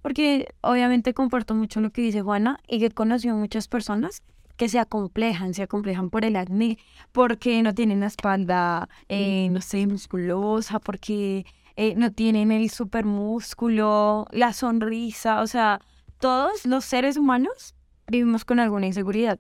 Porque 0.08 0.48
obviamente 0.62 1.14
comparto 1.14 1.54
mucho 1.54 1.82
lo 1.82 1.92
que 1.92 2.02
dice 2.02 2.22
Juana 2.22 2.62
y 2.66 2.80
que 2.80 2.86
he 2.86 2.92
conocido 2.92 3.36
muchas 3.36 3.68
personas 3.68 4.24
que 4.56 4.70
se 4.70 4.80
acomplejan, 4.80 5.54
se 5.54 5.64
acomplejan 5.64 6.10
por 6.10 6.24
el 6.24 6.38
acné, 6.38 6.78
porque 7.12 7.62
no 7.62 7.76
tienen 7.76 8.00
la 8.00 8.06
espalda, 8.06 8.88
eh, 9.10 9.50
no 9.52 9.60
sé, 9.60 9.86
musculosa, 9.86 10.80
porque 10.80 11.46
eh, 11.76 11.94
no 11.98 12.14
tienen 12.14 12.54
el 12.54 12.70
supermúsculo, 12.70 14.28
la 14.32 14.54
sonrisa, 14.54 15.42
o 15.42 15.48
sea, 15.48 15.82
todos 16.22 16.66
los 16.66 16.86
seres 16.86 17.18
humanos 17.18 17.76
vivimos 18.08 18.46
con 18.46 18.62
alguna 18.62 18.88
inseguridad. 18.88 19.38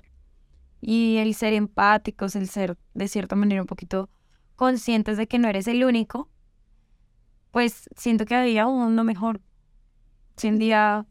y 0.82 1.16
el 1.20 1.34
ser 1.34 1.54
empáticos, 1.54 2.36
el 2.36 2.50
ser 2.50 2.78
de 2.94 3.08
cierta 3.08 3.38
manera 3.38 3.62
un 3.62 3.68
poquito 3.68 4.10
conscientes 4.58 5.16
de 5.16 5.28
que 5.28 5.40
no 5.40 5.48
eres 5.48 5.70
el 5.70 5.86
único, 5.86 6.28
pues 7.52 7.90
siento 7.96 8.26
que 8.26 8.36
había 8.36 8.68
un 8.68 8.80
mundo 8.82 9.06
mejor. 9.06 9.40
Si 10.38 10.48
un 10.48 10.60
día 10.60 11.06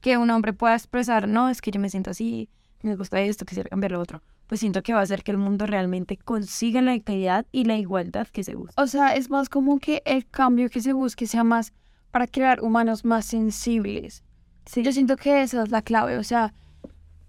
que 0.00 0.18
un 0.18 0.30
hombre 0.30 0.52
pueda 0.52 0.74
expresar, 0.74 1.28
no, 1.28 1.48
es 1.48 1.62
que 1.62 1.70
yo 1.70 1.80
me 1.80 1.88
siento 1.88 2.10
así, 2.10 2.50
me 2.82 2.96
gusta 2.96 3.20
esto, 3.20 3.44
quisiera 3.44 3.70
cambiar 3.70 3.92
lo 3.92 4.00
otro, 4.00 4.22
pues 4.48 4.60
siento 4.60 4.82
que 4.82 4.92
va 4.92 4.98
a 4.98 5.04
hacer 5.04 5.22
que 5.22 5.30
el 5.30 5.38
mundo 5.38 5.66
realmente 5.66 6.16
consiga 6.16 6.82
la 6.82 6.94
equidad 6.94 7.46
y 7.52 7.64
la 7.64 7.76
igualdad 7.76 8.26
que 8.26 8.42
se 8.42 8.56
busca. 8.56 8.82
O 8.82 8.88
sea, 8.88 9.14
es 9.14 9.30
más 9.30 9.48
como 9.48 9.78
que 9.78 10.02
el 10.04 10.26
cambio 10.26 10.68
que 10.68 10.80
se 10.80 10.92
busque 10.92 11.28
sea 11.28 11.44
más 11.44 11.72
para 12.10 12.26
crear 12.26 12.60
humanos 12.60 13.04
más 13.04 13.24
sensibles. 13.24 14.24
Sí. 14.66 14.82
Yo 14.82 14.92
siento 14.92 15.16
que 15.16 15.42
esa 15.42 15.62
es 15.62 15.70
la 15.70 15.82
clave, 15.82 16.18
o 16.18 16.24
sea, 16.24 16.52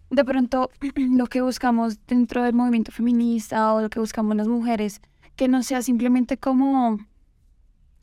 de 0.10 0.26
pronto 0.26 0.72
lo 0.96 1.28
que 1.28 1.42
buscamos 1.42 2.00
dentro 2.08 2.44
del 2.44 2.54
movimiento 2.56 2.92
feminista 2.92 3.74
o 3.74 3.82
lo 3.82 3.89
que 3.89 4.00
buscamos 4.00 4.36
las 4.36 4.48
mujeres, 4.48 5.02
que 5.36 5.48
no 5.48 5.62
sea 5.62 5.84
simplemente 5.84 6.38
como, 6.38 6.98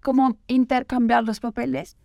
como 0.01 0.39
intercambiar 0.47 1.25
los 1.25 1.41
papeles 1.41 1.97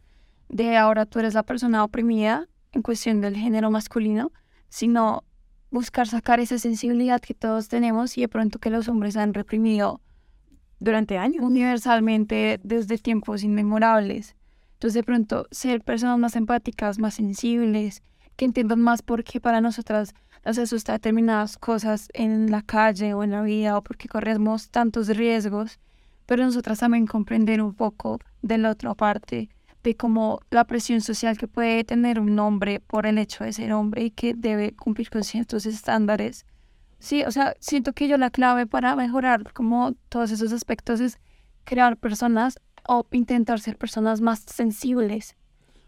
de 0.49 0.77
ahora 0.77 1.05
tú 1.05 1.19
eres 1.19 1.33
la 1.33 1.43
persona 1.43 1.83
oprimida 1.83 2.47
en 2.71 2.81
cuestión 2.81 3.21
del 3.21 3.35
género 3.35 3.71
masculino, 3.71 4.31
sino 4.69 5.23
buscar 5.71 6.07
sacar 6.07 6.39
esa 6.39 6.57
sensibilidad 6.57 7.21
que 7.21 7.33
todos 7.33 7.67
tenemos 7.67 8.17
y 8.17 8.21
de 8.21 8.29
pronto 8.29 8.59
que 8.59 8.69
los 8.69 8.87
hombres 8.87 9.17
han 9.17 9.33
reprimido 9.33 10.01
durante 10.79 11.17
años 11.17 11.43
universalmente 11.43 12.59
desde 12.63 12.97
tiempos 12.97 13.43
inmemorables. 13.43 14.35
Entonces 14.73 14.93
de 14.93 15.03
pronto 15.03 15.47
ser 15.51 15.81
personas 15.81 16.19
más 16.19 16.35
empáticas, 16.35 16.99
más 16.99 17.15
sensibles, 17.15 18.03
que 18.35 18.45
entiendan 18.45 18.81
más 18.81 19.01
por 19.01 19.23
qué 19.23 19.39
para 19.39 19.61
nosotras 19.61 20.13
nos 20.45 20.57
asusta 20.57 20.93
determinadas 20.93 21.57
cosas 21.57 22.09
en 22.13 22.51
la 22.51 22.61
calle 22.61 23.13
o 23.13 23.23
en 23.23 23.31
la 23.31 23.41
vida 23.41 23.77
o 23.77 23.81
porque 23.81 24.07
corremos 24.07 24.69
tantos 24.69 25.07
riesgos, 25.07 25.79
pero 26.25 26.43
nosotras 26.43 26.79
también 26.79 27.07
comprender 27.07 27.61
un 27.61 27.73
poco 27.73 28.19
de 28.41 28.57
la 28.57 28.71
otra 28.71 28.93
parte, 28.93 29.49
de 29.85 29.95
cómo 29.95 30.41
la 30.49 30.65
presión 30.65 30.99
social 30.99 31.37
que 31.37 31.47
puede 31.47 31.83
tener 31.83 32.19
un 32.19 32.37
hombre 32.39 32.79
por 32.79 33.05
el 33.05 33.17
hecho 33.19 33.43
de 33.43 33.53
ser 33.53 33.71
hombre 33.71 34.05
y 34.05 34.11
que 34.11 34.33
debe 34.33 34.75
cumplir 34.75 35.09
con 35.11 35.23
ciertos 35.23 35.65
estándares. 35.65 36.45
Sí, 36.99 37.23
o 37.23 37.31
sea, 37.31 37.53
siento 37.59 37.93
que 37.93 38.07
yo 38.07 38.17
la 38.17 38.31
clave 38.31 38.65
para 38.65 38.95
mejorar 38.95 39.53
como 39.53 39.93
todos 40.09 40.31
esos 40.31 40.51
aspectos 40.51 40.99
es 40.99 41.19
crear 41.65 41.97
personas 41.97 42.59
o 42.87 43.05
intentar 43.11 43.59
ser 43.59 43.77
personas 43.77 44.21
más 44.21 44.39
sensibles 44.39 45.35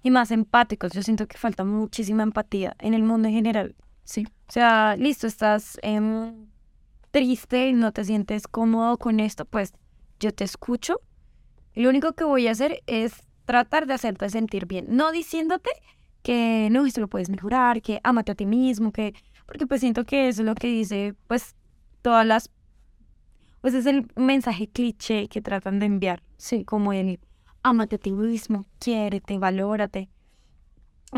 y 0.03 0.11
más 0.11 0.29
empáticos. 0.29 0.91
Yo 0.93 1.01
siento 1.01 1.27
que 1.27 1.37
falta 1.37 1.63
muchísima 1.63 2.21
empatía 2.21 2.75
en 2.79 2.93
el 2.93 3.01
mundo 3.01 3.27
en 3.27 3.33
general. 3.33 3.75
Sí. 4.03 4.27
O 4.47 4.51
sea, 4.51 4.95
listo, 4.95 5.25
estás 5.25 5.79
eh, 5.81 6.33
triste, 7.09 7.73
no 7.73 7.91
te 7.91 8.05
sientes 8.05 8.47
cómodo 8.47 8.97
con 8.97 9.19
esto, 9.19 9.45
pues 9.45 9.73
yo 10.19 10.31
te 10.31 10.43
escucho. 10.43 11.01
Y 11.73 11.81
lo 11.81 11.89
único 11.89 12.13
que 12.13 12.23
voy 12.23 12.47
a 12.47 12.51
hacer 12.51 12.83
es 12.85 13.26
tratar 13.47 13.87
de 13.87 13.93
hacerte 13.93 14.29
sentir 14.29 14.67
bien, 14.67 14.85
no 14.89 15.11
diciéndote 15.11 15.71
que 16.21 16.67
no, 16.69 16.85
esto 16.85 16.99
lo 16.99 17.07
puedes 17.07 17.29
mejorar, 17.29 17.81
que 17.81 18.01
amate 18.03 18.33
a 18.33 18.35
ti 18.35 18.45
mismo, 18.45 18.91
que 18.91 19.15
porque 19.45 19.65
pues 19.65 19.79
siento 19.79 20.03
que 20.03 20.27
eso 20.27 20.41
es 20.41 20.45
lo 20.45 20.53
que 20.53 20.67
dice 20.67 21.15
pues 21.27 21.55
todas 22.01 22.25
las 22.25 22.51
pues 23.61 23.73
es 23.73 23.85
el 23.85 24.05
mensaje 24.17 24.67
cliché 24.67 25.29
que 25.29 25.41
tratan 25.41 25.79
de 25.79 25.87
enviar, 25.87 26.21
sí, 26.35 26.65
como 26.65 26.91
el 26.93 27.19
amate 27.63 27.95
a 27.95 27.99
ti 27.99 28.11
mismo, 28.11 28.65
quiérete, 28.79 29.37
valórate. 29.39 30.09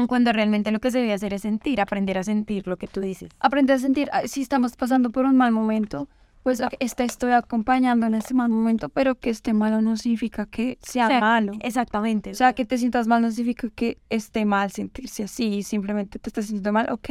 Cuando 0.07 0.31
realmente 0.31 0.71
lo 0.71 0.79
que 0.79 0.91
se 0.91 0.99
debe 0.99 1.13
hacer 1.13 1.33
es 1.33 1.41
sentir, 1.41 1.81
aprender 1.81 2.19
a 2.19 2.23
sentir 2.23 2.67
lo 2.67 2.77
que 2.77 2.87
tú 2.87 3.01
dices. 3.01 3.31
Aprender 3.39 3.75
a 3.75 3.79
sentir, 3.79 4.07
ah, 4.13 4.21
si 4.27 4.41
estamos 4.43 4.75
pasando 4.75 5.09
por 5.09 5.25
un 5.25 5.35
mal 5.35 5.51
momento, 5.51 6.07
pues 6.43 6.61
te 6.95 7.03
estoy 7.03 7.31
acompañando 7.31 8.07
en 8.07 8.15
este 8.15 8.33
mal 8.33 8.49
momento, 8.49 8.89
pero 8.89 9.15
que 9.15 9.29
esté 9.29 9.53
malo 9.53 9.81
no 9.81 9.97
significa 9.97 10.45
que 10.45 10.77
sea, 10.81 11.19
malo. 11.19 11.53
Exactamente. 11.61 12.31
O 12.31 12.35
sea, 12.35 12.53
que 12.53 12.65
te 12.65 12.77
sientas 12.77 13.07
mal 13.07 13.21
no 13.21 13.31
significa 13.31 13.69
que 13.69 13.97
esté 14.09 14.45
mal 14.45 14.71
sentirse 14.71 15.23
así, 15.23 15.63
simplemente 15.63 16.19
te 16.19 16.29
estás 16.29 16.45
sintiendo 16.45 16.73
mal, 16.73 16.91
ok. 16.91 17.09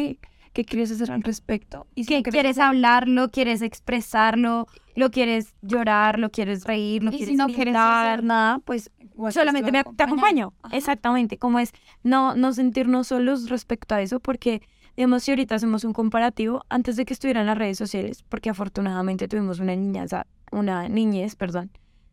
¿Qué 0.55 0.65
quieres 0.65 0.91
hacer 0.91 1.13
al 1.13 1.23
respecto? 1.23 1.87
¿Y 1.95 2.05
si 2.05 2.23
quieres 2.23 2.59
hablarlo, 2.59 3.31
quieres 3.31 3.63
expresarlo, 3.63 4.67
lo 4.97 5.11
quieres 5.11 5.55
llorar, 5.63 6.19
lo 6.19 6.31
quieres 6.31 6.65
reír, 6.65 7.05
lo 7.05 7.11
y 7.11 7.19
quieres 7.19 7.29
si 7.29 7.37
no 7.37 7.47
quieres 7.47 7.77
hacer 7.77 8.25
nada, 8.25 8.59
pues 8.65 8.91
solamente 9.31 9.71
me, 9.71 9.85
te 9.85 10.03
acompaño. 10.03 10.55
Exactamente, 10.73 11.39
como 11.39 11.59
es 11.59 11.73
no, 12.03 12.35
no 12.35 12.53
sentirnos 12.53 13.09
solos 13.09 13.51
respecto 13.51 13.95
a 13.95 14.03
eso, 14.03 14.21
porque 14.21 14.63
digamos, 14.99 15.23
si 15.23 15.31
ahorita 15.31 15.55
hacemos 15.55 15.85
un 15.85 15.93
comparativo, 15.93 16.65
antes 16.69 16.97
de 16.97 17.05
que 17.05 17.13
estuvieran 17.13 17.47
las 17.47 17.57
redes 17.57 17.79
sociales, 17.79 18.25
porque 18.29 18.51
afortunadamente 18.51 19.29
tuvimos 19.29 19.61
una 19.61 19.77
niña, 19.77 20.05
una 20.51 20.89
niñez, 20.89 21.37
perdón, 21.37 21.71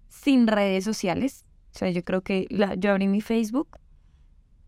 sin 0.07 0.45
redes 0.45 0.83
sociales. 0.83 1.45
O 1.73 1.79
sea, 1.79 1.89
yo 1.89 2.03
creo 2.03 2.21
que 2.21 2.45
la, 2.51 2.75
yo 2.75 2.91
abrí 2.91 3.07
mi 3.07 3.21
Facebook 3.21 3.79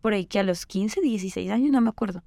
por 0.00 0.14
ahí 0.14 0.26
que 0.26 0.40
a 0.40 0.42
los 0.42 0.66
15, 0.66 1.00
16 1.00 1.48
años, 1.48 1.70
no 1.70 1.80
me 1.80 1.90
acuerdo. 1.90 2.24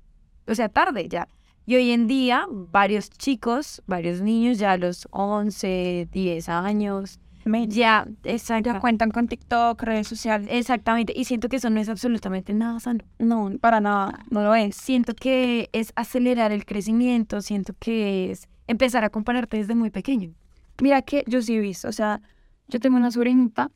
O 0.47 0.55
sea, 0.55 0.69
tarde 0.69 1.09
ya. 1.09 1.27
Y 1.65 1.75
hoy 1.75 1.91
en 1.91 2.07
día, 2.07 2.47
varios 2.49 3.09
chicos, 3.09 3.83
varios 3.85 4.21
niños, 4.21 4.59
ya 4.59 4.71
a 4.71 4.77
los 4.77 5.09
11, 5.11 6.07
10 6.09 6.47
años, 6.47 7.19
ya, 7.67 8.07
exacto. 8.23 8.79
cuentan 8.79 9.11
con 9.11 9.27
TikTok, 9.27 9.81
redes 9.83 10.07
sociales. 10.07 10.47
Exactamente. 10.51 11.13
Y 11.15 11.25
siento 11.25 11.49
que 11.49 11.57
eso 11.57 11.69
no 11.69 11.79
es 11.79 11.89
absolutamente 11.89 12.53
nada 12.53 12.79
sano. 12.79 13.03
No, 13.19 13.51
para 13.59 13.79
nada, 13.79 14.19
no 14.29 14.43
lo 14.43 14.55
es. 14.55 14.75
Siento 14.75 15.13
que 15.15 15.69
es 15.73 15.91
acelerar 15.95 16.51
el 16.51 16.65
crecimiento, 16.65 17.41
siento 17.41 17.73
que 17.79 18.31
es 18.31 18.47
empezar 18.67 19.03
a 19.03 19.09
compararte 19.09 19.57
desde 19.57 19.75
muy 19.75 19.89
pequeño. 19.89 20.33
Mira 20.81 21.01
que 21.01 21.23
yo 21.27 21.41
sí 21.41 21.55
he 21.55 21.59
visto, 21.59 21.87
o 21.87 21.91
sea, 21.91 22.21
yo 22.67 22.79
tengo 22.79 22.97
una 22.97 23.11
sobrinita 23.11 23.69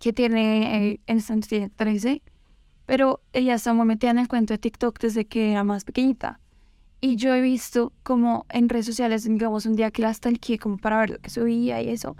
que 0.00 0.12
tiene 0.12 0.92
eh, 0.92 1.00
en 1.06 1.70
13, 1.76 2.22
pero 2.86 3.20
ella 3.32 3.54
está 3.54 3.74
muy 3.74 3.86
metida 3.86 4.10
en 4.10 4.18
el 4.18 4.28
cuento 4.28 4.54
de 4.54 4.58
TikTok 4.58 4.98
desde 5.00 5.26
que 5.26 5.52
era 5.52 5.64
más 5.64 5.84
pequeñita. 5.84 6.40
Y 7.00 7.16
yo 7.16 7.34
he 7.34 7.40
visto 7.40 7.92
como 8.02 8.46
en 8.48 8.68
redes 8.68 8.86
sociales, 8.86 9.24
digamos, 9.24 9.66
un 9.66 9.76
día 9.76 9.90
que 9.90 10.02
la 10.02 10.12
stalkeé 10.12 10.58
como 10.58 10.78
para 10.78 10.98
ver 11.00 11.10
lo 11.10 11.18
que 11.18 11.30
subía 11.30 11.80
y 11.82 11.90
eso, 11.90 12.16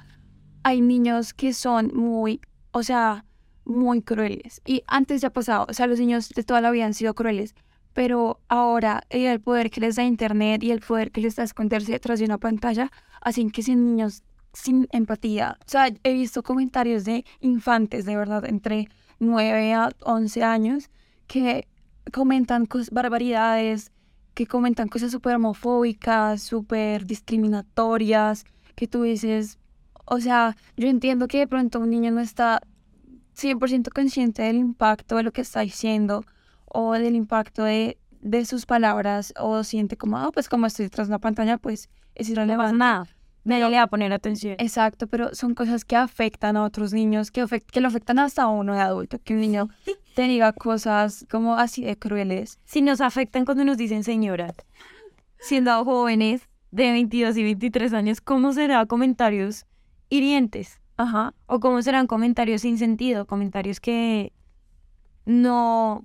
hay 0.63 0.81
niños 0.81 1.35
que 1.35 1.53
son 1.53 1.93
muy, 1.95 2.41
o 2.73 2.83
sea, 2.83 3.25
muy 3.65 4.03
crueles. 4.03 4.61
Y 4.65 4.83
antes 4.87 5.21
ya 5.21 5.29
ha 5.29 5.33
pasado, 5.33 5.67
o 5.69 5.73
sea, 5.73 5.87
los 5.87 5.99
niños 5.99 6.31
de 6.31 6.43
toda 6.43 6.61
la 6.61 6.71
vida 6.71 6.87
han 6.87 6.95
sido 6.95 7.15
crueles, 7.15 7.55
pero 7.93 8.41
ahora 8.49 9.03
el 9.11 9.41
poder 9.41 9.71
que 9.71 9.81
les 9.81 9.97
da 9.97 10.05
Internet 10.05 10.63
y 10.63 10.71
el 10.71 10.81
poder 10.81 11.11
que 11.11 11.21
les 11.21 11.37
da 11.37 11.45
esconderse 11.45 11.93
detrás 11.93 12.19
de 12.19 12.25
una 12.25 12.39
pantalla 12.39 12.91
hacen 13.21 13.51
que 13.51 13.63
sean 13.63 13.85
niños 13.85 14.23
sin 14.53 14.89
empatía. 14.93 15.59
O 15.61 15.69
sea, 15.69 15.89
he 16.03 16.13
visto 16.13 16.43
comentarios 16.43 17.05
de 17.05 17.25
infantes, 17.41 18.05
de 18.05 18.17
verdad, 18.17 18.45
entre 18.45 18.89
9 19.19 19.75
a 19.75 19.91
11 20.03 20.43
años, 20.43 20.91
que 21.27 21.67
comentan 22.13 22.67
cosas, 22.67 22.91
barbaridades, 22.91 23.93
que 24.35 24.47
comentan 24.47 24.89
cosas 24.89 25.11
súper 25.11 25.37
homofóbicas, 25.37 26.43
súper 26.43 27.05
discriminatorias, 27.05 28.45
que 28.77 28.87
tú 28.87 29.03
dices, 29.03 29.59
o 30.11 30.21
sea, 30.21 30.57
yo 30.77 30.89
entiendo 30.89 31.29
que 31.29 31.39
de 31.39 31.47
pronto 31.47 31.81
un 31.81 31.91
niño 31.91 32.11
no 32.11 32.21
está 32.21 32.61
100% 33.37 33.93
consciente 33.93 34.43
del 34.43 34.57
impacto 34.57 35.17
de 35.17 35.23
lo 35.23 35.33
que 35.33 35.43
está 35.43 35.61
diciendo 35.61 36.25
o 36.65 36.93
del 36.93 37.15
impacto 37.15 37.65
de, 37.65 37.99
de 38.21 38.45
sus 38.45 38.67
palabras 38.67 39.33
o 39.39 39.63
siente 39.65 39.97
como, 39.97 40.19
ah, 40.19 40.31
pues 40.33 40.49
como 40.49 40.67
estoy 40.67 40.87
detrás 40.87 41.09
de 41.09 41.13
una 41.13 41.19
pantalla, 41.19 41.59
pues 41.59 41.91
es 42.15 42.29
irrelevante. 42.29 42.73
No 42.73 42.79
nada. 42.79 43.07
Nadie 43.45 43.71
le 43.71 43.77
va 43.77 43.85
a 43.85 43.87
poner 43.87 44.13
atención. 44.13 44.57
Exacto, 44.59 45.07
pero 45.07 45.35
son 45.35 45.55
cosas 45.55 45.85
que 45.85 45.97
afectan 45.97 46.57
a 46.57 46.65
otros 46.65 46.93
niños, 46.93 47.31
que, 47.31 47.47
que 47.71 47.81
lo 47.81 47.89
afectan 47.89 48.19
hasta 48.19 48.43
a 48.43 48.49
uno 48.49 48.75
de 48.75 48.81
adulto, 48.81 49.19
que 49.23 49.35
un 49.35 49.41
niño 49.41 49.69
te 50.15 50.23
diga 50.23 50.53
cosas 50.53 51.25
como 51.31 51.55
así 51.55 51.83
de 51.85 51.97
crueles. 51.97 52.59
Si 52.65 52.83
nos 52.83 53.01
afectan 53.01 53.45
cuando 53.45 53.65
nos 53.65 53.79
dicen 53.79 54.05
señoras, 54.05 54.55
siendo 55.39 55.83
jóvenes 55.85 56.43
de 56.73 56.91
22 56.91 57.37
y 57.37 57.43
23 57.45 57.93
años, 57.95 58.21
¿cómo 58.21 58.53
será 58.53 58.85
comentarios 58.85 59.65
hirientes. 60.09 60.81
Ajá. 60.97 61.35
O 61.47 61.61
cómo 61.61 61.81
serán 61.83 62.07
comentarios 62.07 62.63
sin 62.63 62.77
sentido, 62.79 63.27
comentarios 63.27 63.81
que 63.81 64.33
no, 65.25 66.05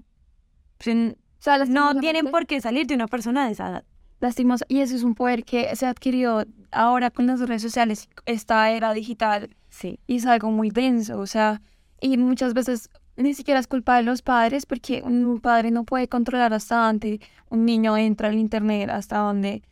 no 1.68 2.00
tienen 2.00 2.30
por 2.30 2.46
qué 2.46 2.62
salir 2.62 2.86
de 2.86 2.96
una 2.96 3.08
persona 3.08 3.46
de 3.46 3.54
esa 3.54 3.70
edad. 3.70 3.84
Lastimosa. 4.20 4.66
Y 4.70 4.80
eso 4.80 4.96
es 4.96 5.04
un 5.04 5.16
poder 5.16 5.44
que 5.44 5.76
se 5.76 5.86
adquirió 5.86 6.46
ahora 6.72 7.10
con 7.10 7.28
las 7.28 7.40
redes 7.42 7.62
sociales, 7.62 8.10
esta 8.26 8.70
era 8.72 8.94
digital. 8.94 9.56
Sí. 9.70 10.00
Y 10.08 10.18
es 10.18 10.26
algo 10.26 10.52
muy 10.52 10.70
denso, 10.70 11.20
o 11.20 11.28
sea, 11.28 11.62
y 12.00 12.18
muchas 12.18 12.54
veces 12.54 12.90
ni 13.16 13.34
siquiera 13.34 13.60
es 13.60 13.68
culpa 13.68 13.98
de 13.98 14.04
los 14.04 14.22
padres, 14.22 14.66
porque 14.66 15.02
un 15.04 15.40
padre 15.40 15.72
no 15.72 15.84
puede 15.84 16.08
controlar 16.08 16.54
hasta 16.54 16.86
dónde 16.86 17.20
un 17.50 17.66
niño 17.66 17.98
entra 17.98 18.30
al 18.30 18.38
internet, 18.38 18.90
hasta 18.90 19.18
dónde 19.18 19.64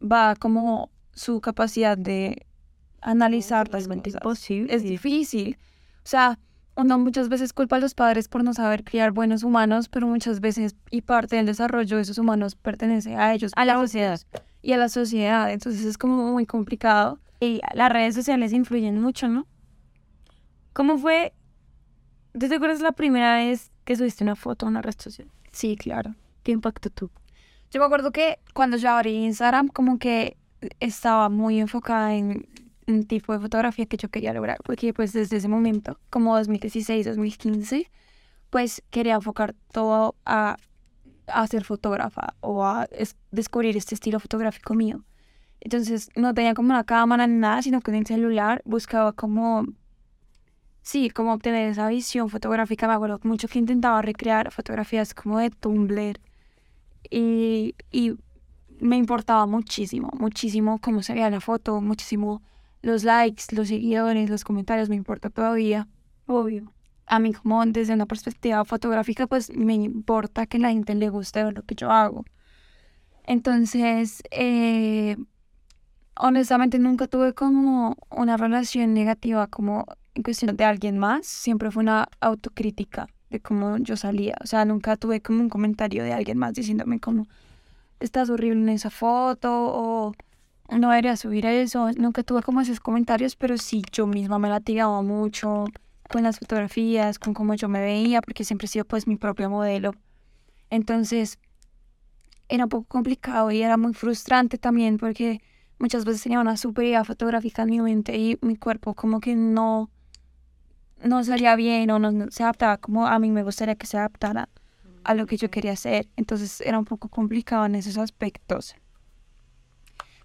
va 0.00 0.34
como 0.36 0.90
su 1.12 1.40
capacidad 1.40 1.96
de 1.96 2.46
analizar 3.00 3.68
las 3.72 3.88
es 3.88 4.16
posible. 4.16 4.74
Es 4.74 4.82
difícil. 4.82 5.58
O 6.04 6.08
sea, 6.08 6.38
uno 6.76 6.98
muchas 6.98 7.28
veces 7.28 7.52
culpa 7.52 7.76
a 7.76 7.78
los 7.78 7.94
padres 7.94 8.28
por 8.28 8.44
no 8.44 8.54
saber 8.54 8.84
criar 8.84 9.12
buenos 9.12 9.42
humanos, 9.42 9.88
pero 9.88 10.06
muchas 10.06 10.40
veces 10.40 10.76
y 10.90 11.02
parte 11.02 11.36
del 11.36 11.46
desarrollo 11.46 11.96
de 11.96 12.02
esos 12.02 12.18
humanos 12.18 12.54
pertenece 12.54 13.16
a 13.16 13.34
ellos. 13.34 13.52
A 13.56 13.64
la 13.64 13.74
sociedad. 13.74 14.20
y 14.62 14.72
a 14.72 14.76
la 14.76 14.88
sociedad. 14.88 15.52
Entonces 15.52 15.84
es 15.84 15.98
como 15.98 16.32
muy 16.32 16.46
complicado. 16.46 17.18
Y 17.40 17.60
las 17.74 17.90
redes 17.90 18.14
sociales 18.14 18.52
influyen 18.52 19.00
mucho, 19.00 19.28
¿no? 19.28 19.46
¿Cómo 20.72 20.98
fue? 20.98 21.32
¿Tú 22.32 22.48
te 22.48 22.54
acuerdas 22.54 22.80
la 22.80 22.92
primera 22.92 23.36
vez 23.36 23.72
que 23.84 23.96
subiste 23.96 24.22
una 24.22 24.36
foto 24.36 24.66
a 24.66 24.68
una 24.68 24.82
red 24.82 24.94
social? 24.98 25.28
Sí, 25.50 25.76
claro. 25.76 26.14
¿Qué 26.42 26.52
impacto 26.52 26.90
tú? 26.90 27.10
Yo 27.70 27.80
me 27.80 27.86
acuerdo 27.86 28.12
que 28.12 28.38
cuando 28.54 28.76
yo 28.76 28.90
abrí 28.90 29.14
Instagram, 29.24 29.68
como 29.68 29.98
que 29.98 30.36
estaba 30.80 31.28
muy 31.28 31.60
enfocada 31.60 32.14
en 32.14 32.46
un 32.90 33.04
tipo 33.04 33.32
de 33.32 33.40
fotografía 33.40 33.86
que 33.86 33.96
yo 33.96 34.08
quería 34.08 34.32
lograr, 34.32 34.58
porque 34.64 34.92
pues 34.92 35.12
desde 35.12 35.36
ese 35.36 35.48
momento, 35.48 35.98
como 36.10 36.36
2016, 36.36 37.06
2015, 37.06 37.90
pues 38.50 38.82
quería 38.90 39.14
enfocar 39.14 39.54
todo 39.72 40.14
a, 40.24 40.56
a 41.26 41.46
ser 41.46 41.64
fotógrafa 41.64 42.34
o 42.40 42.64
a 42.64 42.88
descubrir 43.30 43.76
este 43.76 43.94
estilo 43.94 44.20
fotográfico 44.20 44.74
mío. 44.74 45.04
Entonces 45.60 46.10
no 46.16 46.34
tenía 46.34 46.54
como 46.54 46.70
una 46.70 46.84
cámara 46.84 47.26
ni 47.26 47.36
nada, 47.36 47.62
sino 47.62 47.80
que 47.80 47.90
en 47.90 47.98
el 47.98 48.06
celular 48.06 48.62
buscaba 48.64 49.12
como, 49.12 49.66
sí, 50.82 51.10
como 51.10 51.32
obtener 51.32 51.68
esa 51.70 51.88
visión 51.88 52.28
fotográfica. 52.30 52.88
Me 52.88 52.94
acuerdo 52.94 53.20
mucho 53.22 53.46
que 53.46 53.58
intentaba 53.58 54.02
recrear 54.02 54.50
fotografías 54.52 55.14
como 55.14 55.38
de 55.38 55.50
Tumblr 55.50 56.18
y, 57.10 57.74
y 57.92 58.14
me 58.80 58.96
importaba 58.96 59.46
muchísimo, 59.46 60.10
muchísimo 60.18 60.78
cómo 60.80 61.02
se 61.02 61.12
veía 61.12 61.30
la 61.30 61.40
foto, 61.40 61.80
muchísimo 61.80 62.42
los 62.82 63.04
likes, 63.04 63.44
los 63.52 63.68
seguidores, 63.68 64.30
los 64.30 64.44
comentarios, 64.44 64.88
me 64.88 64.96
importa 64.96 65.30
todavía, 65.30 65.88
obvio. 66.26 66.72
A 67.06 67.18
mí 67.18 67.32
como 67.32 67.64
desde 67.66 67.94
una 67.94 68.06
perspectiva 68.06 68.64
fotográfica, 68.64 69.26
pues 69.26 69.54
me 69.54 69.74
importa 69.74 70.46
que 70.46 70.58
la 70.58 70.70
gente 70.70 70.94
le 70.94 71.08
guste 71.08 71.42
ver 71.42 71.54
lo 71.54 71.62
que 71.62 71.74
yo 71.74 71.90
hago. 71.90 72.24
Entonces, 73.24 74.22
eh, 74.30 75.16
honestamente 76.16 76.78
nunca 76.78 77.08
tuve 77.08 77.34
como 77.34 77.96
una 78.10 78.36
relación 78.36 78.94
negativa 78.94 79.46
como 79.46 79.86
en 80.14 80.22
cuestión 80.22 80.56
de 80.56 80.64
alguien 80.64 80.98
más, 80.98 81.26
siempre 81.26 81.70
fue 81.70 81.82
una 81.82 82.08
autocrítica 82.20 83.06
de 83.30 83.40
cómo 83.40 83.78
yo 83.78 83.96
salía, 83.96 84.36
o 84.42 84.46
sea, 84.46 84.64
nunca 84.64 84.96
tuve 84.96 85.20
como 85.22 85.40
un 85.40 85.48
comentario 85.48 86.02
de 86.02 86.12
alguien 86.12 86.36
más 86.36 86.52
diciéndome 86.54 86.98
como 87.00 87.28
estás 88.00 88.28
horrible 88.30 88.60
en 88.60 88.68
esa 88.70 88.90
foto 88.90 89.50
o 89.52 90.12
no 90.78 90.90
debería 90.90 91.16
subir 91.16 91.46
eso, 91.46 91.90
nunca 91.96 92.22
tuve 92.22 92.42
como 92.42 92.60
esos 92.60 92.80
comentarios, 92.80 93.36
pero 93.36 93.58
sí 93.58 93.82
yo 93.92 94.06
misma 94.06 94.38
me 94.38 94.48
latigaba 94.48 95.02
mucho 95.02 95.64
con 96.08 96.22
las 96.22 96.38
fotografías, 96.38 97.18
con 97.18 97.34
cómo 97.34 97.54
yo 97.54 97.68
me 97.68 97.80
veía, 97.80 98.20
porque 98.20 98.44
siempre 98.44 98.66
he 98.66 98.68
sido 98.68 98.84
pues 98.84 99.06
mi 99.06 99.16
propio 99.16 99.48
modelo. 99.50 99.92
Entonces, 100.70 101.38
era 102.48 102.64
un 102.64 102.68
poco 102.68 102.86
complicado 102.88 103.50
y 103.50 103.62
era 103.62 103.76
muy 103.76 103.94
frustrante 103.94 104.58
también 104.58 104.98
porque 104.98 105.40
muchas 105.78 106.04
veces 106.04 106.22
tenía 106.22 106.40
una 106.40 106.56
superioridad 106.56 107.04
fotográfica 107.04 107.62
en 107.62 107.70
mi 107.70 107.80
mente 107.80 108.16
y 108.16 108.38
mi 108.42 108.56
cuerpo 108.56 108.94
como 108.94 109.20
que 109.20 109.34
no, 109.36 109.88
no 111.02 111.24
salía 111.24 111.54
bien 111.56 111.90
o 111.90 111.98
no, 111.98 112.30
se 112.30 112.42
adaptaba 112.42 112.76
como 112.78 113.06
a 113.06 113.18
mí 113.18 113.30
me 113.30 113.44
gustaría 113.44 113.76
que 113.76 113.86
se 113.86 113.96
adaptara 113.96 114.48
a 115.04 115.14
lo 115.14 115.26
que 115.26 115.36
yo 115.36 115.50
quería 115.50 115.72
hacer. 115.72 116.08
Entonces 116.16 116.60
era 116.60 116.78
un 116.78 116.84
poco 116.84 117.08
complicado 117.08 117.64
en 117.66 117.76
esos 117.76 117.96
aspectos. 117.98 118.74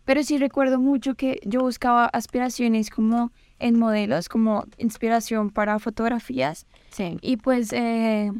Pero 0.06 0.24
sí 0.24 0.38
recuerdo 0.38 0.80
mucho 0.80 1.16
que 1.16 1.40
yo 1.44 1.62
buscaba 1.62 2.06
aspiraciones 2.06 2.90
como 2.90 3.32
en 3.60 3.78
modelos, 3.80 4.30
como 4.30 4.66
inspiración 4.78 5.50
para 5.50 5.80
fotografías. 5.80 6.68
Sí. 6.92 7.18
Y 7.22 7.38
pues 7.38 7.74
eh, 7.74 8.32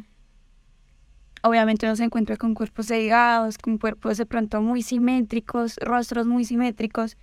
obviamente 1.42 1.86
uno 1.86 1.96
se 1.96 2.04
encuentra 2.04 2.36
con 2.36 2.54
cuerpos 2.54 2.88
delgados, 2.88 3.58
con 3.58 3.78
cuerpos 3.78 4.16
de 4.16 4.26
pronto 4.26 4.62
muy 4.62 4.82
simétricos, 4.82 5.76
rostros 5.80 6.26
muy 6.26 6.44
simétricos. 6.44 7.16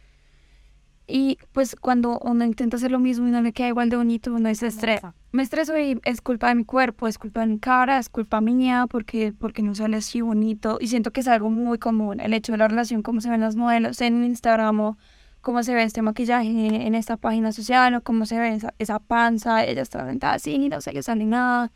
Y 1.06 1.38
pues 1.52 1.76
cuando 1.76 2.20
uno 2.20 2.46
intenta 2.46 2.78
hacer 2.78 2.92
lo 2.92 3.00
mismo 3.00 3.28
y 3.28 3.32
no 3.32 3.42
le 3.42 3.52
queda 3.52 3.68
igual 3.68 3.90
de 3.90 3.98
bonito, 3.98 4.34
uno 4.34 4.54
se 4.56 4.68
estresa. 4.68 5.14
Me 5.32 5.44
estreso 5.44 5.78
y 5.78 6.00
es 6.06 6.22
culpa 6.22 6.50
de 6.50 6.56
mi 6.56 6.66
cuerpo, 6.66 7.08
es 7.08 7.18
culpa 7.18 7.42
de 7.42 7.48
mi 7.48 7.60
cara, 7.60 8.00
es 8.00 8.08
culpa 8.08 8.40
mía 8.40 8.86
porque, 8.90 9.34
porque 9.38 9.62
no 9.64 9.76
sale 9.76 9.98
así 9.98 10.22
bonito. 10.22 10.78
Y 10.80 10.88
siento 10.88 11.12
que 11.12 11.20
es 11.22 11.28
algo 11.28 11.50
muy 11.50 11.78
común, 11.78 12.20
el 12.20 12.34
hecho 12.34 12.54
de 12.54 12.58
la 12.58 12.68
relación, 12.68 13.02
cómo 13.02 13.20
se 13.20 13.30
ven 13.30 13.42
las 13.42 13.56
modelos 13.56 14.00
en 14.02 14.24
Instagram 14.24 14.80
o 14.80 14.98
cómo 15.42 15.62
se 15.64 15.74
ve 15.74 15.84
este 15.84 16.02
maquillaje 16.02 16.88
en 16.88 16.96
esta 16.96 17.18
página 17.18 17.52
social 17.52 17.96
o 17.96 18.02
cómo 18.02 18.26
se 18.26 18.40
ve 18.40 18.56
esa, 18.56 18.74
esa 18.80 19.00
panza, 19.00 19.66
ella 19.66 19.82
está 19.82 20.06
sentada 20.06 20.36
así 20.36 20.52
y 20.54 20.70
no 20.70 20.80
se 20.80 20.94
le 20.94 21.04
sale 21.04 21.26
nada 21.26 21.72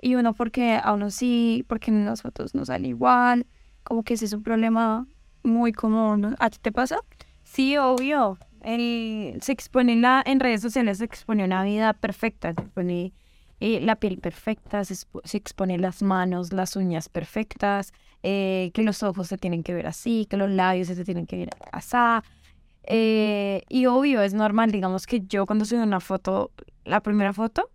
y 0.00 0.14
uno 0.14 0.34
porque 0.34 0.78
a 0.82 0.92
uno 0.92 1.10
sí, 1.10 1.64
porque 1.68 1.90
en 1.90 2.04
las 2.04 2.22
fotos 2.22 2.54
no 2.54 2.64
sale 2.64 2.88
igual, 2.88 3.46
como 3.82 4.02
que 4.02 4.14
ese 4.14 4.26
es 4.26 4.32
un 4.32 4.42
problema 4.42 5.06
muy 5.42 5.72
común. 5.72 6.36
¿A 6.38 6.50
ti 6.50 6.58
te 6.60 6.72
pasa? 6.72 6.98
Sí, 7.44 7.76
obvio. 7.76 8.38
El, 8.66 9.38
se 9.42 9.52
expone 9.52 9.94
la, 9.94 10.24
en 10.26 10.40
redes 10.40 10.60
sociales, 10.60 10.98
se 10.98 11.04
expone 11.04 11.44
una 11.44 11.62
vida 11.62 11.92
perfecta, 11.92 12.52
se 12.52 12.62
expone 12.62 13.12
eh, 13.60 13.80
la 13.80 13.94
piel 13.94 14.18
perfecta, 14.18 14.84
se, 14.84 14.96
se, 14.96 15.36
expone 15.36 15.78
las 15.78 16.02
manos, 16.02 16.52
las 16.52 16.74
uñas 16.74 17.08
perfectas, 17.08 17.92
eh, 18.24 18.72
que 18.74 18.82
los 18.82 19.04
ojos 19.04 19.28
se 19.28 19.38
tienen 19.38 19.62
que 19.62 19.72
ver 19.72 19.86
así, 19.86 20.26
que 20.28 20.36
los 20.36 20.50
labios 20.50 20.88
se 20.88 21.04
tienen 21.04 21.26
que 21.26 21.36
ver 21.36 21.50
así. 21.70 21.96
Eh, 22.88 23.62
y 23.68 23.86
obvio, 23.86 24.20
es 24.22 24.34
normal, 24.34 24.72
digamos 24.72 25.06
que 25.06 25.20
yo 25.20 25.46
cuando 25.46 25.64
subí 25.64 25.80
una 25.80 26.00
foto, 26.00 26.50
la 26.84 27.00
primera 27.02 27.32
foto, 27.32 27.70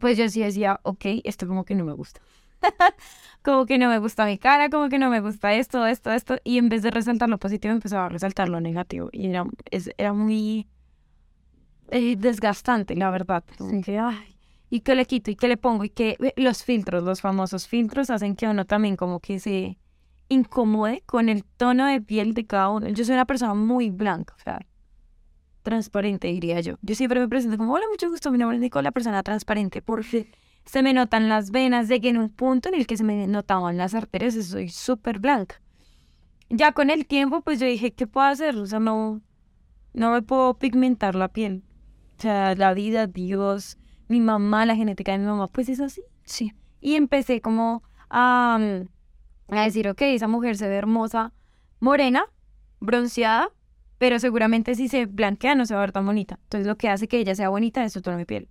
pues 0.00 0.18
yo 0.18 0.28
sí 0.28 0.40
decía, 0.40 0.80
ok, 0.82 1.04
esto 1.22 1.46
como 1.46 1.64
que 1.64 1.76
no 1.76 1.84
me 1.84 1.92
gusta. 1.92 2.20
como 3.44 3.66
que 3.66 3.76
no 3.76 3.90
me 3.90 3.98
gusta 3.98 4.24
mi 4.24 4.38
cara, 4.38 4.70
como 4.70 4.88
que 4.88 4.98
no 4.98 5.10
me 5.10 5.20
gusta 5.20 5.52
esto, 5.52 5.86
esto, 5.86 6.10
esto. 6.10 6.38
Y 6.44 6.56
en 6.56 6.70
vez 6.70 6.82
de 6.82 6.90
resaltar 6.90 7.28
lo 7.28 7.38
positivo, 7.38 7.74
empezaba 7.74 8.06
a 8.06 8.08
resaltar 8.08 8.48
lo 8.48 8.58
negativo. 8.58 9.10
Y 9.12 9.28
era, 9.28 9.44
era 9.98 10.14
muy 10.14 10.66
eh, 11.90 12.16
desgastante, 12.16 12.96
la 12.96 13.10
verdad. 13.10 13.44
Como 13.58 13.82
que, 13.82 13.98
ay, 13.98 14.38
¿y 14.70 14.80
qué 14.80 14.94
le 14.94 15.04
quito? 15.04 15.30
¿Y 15.30 15.36
qué 15.36 15.46
le 15.46 15.58
pongo? 15.58 15.84
Y 15.84 15.90
que 15.90 16.16
los 16.36 16.64
filtros, 16.64 17.02
los 17.02 17.20
famosos 17.20 17.68
filtros, 17.68 18.08
hacen 18.08 18.34
que 18.34 18.48
uno 18.48 18.64
también 18.64 18.96
como 18.96 19.20
que 19.20 19.38
se 19.38 19.76
incomode 20.30 21.02
con 21.04 21.28
el 21.28 21.44
tono 21.44 21.86
de 21.86 22.00
piel 22.00 22.32
de 22.32 22.46
cada 22.46 22.70
uno. 22.70 22.88
Yo 22.88 23.04
soy 23.04 23.12
una 23.12 23.26
persona 23.26 23.52
muy 23.52 23.90
blanca, 23.90 24.34
o 24.38 24.42
sea, 24.42 24.66
transparente, 25.62 26.28
diría 26.28 26.60
yo. 26.60 26.76
Yo 26.80 26.94
siempre 26.94 27.20
me 27.20 27.28
presento 27.28 27.58
como, 27.58 27.74
hola, 27.74 27.84
mucho 27.90 28.08
gusto, 28.08 28.30
mi 28.30 28.38
nombre 28.38 28.56
es 28.56 28.62
Nicola, 28.62 28.90
persona 28.90 29.22
transparente, 29.22 29.82
porque 29.82 30.32
se 30.64 30.82
me 30.82 30.92
notan 30.92 31.28
las 31.28 31.50
venas, 31.50 31.88
que 31.88 32.08
en 32.08 32.18
un 32.18 32.30
punto 32.30 32.68
en 32.68 32.74
el 32.74 32.86
que 32.86 32.96
se 32.96 33.04
me 33.04 33.26
notaban 33.26 33.76
las 33.76 33.94
arterias, 33.94 34.34
soy 34.46 34.68
súper 34.68 35.18
blanca. 35.18 35.60
Ya 36.50 36.72
con 36.72 36.90
el 36.90 37.06
tiempo, 37.06 37.42
pues 37.42 37.60
yo 37.60 37.66
dije, 37.66 37.92
¿qué 37.92 38.06
puedo 38.06 38.26
hacer? 38.26 38.56
O 38.56 38.66
sea, 38.66 38.80
no, 38.80 39.20
no 39.92 40.12
me 40.12 40.22
puedo 40.22 40.58
pigmentar 40.58 41.14
la 41.14 41.28
piel. 41.28 41.64
O 42.18 42.22
sea, 42.22 42.54
la 42.54 42.74
vida, 42.74 43.06
Dios, 43.06 43.78
mi 44.08 44.20
mamá, 44.20 44.66
la 44.66 44.76
genética 44.76 45.12
de 45.12 45.18
mi 45.18 45.26
mamá, 45.26 45.48
pues 45.48 45.68
es 45.68 45.80
así. 45.80 46.02
Sí. 46.24 46.52
Y 46.80 46.94
empecé 46.94 47.40
como 47.40 47.82
a, 48.08 48.58
a 49.48 49.64
decir, 49.64 49.88
ok, 49.88 50.02
esa 50.02 50.28
mujer 50.28 50.56
se 50.56 50.68
ve 50.68 50.76
hermosa, 50.76 51.32
morena, 51.80 52.26
bronceada, 52.80 53.48
pero 53.98 54.18
seguramente 54.18 54.74
si 54.74 54.88
se 54.88 55.06
blanquea 55.06 55.54
no 55.54 55.66
se 55.66 55.74
va 55.74 55.80
a 55.80 55.86
ver 55.86 55.92
tan 55.92 56.06
bonita. 56.06 56.38
Entonces 56.44 56.66
lo 56.66 56.76
que 56.76 56.88
hace 56.88 57.08
que 57.08 57.18
ella 57.18 57.34
sea 57.34 57.48
bonita 57.48 57.84
es 57.84 57.92
su 57.92 58.02
tono 58.02 58.18
de 58.18 58.26
piel. 58.26 58.48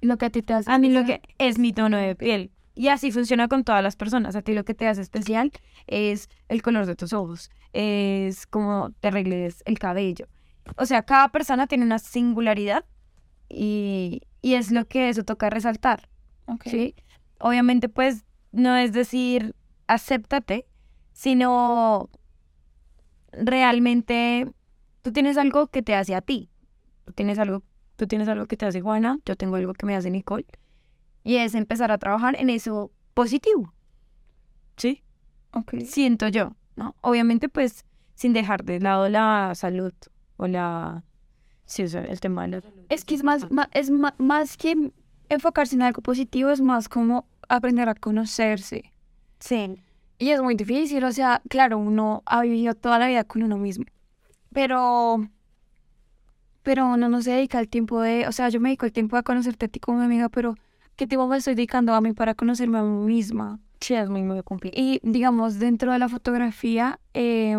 Lo 0.00 0.16
que 0.16 0.26
a 0.26 0.30
ti 0.30 0.42
te 0.42 0.54
hace 0.54 0.70
A 0.70 0.78
mí 0.78 0.90
lo 0.90 1.04
que 1.04 1.20
es 1.38 1.58
mi 1.58 1.72
tono 1.72 1.96
de 1.96 2.14
piel. 2.14 2.50
Y 2.74 2.88
así 2.88 3.12
funciona 3.12 3.48
con 3.48 3.64
todas 3.64 3.82
las 3.82 3.96
personas. 3.96 4.36
A 4.36 4.42
ti 4.42 4.54
lo 4.54 4.64
que 4.64 4.74
te 4.74 4.86
hace 4.86 5.02
especial 5.02 5.52
es 5.86 6.28
el 6.48 6.62
color 6.62 6.86
de 6.86 6.96
tus 6.96 7.12
ojos, 7.12 7.50
es 7.72 8.46
como 8.46 8.90
te 9.00 9.08
arregles 9.08 9.62
el 9.66 9.78
cabello. 9.78 10.26
O 10.76 10.86
sea, 10.86 11.02
cada 11.02 11.28
persona 11.28 11.66
tiene 11.66 11.84
una 11.84 11.98
singularidad 11.98 12.84
y, 13.48 14.22
y 14.40 14.54
es 14.54 14.70
lo 14.70 14.86
que 14.86 15.08
eso 15.08 15.24
toca 15.24 15.50
resaltar. 15.50 16.08
¿sí? 16.64 16.94
Obviamente, 17.38 17.88
pues 17.88 18.24
no 18.52 18.76
es 18.76 18.92
decir 18.92 19.54
acéptate, 19.86 20.66
sino 21.12 22.10
realmente 23.32 24.50
tú 25.02 25.12
tienes 25.12 25.36
algo 25.36 25.68
que 25.68 25.82
te 25.82 25.94
hace 25.94 26.14
a 26.14 26.20
ti. 26.20 26.50
Tú 27.04 27.12
tienes 27.12 27.38
algo, 27.38 27.62
tú 28.00 28.06
tienes 28.06 28.28
algo 28.28 28.46
que 28.46 28.56
te 28.56 28.64
hace 28.64 28.80
Juana, 28.80 29.18
yo 29.26 29.36
tengo 29.36 29.56
algo 29.56 29.74
que 29.74 29.84
me 29.84 29.94
hace 29.94 30.10
Nicole. 30.10 30.46
Y 31.22 31.36
es 31.36 31.54
empezar 31.54 31.92
a 31.92 31.98
trabajar 31.98 32.34
en 32.40 32.48
eso 32.48 32.90
positivo. 33.12 33.74
¿Sí? 34.78 35.02
Ok. 35.52 35.74
Siento 35.84 36.28
yo, 36.28 36.56
¿no? 36.76 36.96
Obviamente, 37.02 37.50
pues, 37.50 37.84
sin 38.14 38.32
dejar 38.32 38.64
de 38.64 38.80
lado 38.80 39.10
la 39.10 39.54
salud 39.54 39.92
o 40.38 40.46
la... 40.46 41.04
Sí, 41.66 41.82
o 41.82 41.88
sea, 41.88 42.02
el 42.04 42.20
tema 42.20 42.44
de 42.44 42.48
la 42.48 42.60
salud. 42.62 42.86
Es 42.88 43.04
que 43.04 43.14
es 43.14 43.22
más, 43.22 43.46
es 43.72 43.90
más, 43.90 44.56
que 44.56 44.92
enfocarse 45.28 45.74
en 45.74 45.82
algo 45.82 46.00
positivo, 46.00 46.48
es 46.48 46.62
más 46.62 46.88
como 46.88 47.26
aprender 47.50 47.90
a 47.90 47.94
conocerse. 47.94 48.94
Sí. 49.40 49.78
Y 50.16 50.30
es 50.30 50.40
muy 50.40 50.54
difícil, 50.54 51.04
o 51.04 51.12
sea, 51.12 51.42
claro, 51.50 51.76
uno 51.76 52.22
ha 52.24 52.40
vivido 52.40 52.72
toda 52.72 52.98
la 52.98 53.08
vida 53.08 53.24
con 53.24 53.42
uno 53.42 53.58
mismo 53.58 53.84
pero 54.52 55.28
pero 56.62 56.86
uno 56.86 57.08
no 57.08 57.22
se 57.22 57.32
dedica 57.32 57.58
el 57.60 57.68
tiempo 57.68 58.00
de, 58.00 58.26
o 58.28 58.32
sea, 58.32 58.48
yo 58.48 58.60
me 58.60 58.70
dedico 58.70 58.86
el 58.86 58.92
tiempo 58.92 59.16
a 59.16 59.22
conocerte 59.22 59.66
a 59.66 59.68
ti 59.68 59.80
como 59.80 59.98
mi 59.98 60.04
amiga, 60.04 60.28
pero 60.28 60.54
¿qué 60.96 61.06
tiempo 61.06 61.26
me 61.26 61.36
estoy 61.36 61.54
dedicando 61.54 61.94
a 61.94 62.00
mí 62.00 62.12
para 62.12 62.34
conocerme 62.34 62.78
a 62.78 62.82
mí 62.82 63.06
misma? 63.06 63.58
Sí, 63.80 63.94
es 63.94 64.10
muy, 64.10 64.22
muy 64.22 64.42
complicado. 64.42 64.82
Y 64.82 65.00
digamos, 65.02 65.58
dentro 65.58 65.92
de 65.92 65.98
la 65.98 66.08
fotografía, 66.08 67.00
eh, 67.14 67.56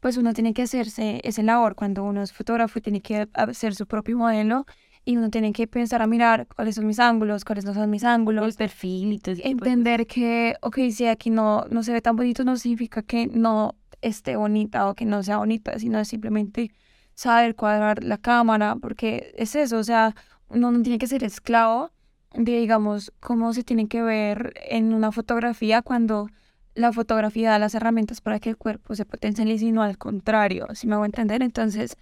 pues 0.00 0.18
uno 0.18 0.34
tiene 0.34 0.52
que 0.52 0.62
hacerse 0.62 1.20
ese 1.24 1.42
labor 1.42 1.74
cuando 1.74 2.04
uno 2.04 2.22
es 2.22 2.32
fotógrafo 2.32 2.80
tiene 2.80 3.00
que 3.00 3.26
hacer 3.32 3.74
su 3.74 3.86
propio 3.86 4.18
modelo 4.18 4.66
y 5.06 5.16
uno 5.16 5.30
tiene 5.30 5.52
que 5.52 5.66
pensar 5.66 6.02
a 6.02 6.06
mirar 6.06 6.46
cuáles 6.54 6.74
son 6.74 6.86
mis 6.86 6.98
ángulos, 6.98 7.44
cuáles 7.44 7.64
no 7.64 7.72
son 7.72 7.88
mis 7.88 8.04
ángulos. 8.04 8.46
El 8.46 8.54
perfil 8.54 9.12
y 9.12 9.18
todo 9.18 9.34
Entender 9.38 10.06
que, 10.06 10.56
ok, 10.60 10.78
si 10.90 11.06
aquí 11.06 11.30
no, 11.30 11.64
no 11.70 11.82
se 11.82 11.92
ve 11.92 12.02
tan 12.02 12.16
bonito, 12.16 12.44
no 12.44 12.56
significa 12.56 13.02
que 13.02 13.26
no 13.26 13.76
esté 14.02 14.36
bonita 14.36 14.88
o 14.88 14.94
que 14.94 15.06
no 15.06 15.22
sea 15.22 15.38
bonita, 15.38 15.78
sino 15.78 16.04
simplemente 16.04 16.70
saber 17.14 17.54
cuadrar 17.54 18.02
la 18.04 18.18
cámara, 18.18 18.76
porque 18.80 19.34
es 19.36 19.54
eso, 19.54 19.78
o 19.78 19.84
sea, 19.84 20.14
uno 20.48 20.70
no 20.72 20.82
tiene 20.82 20.98
que 20.98 21.06
ser 21.06 21.24
esclavo 21.24 21.90
de, 22.32 22.58
digamos, 22.58 23.12
cómo 23.20 23.52
se 23.52 23.62
tiene 23.62 23.88
que 23.88 24.02
ver 24.02 24.54
en 24.68 24.92
una 24.92 25.12
fotografía 25.12 25.82
cuando 25.82 26.28
la 26.74 26.92
fotografía 26.92 27.50
da 27.50 27.58
las 27.58 27.74
herramientas 27.74 28.20
para 28.20 28.40
que 28.40 28.50
el 28.50 28.56
cuerpo 28.56 28.94
se 28.94 29.04
potencialice 29.04 29.66
y 29.66 29.72
no 29.72 29.82
al 29.82 29.96
contrario, 29.96 30.66
si 30.74 30.86
me 30.86 30.94
hago 30.94 31.04
entender. 31.04 31.42
Entonces, 31.42 31.96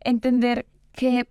entender 0.00 0.66
que 0.92 1.28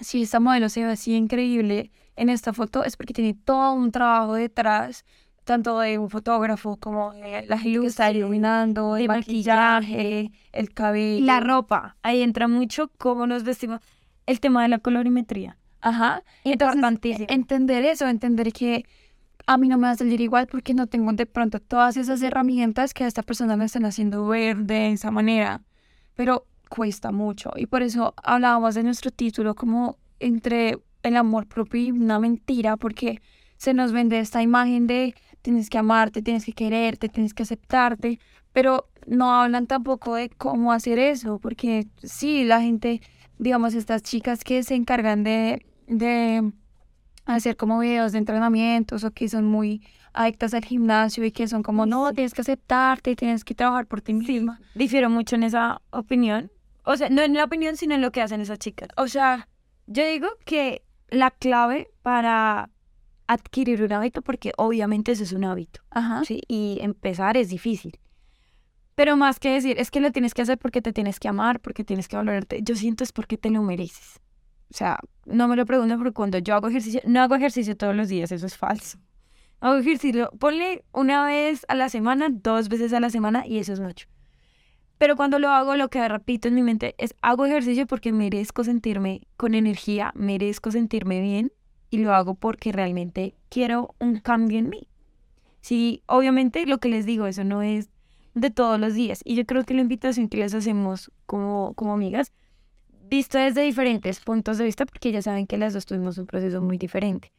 si 0.00 0.22
esta 0.22 0.40
modelo 0.40 0.68
se 0.68 0.84
ve 0.84 0.90
así 0.90 1.14
increíble 1.14 1.92
en 2.16 2.28
esta 2.28 2.52
foto 2.52 2.84
es 2.84 2.96
porque 2.96 3.14
tiene 3.14 3.34
todo 3.34 3.74
un 3.74 3.92
trabajo 3.92 4.34
detrás, 4.34 5.04
tanto 5.44 5.78
de 5.80 5.98
un 5.98 6.10
fotógrafo 6.10 6.76
como 6.76 7.12
de 7.12 7.46
la 7.46 7.58
gente 7.58 7.80
que 7.80 7.86
está 7.86 8.10
iluminando, 8.10 8.96
el 8.96 9.08
maquillaje, 9.08 10.30
el 10.52 10.72
cabello. 10.72 11.24
La 11.26 11.40
ropa, 11.40 11.96
ahí 12.02 12.22
entra 12.22 12.48
mucho 12.48 12.90
cómo 12.98 13.26
nos 13.26 13.44
vestimos. 13.44 13.80
El 14.26 14.38
tema 14.38 14.62
de 14.62 14.68
la 14.68 14.78
colorimetría. 14.78 15.58
Ajá. 15.80 16.22
Entonces, 16.44 17.26
entender 17.28 17.84
eso, 17.84 18.06
entender 18.06 18.52
que 18.52 18.86
a 19.46 19.58
mí 19.58 19.68
no 19.68 19.78
me 19.78 19.88
va 19.88 19.90
a 19.90 19.96
salir 19.96 20.20
igual 20.20 20.46
porque 20.46 20.74
no 20.74 20.86
tengo 20.86 21.12
de 21.12 21.26
pronto 21.26 21.58
todas 21.58 21.96
esas 21.96 22.22
herramientas 22.22 22.94
que 22.94 23.02
a 23.04 23.08
esta 23.08 23.22
persona 23.22 23.56
me 23.56 23.64
están 23.64 23.84
haciendo 23.84 24.26
ver 24.28 24.58
de 24.58 24.92
esa 24.92 25.10
manera. 25.10 25.62
Pero 26.14 26.46
cuesta 26.68 27.10
mucho. 27.10 27.50
Y 27.56 27.66
por 27.66 27.82
eso 27.82 28.14
hablábamos 28.22 28.76
de 28.76 28.84
nuestro 28.84 29.10
título 29.10 29.54
como 29.54 29.98
entre 30.20 30.78
el 31.02 31.16
amor 31.16 31.46
propio 31.46 31.80
y 31.80 31.90
una 31.90 32.20
mentira, 32.20 32.76
porque 32.76 33.20
se 33.56 33.74
nos 33.74 33.92
vende 33.92 34.20
esta 34.20 34.42
imagen 34.42 34.86
de 34.86 35.14
tienes 35.42 35.68
que 35.68 35.78
amarte, 35.78 36.22
tienes 36.22 36.44
que 36.44 36.52
quererte, 36.52 37.08
tienes 37.08 37.34
que 37.34 37.42
aceptarte, 37.42 38.18
pero 38.52 38.88
no 39.06 39.32
hablan 39.32 39.66
tampoco 39.66 40.14
de 40.14 40.30
cómo 40.30 40.72
hacer 40.72 40.98
eso, 40.98 41.38
porque 41.38 41.86
sí, 42.02 42.44
la 42.44 42.60
gente, 42.60 43.00
digamos, 43.38 43.74
estas 43.74 44.02
chicas 44.02 44.44
que 44.44 44.62
se 44.62 44.74
encargan 44.74 45.24
de, 45.24 45.66
de 45.86 46.52
hacer 47.26 47.56
como 47.56 47.78
videos 47.80 48.12
de 48.12 48.18
entrenamientos 48.18 49.04
o 49.04 49.10
que 49.10 49.28
son 49.28 49.46
muy 49.46 49.82
adictas 50.12 50.54
al 50.54 50.64
gimnasio 50.64 51.24
y 51.24 51.32
que 51.32 51.48
son 51.48 51.62
como, 51.62 51.86
no, 51.86 52.12
tienes 52.12 52.34
que 52.34 52.42
aceptarte, 52.42 53.16
tienes 53.16 53.44
que 53.44 53.54
trabajar 53.54 53.86
por 53.86 54.00
ti 54.00 54.12
misma. 54.12 54.60
difiero 54.74 55.08
mucho 55.10 55.36
en 55.36 55.42
esa 55.42 55.80
opinión, 55.90 56.50
o 56.84 56.96
sea, 56.96 57.08
no 57.08 57.22
en 57.22 57.34
la 57.34 57.44
opinión, 57.44 57.76
sino 57.76 57.94
en 57.94 58.00
lo 58.00 58.10
que 58.10 58.22
hacen 58.22 58.40
esas 58.40 58.58
chicas. 58.58 58.88
O 58.96 59.06
sea, 59.08 59.48
yo 59.86 60.04
digo 60.06 60.28
que 60.44 60.82
la 61.08 61.30
clave 61.30 61.90
para 62.02 62.70
adquirir 63.32 63.82
un 63.82 63.92
hábito, 63.92 64.22
porque 64.22 64.52
obviamente 64.56 65.12
eso 65.12 65.22
es 65.22 65.32
un 65.32 65.44
hábito, 65.44 65.80
Ajá. 65.90 66.24
¿sí? 66.24 66.42
Y 66.48 66.78
empezar 66.80 67.36
es 67.36 67.48
difícil. 67.48 67.98
Pero 68.94 69.16
más 69.16 69.40
que 69.40 69.50
decir, 69.50 69.78
es 69.78 69.90
que 69.90 70.00
lo 70.00 70.12
tienes 70.12 70.34
que 70.34 70.42
hacer 70.42 70.58
porque 70.58 70.82
te 70.82 70.92
tienes 70.92 71.18
que 71.18 71.28
amar, 71.28 71.60
porque 71.60 71.84
tienes 71.84 72.08
que 72.08 72.16
valorarte, 72.16 72.60
yo 72.62 72.76
siento 72.76 73.04
es 73.04 73.12
porque 73.12 73.38
te 73.38 73.50
lo 73.50 73.62
mereces. 73.62 74.20
O 74.70 74.74
sea, 74.74 74.98
no 75.26 75.48
me 75.48 75.56
lo 75.56 75.66
pregunto 75.66 75.96
porque 75.96 76.12
cuando 76.12 76.38
yo 76.38 76.54
hago 76.54 76.68
ejercicio, 76.68 77.00
no 77.04 77.20
hago 77.20 77.34
ejercicio 77.34 77.76
todos 77.76 77.94
los 77.94 78.08
días, 78.08 78.32
eso 78.32 78.46
es 78.46 78.56
falso. 78.56 78.98
Hago 79.60 79.76
ejercicio, 79.76 80.30
ponle 80.38 80.84
una 80.92 81.24
vez 81.24 81.64
a 81.68 81.74
la 81.74 81.88
semana, 81.88 82.28
dos 82.30 82.68
veces 82.68 82.92
a 82.92 83.00
la 83.00 83.10
semana 83.10 83.46
y 83.46 83.58
eso 83.58 83.72
es 83.72 83.80
mucho. 83.80 84.08
Pero 84.98 85.16
cuando 85.16 85.38
lo 85.38 85.50
hago, 85.50 85.76
lo 85.76 85.88
que 85.88 86.06
repito 86.08 86.48
en 86.48 86.54
mi 86.54 86.62
mente 86.62 86.94
es, 86.98 87.14
hago 87.22 87.46
ejercicio 87.46 87.86
porque 87.86 88.12
merezco 88.12 88.64
sentirme 88.64 89.22
con 89.36 89.54
energía, 89.54 90.12
merezco 90.14 90.70
sentirme 90.70 91.20
bien 91.20 91.52
y 91.92 91.98
lo 91.98 92.14
hago 92.14 92.34
porque 92.34 92.72
realmente 92.72 93.34
quiero 93.50 93.94
un 94.00 94.18
cambio 94.18 94.58
en 94.58 94.70
mí. 94.70 94.88
Sí, 95.60 96.02
obviamente 96.06 96.64
lo 96.64 96.78
que 96.78 96.88
les 96.88 97.04
digo, 97.04 97.26
eso 97.26 97.44
no 97.44 97.60
es 97.60 97.90
de 98.34 98.50
todos 98.50 98.80
los 98.80 98.94
días. 98.94 99.20
Y 99.26 99.34
yo 99.34 99.44
creo 99.44 99.62
que 99.64 99.74
la 99.74 99.82
invitación 99.82 100.30
que 100.30 100.38
les 100.38 100.54
hacemos 100.54 101.12
como, 101.26 101.74
como 101.74 101.92
amigas, 101.92 102.32
visto 103.10 103.36
desde 103.36 103.60
diferentes 103.60 104.20
puntos 104.20 104.56
de 104.56 104.64
vista, 104.64 104.86
porque 104.86 105.12
ya 105.12 105.20
saben 105.20 105.46
que 105.46 105.58
las 105.58 105.74
dos 105.74 105.84
tuvimos 105.84 106.16
un 106.16 106.26
proceso 106.26 106.62
muy 106.62 106.78
diferente. 106.78 107.30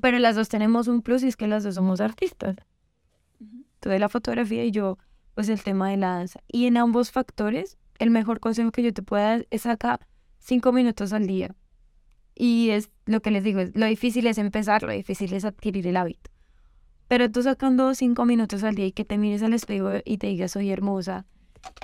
Pero 0.00 0.18
las 0.18 0.36
dos 0.36 0.48
tenemos 0.48 0.88
un 0.88 1.02
plus 1.02 1.22
y 1.22 1.28
es 1.28 1.36
que 1.36 1.46
las 1.46 1.64
dos 1.64 1.74
somos 1.74 2.00
artistas. 2.00 2.56
Tú 3.80 3.90
de 3.90 3.98
la 3.98 4.08
fotografía 4.08 4.64
y 4.64 4.70
yo 4.70 4.96
pues 5.34 5.50
el 5.50 5.62
tema 5.62 5.90
de 5.90 5.98
la 5.98 6.16
danza. 6.16 6.40
Y 6.48 6.64
en 6.64 6.78
ambos 6.78 7.10
factores, 7.10 7.76
el 7.98 8.08
mejor 8.08 8.40
consejo 8.40 8.72
que 8.72 8.82
yo 8.82 8.94
te 8.94 9.02
pueda 9.02 9.24
dar 9.24 9.46
es 9.50 9.62
sacar 9.62 10.06
cinco 10.38 10.72
minutos 10.72 11.12
al 11.12 11.26
día. 11.26 11.54
Y 12.34 12.70
es 12.70 12.90
lo 13.06 13.20
que 13.20 13.30
les 13.30 13.44
digo, 13.44 13.60
lo 13.74 13.86
difícil 13.86 14.26
es 14.26 14.38
empezar, 14.38 14.82
lo 14.82 14.92
difícil 14.92 15.32
es 15.32 15.44
adquirir 15.44 15.86
el 15.86 15.96
hábito. 15.96 16.30
Pero 17.08 17.30
tú 17.30 17.42
sacando 17.42 17.94
cinco 17.94 18.24
minutos 18.24 18.64
al 18.64 18.74
día 18.74 18.86
y 18.86 18.92
que 18.92 19.04
te 19.04 19.18
mires 19.18 19.42
al 19.42 19.52
espejo 19.52 19.90
y 20.04 20.18
te 20.18 20.26
digas, 20.26 20.52
soy 20.52 20.70
hermosa, 20.70 21.26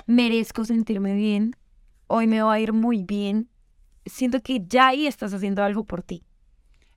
merezco 0.07 0.65
sentirme 0.65 1.13
bien, 1.13 1.55
hoy 2.07 2.27
me 2.27 2.41
va 2.41 2.53
a 2.53 2.59
ir 2.59 2.73
muy 2.73 3.03
bien, 3.03 3.49
siento 4.05 4.41
que 4.41 4.65
ya 4.67 4.89
ahí 4.89 5.07
estás 5.07 5.33
haciendo 5.33 5.63
algo 5.63 5.83
por 5.85 6.03
ti. 6.03 6.23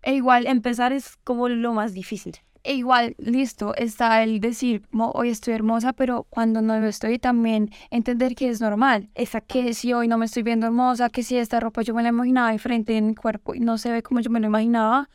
E 0.02 0.14
igual 0.14 0.46
empezar 0.46 0.92
es 0.92 1.16
como 1.24 1.48
lo 1.48 1.72
más 1.72 1.94
difícil. 1.94 2.36
E 2.66 2.74
igual, 2.74 3.14
listo, 3.18 3.74
está 3.76 4.22
el 4.22 4.40
decir, 4.40 4.86
hoy 4.92 5.28
estoy 5.28 5.52
hermosa, 5.52 5.92
pero 5.92 6.24
cuando 6.30 6.62
no 6.62 6.80
lo 6.80 6.86
estoy, 6.86 7.18
también 7.18 7.70
entender 7.90 8.34
que 8.34 8.48
es 8.48 8.62
normal. 8.62 9.10
Exacto. 9.14 9.52
Que 9.52 9.74
si 9.74 9.92
hoy 9.92 10.08
no 10.08 10.16
me 10.16 10.24
estoy 10.24 10.42
viendo 10.42 10.64
hermosa, 10.66 11.10
que 11.10 11.22
si 11.22 11.36
esta 11.36 11.60
ropa 11.60 11.82
yo 11.82 11.94
me 11.94 12.02
la 12.02 12.08
imaginaba 12.08 12.52
diferente 12.52 12.96
en 12.96 13.06
mi 13.08 13.14
cuerpo 13.14 13.54
y 13.54 13.60
no 13.60 13.76
se 13.76 13.92
ve 13.92 14.02
como 14.02 14.20
yo 14.20 14.30
me 14.30 14.40
lo 14.40 14.46
imaginaba, 14.46 15.10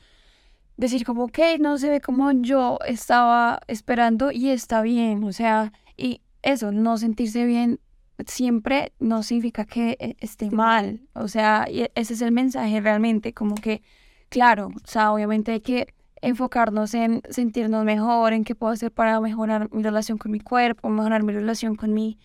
decir 0.78 1.04
como, 1.04 1.24
ok, 1.24 1.40
no 1.60 1.80
se 1.80 1.90
ve 1.90 2.02
como 2.02 2.32
yo 2.34 2.78
estaba 2.86 3.60
esperando 3.68 4.32
y 4.32 4.50
está 4.50 4.84
bien. 4.84 5.24
O 5.24 5.34
sea, 5.34 5.74
y 5.98 6.22
eso, 6.44 6.72
no 6.72 7.00
sentirse 7.00 7.46
bien 7.46 7.80
siempre 8.28 8.94
no 9.00 9.24
significa 9.24 9.66
que 9.66 9.98
eh, 10.00 10.16
esté 10.20 10.52
mal. 10.52 11.02
O 11.14 11.28
sea, 11.28 11.66
ese 11.96 12.14
es 12.14 12.22
el 12.22 12.32
mensaje 12.32 12.80
realmente, 12.80 13.34
como 13.34 13.56
que, 13.56 13.82
claro, 14.30 14.68
o 14.68 14.88
sea, 14.88 15.12
obviamente 15.12 15.54
hay 15.54 15.62
que 15.62 15.88
enfocarnos 16.22 16.94
en 16.94 17.22
sentirnos 17.30 17.86
mejor, 17.86 18.34
en 18.34 18.44
qué 18.44 18.56
puedo 18.56 18.74
hacer 18.74 18.92
para 18.92 19.20
mejorar 19.20 19.70
mi 19.74 19.84
relación 19.84 20.18
con 20.18 20.32
mi 20.32 20.40
cuerpo, 20.40 20.90
mejorar 20.90 21.24
mi 21.24 21.34
relación 21.34 21.76
con 21.76 21.94
mi 21.94 22.20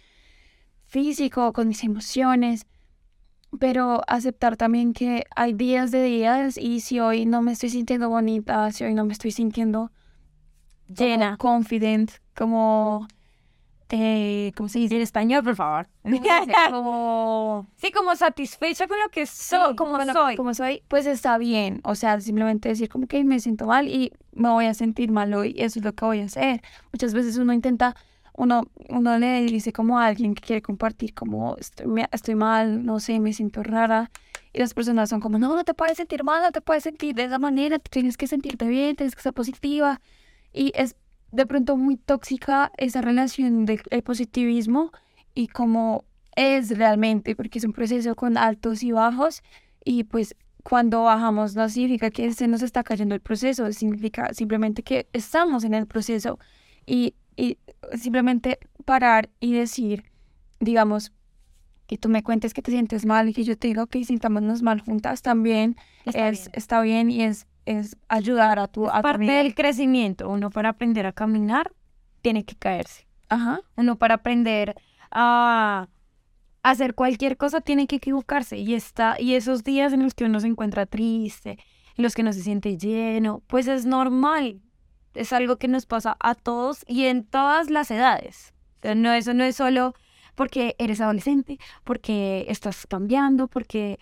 físico, 0.84 1.52
con 1.52 1.68
mis 1.68 1.82
emociones, 1.84 2.66
pero 3.58 4.02
aceptar 4.06 4.56
también 4.56 4.92
que 4.92 5.24
hay 5.34 5.52
días 5.52 5.90
de 5.90 6.02
días 6.02 6.58
y 6.58 6.80
si 6.80 7.00
hoy 7.00 7.26
no 7.26 7.42
me 7.42 7.52
estoy 7.52 7.70
sintiendo 7.70 8.08
bonita, 8.08 8.70
si 8.72 8.84
hoy 8.84 8.94
no 8.94 9.04
me 9.04 9.12
estoy 9.12 9.30
sintiendo 9.30 9.92
llena, 10.88 11.36
confident, 11.36 12.10
como 12.36 13.06
eh, 13.90 14.52
¿cómo 14.56 14.68
se 14.68 14.78
dice 14.78 14.96
en 14.96 15.02
español, 15.02 15.44
por 15.44 15.56
favor? 15.56 15.88
como... 16.70 17.66
Sí, 17.76 17.90
como 17.92 18.16
satisfecha 18.16 18.86
con 18.86 18.98
lo 18.98 19.08
que 19.10 19.26
soy, 19.26 19.76
como 19.76 20.02
soy. 20.04 20.36
Como 20.36 20.54
soy, 20.54 20.82
pues 20.88 21.06
está 21.06 21.38
bien. 21.38 21.80
O 21.84 21.94
sea, 21.94 22.20
simplemente 22.20 22.68
decir 22.68 22.88
como 22.88 23.06
que 23.06 23.22
me 23.24 23.40
siento 23.40 23.66
mal 23.66 23.88
y 23.88 24.12
me 24.32 24.48
voy 24.48 24.66
a 24.66 24.74
sentir 24.74 25.12
mal 25.12 25.32
hoy, 25.34 25.54
eso 25.58 25.78
es 25.78 25.84
lo 25.84 25.92
que 25.92 26.04
voy 26.04 26.20
a 26.20 26.24
hacer. 26.24 26.62
Muchas 26.92 27.14
veces 27.14 27.36
uno 27.36 27.52
intenta, 27.52 27.94
uno, 28.32 28.62
uno 28.88 29.18
le 29.18 29.42
dice 29.42 29.72
como 29.72 29.98
a 29.98 30.06
alguien 30.06 30.34
que 30.34 30.42
quiere 30.42 30.62
compartir 30.62 31.14
como 31.14 31.56
estoy, 31.56 32.04
estoy 32.10 32.34
mal, 32.34 32.84
no 32.84 33.00
sé, 33.00 33.20
me 33.20 33.32
siento 33.32 33.62
rara. 33.62 34.10
Y 34.52 34.60
las 34.60 34.72
personas 34.72 35.10
son 35.10 35.20
como, 35.20 35.38
no, 35.38 35.54
no 35.54 35.64
te 35.64 35.74
puedes 35.74 35.96
sentir 35.96 36.22
mal, 36.22 36.42
no 36.42 36.52
te 36.52 36.60
puedes 36.60 36.84
sentir 36.84 37.14
de 37.14 37.24
esa 37.24 37.38
manera, 37.38 37.78
tienes 37.78 38.16
que 38.16 38.28
sentirte 38.28 38.66
bien, 38.66 38.96
tienes 38.96 39.16
que 39.16 39.22
ser 39.22 39.32
positiva. 39.32 40.00
Y 40.52 40.72
es 40.76 40.94
de 41.34 41.46
pronto 41.46 41.76
muy 41.76 41.96
tóxica 41.96 42.70
esa 42.76 43.00
relación 43.00 43.64
del 43.64 43.80
positivismo 44.04 44.92
y 45.34 45.48
cómo 45.48 46.04
es 46.36 46.76
realmente, 46.76 47.34
porque 47.34 47.58
es 47.58 47.64
un 47.64 47.72
proceso 47.72 48.14
con 48.14 48.36
altos 48.36 48.82
y 48.82 48.92
bajos 48.92 49.42
y 49.84 50.04
pues 50.04 50.36
cuando 50.62 51.02
bajamos 51.02 51.54
no 51.56 51.68
significa 51.68 52.10
que 52.10 52.32
se 52.32 52.48
nos 52.48 52.62
está 52.62 52.82
cayendo 52.84 53.14
el 53.14 53.20
proceso, 53.20 53.70
significa 53.72 54.32
simplemente 54.32 54.82
que 54.82 55.08
estamos 55.12 55.64
en 55.64 55.74
el 55.74 55.86
proceso 55.86 56.38
y, 56.86 57.14
y 57.36 57.58
simplemente 57.94 58.58
parar 58.84 59.28
y 59.40 59.52
decir, 59.52 60.04
digamos, 60.60 61.12
que 61.86 61.98
tú 61.98 62.08
me 62.08 62.22
cuentes 62.22 62.54
que 62.54 62.62
te 62.62 62.70
sientes 62.70 63.04
mal 63.04 63.28
y 63.28 63.34
que 63.34 63.44
yo 63.44 63.58
te 63.58 63.68
diga, 63.68 63.82
ok, 63.82 63.96
sintámonos 64.04 64.62
mal 64.62 64.80
juntas 64.80 65.20
también, 65.20 65.76
está, 66.06 66.28
es, 66.28 66.44
bien. 66.44 66.52
está 66.54 66.80
bien 66.80 67.10
y 67.10 67.22
es 67.22 67.46
es 67.66 67.96
ayudar 68.08 68.58
a 68.58 68.68
tu... 68.68 68.88
a 68.88 69.02
parte 69.02 69.24
del 69.24 69.54
crecimiento. 69.54 70.28
Uno 70.28 70.50
para 70.50 70.70
aprender 70.70 71.06
a 71.06 71.12
caminar 71.12 71.72
tiene 72.22 72.44
que 72.44 72.54
caerse. 72.56 73.06
Ajá. 73.28 73.60
Uno 73.76 73.96
para 73.96 74.14
aprender 74.16 74.74
a 75.10 75.88
hacer 76.62 76.94
cualquier 76.94 77.36
cosa 77.36 77.60
tiene 77.60 77.86
que 77.86 77.96
equivocarse. 77.96 78.56
Y, 78.56 78.74
está, 78.74 79.20
y 79.20 79.34
esos 79.34 79.64
días 79.64 79.92
en 79.92 80.02
los 80.02 80.14
que 80.14 80.24
uno 80.24 80.40
se 80.40 80.48
encuentra 80.48 80.86
triste, 80.86 81.58
en 81.96 82.02
los 82.02 82.14
que 82.14 82.22
no 82.22 82.32
se 82.32 82.42
siente 82.42 82.76
lleno, 82.76 83.42
pues 83.46 83.68
es 83.68 83.86
normal. 83.86 84.60
Es 85.14 85.32
algo 85.32 85.58
que 85.58 85.68
nos 85.68 85.86
pasa 85.86 86.16
a 86.20 86.34
todos 86.34 86.84
y 86.88 87.04
en 87.04 87.24
todas 87.24 87.70
las 87.70 87.90
edades. 87.90 88.52
no, 88.96 89.12
eso 89.12 89.34
no 89.34 89.44
es 89.44 89.56
solo 89.56 89.94
porque 90.34 90.74
eres 90.78 91.00
adolescente, 91.00 91.58
porque 91.84 92.46
estás 92.48 92.86
cambiando, 92.88 93.46
porque 93.46 93.98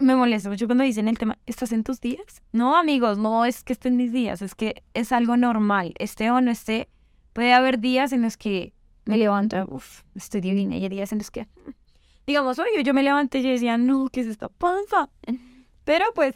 me 0.00 0.16
molesta 0.16 0.48
mucho 0.48 0.66
cuando 0.66 0.84
dicen 0.84 1.08
el 1.08 1.18
tema, 1.18 1.38
¿estás 1.46 1.72
en 1.72 1.84
tus 1.84 2.00
días? 2.00 2.42
No, 2.52 2.76
amigos, 2.76 3.18
no 3.18 3.44
es 3.44 3.62
que 3.62 3.72
esté 3.72 3.88
en 3.88 3.96
mis 3.96 4.12
días, 4.12 4.42
es 4.42 4.54
que 4.54 4.82
es 4.94 5.12
algo 5.12 5.36
normal, 5.36 5.94
esté 5.98 6.30
o 6.30 6.40
no 6.40 6.50
esté. 6.50 6.88
Puede 7.32 7.52
haber 7.52 7.78
días 7.78 8.12
en 8.12 8.22
los 8.22 8.36
que 8.36 8.72
me 9.04 9.18
levanto, 9.18 9.66
uff, 9.70 10.02
estoy 10.14 10.40
divina, 10.40 10.76
y 10.76 10.84
hay 10.84 10.88
días 10.88 11.12
en 11.12 11.18
los 11.18 11.30
que, 11.30 11.46
digamos, 12.26 12.58
oye, 12.58 12.82
yo 12.82 12.94
me 12.94 13.02
levanté 13.02 13.38
y 13.38 13.42
yo 13.42 13.50
decía, 13.50 13.78
no, 13.78 14.08
¿qué 14.08 14.20
es 14.20 14.26
esta 14.26 14.48
panza? 14.48 15.10
Pero 15.84 16.06
pues, 16.14 16.34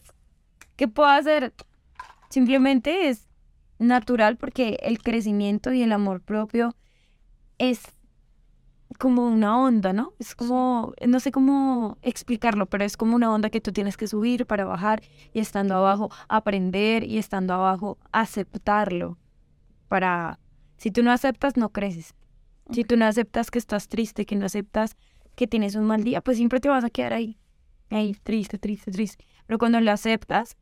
¿qué 0.77 0.89
puedo 0.89 1.09
hacer? 1.09 1.55
Simplemente 2.29 3.09
es 3.09 3.29
natural 3.79 4.37
porque 4.37 4.79
el 4.83 5.03
crecimiento 5.03 5.73
y 5.73 5.83
el 5.83 5.93
amor 5.93 6.21
propio 6.21 6.75
es 7.59 7.81
como 8.99 9.27
una 9.27 9.59
onda, 9.59 9.93
¿no? 9.93 10.13
Es 10.19 10.35
como, 10.35 10.93
no 11.07 11.21
sé 11.21 11.33
cómo 11.33 11.99
explicarlo, 12.03 12.67
pero 12.67 12.85
es 12.85 12.97
como 12.97 13.17
una 13.17 13.33
onda 13.33 13.51
que 13.51 13.61
tú 13.61 13.73
tienes 13.73 13.97
que 13.97 14.07
subir 14.07 14.47
para 14.47 14.65
bajar 14.65 15.03
y 15.33 15.41
estando 15.41 15.75
abajo 15.75 16.11
aprender 16.29 17.05
y 17.05 17.19
estando 17.19 17.55
abajo 17.55 17.99
aceptarlo. 18.13 19.19
Para, 19.89 20.39
si 20.77 20.91
tú 20.91 21.03
no 21.03 21.13
aceptas, 21.13 21.57
no 21.57 21.71
creces. 21.71 22.15
Si 22.71 22.85
tú 22.85 22.97
no 22.97 23.05
aceptas 23.05 23.51
que 23.51 23.59
estás 23.59 23.89
triste, 23.89 24.25
que 24.25 24.37
no 24.37 24.47
aceptas 24.47 24.97
que 25.35 25.47
tienes 25.47 25.75
un 25.75 25.85
mal 25.85 26.05
día, 26.05 26.21
pues 26.21 26.37
siempre 26.37 26.61
te 26.61 26.69
vas 26.69 26.85
a 26.85 26.91
quedar 26.91 27.13
ahí, 27.13 27.39
ahí, 27.91 28.17
triste, 28.23 28.59
triste, 28.59 28.91
triste. 28.91 29.27
Pero 29.47 29.59
cuando 29.59 29.81
lo 29.81 29.91
aceptas, 29.91 30.57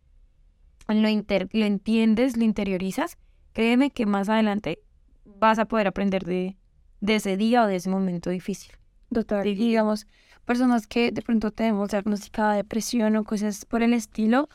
lo, 0.89 1.09
inter 1.09 1.49
lo 1.53 1.65
entiendes, 1.65 2.37
lo 2.37 2.45
interiorizas, 2.45 3.19
créeme 3.53 3.91
que 3.91 4.07
más 4.07 4.29
adelante 4.29 4.81
vas 5.25 5.59
a 5.59 5.67
poder 5.67 5.87
aprender 5.87 6.25
de, 6.25 6.57
de 7.03 7.17
ese 7.17 7.37
día 7.37 7.65
o 7.65 7.67
de 7.67 7.77
ese 7.77 7.91
momento 7.91 8.31
difícil. 8.31 8.73
Doctor, 9.11 9.43
digamos, 9.45 10.07
personas 10.47 10.87
que 10.87 11.11
de 11.11 11.21
pronto 11.21 11.51
tenemos 11.51 11.91
diagnosticada 11.91 12.55
depresión 12.55 13.17
o 13.17 13.25
cosas 13.25 13.67
por 13.67 13.83
el 13.83 13.93
estilo, 13.93 14.49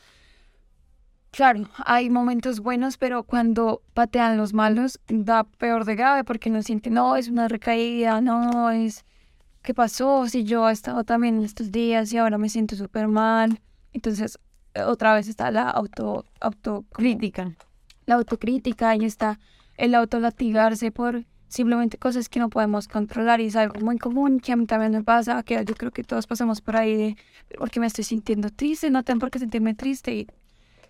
claro, 1.30 1.68
hay 1.84 2.08
momentos 2.08 2.60
buenos, 2.60 2.96
pero 2.96 3.22
cuando 3.22 3.82
patean 3.92 4.38
los 4.38 4.54
malos, 4.54 4.98
da 5.08 5.44
peor 5.44 5.84
de 5.84 5.94
grave 5.94 6.24
porque 6.24 6.48
no 6.48 6.62
siente, 6.62 6.88
no, 6.88 7.16
es 7.16 7.28
una 7.28 7.48
recaída, 7.48 8.22
no, 8.22 8.70
es, 8.70 9.04
¿qué 9.62 9.74
pasó? 9.74 10.26
Si 10.26 10.44
yo 10.44 10.68
he 10.70 10.72
estado 10.72 11.04
también 11.04 11.44
estos 11.44 11.70
días 11.70 12.10
y 12.14 12.16
ahora 12.16 12.38
me 12.38 12.48
siento 12.48 12.76
súper 12.76 13.08
mal. 13.08 13.60
Entonces, 13.92 14.38
otra 14.86 15.14
vez 15.14 15.28
está 15.28 15.50
la 15.50 15.68
auto, 15.68 16.24
autocrítica. 16.40 17.52
La 18.06 18.14
autocrítica 18.14 18.96
y 18.96 19.04
está 19.04 19.38
el 19.76 19.94
autolatigarse 19.94 20.90
por 20.90 21.26
simplemente 21.48 21.98
cosas 21.98 22.28
que 22.28 22.38
no 22.38 22.50
podemos 22.50 22.88
controlar 22.88 23.40
y 23.40 23.46
es 23.46 23.56
algo 23.56 23.80
muy 23.80 23.98
común 23.98 24.40
que 24.40 24.52
a 24.52 24.56
mí 24.56 24.66
también 24.66 24.92
me 24.92 25.02
pasa, 25.02 25.42
que 25.42 25.64
yo 25.64 25.74
creo 25.74 25.90
que 25.90 26.04
todos 26.04 26.26
pasamos 26.26 26.60
por 26.60 26.76
ahí 26.76 26.96
de 26.96 27.16
porque 27.58 27.80
me 27.80 27.86
estoy 27.86 28.04
sintiendo 28.04 28.50
triste, 28.50 28.90
no 28.90 29.02
tengo 29.02 29.20
por 29.20 29.30
qué 29.30 29.38
sentirme 29.38 29.74
triste. 29.74 30.14
Y, 30.14 30.26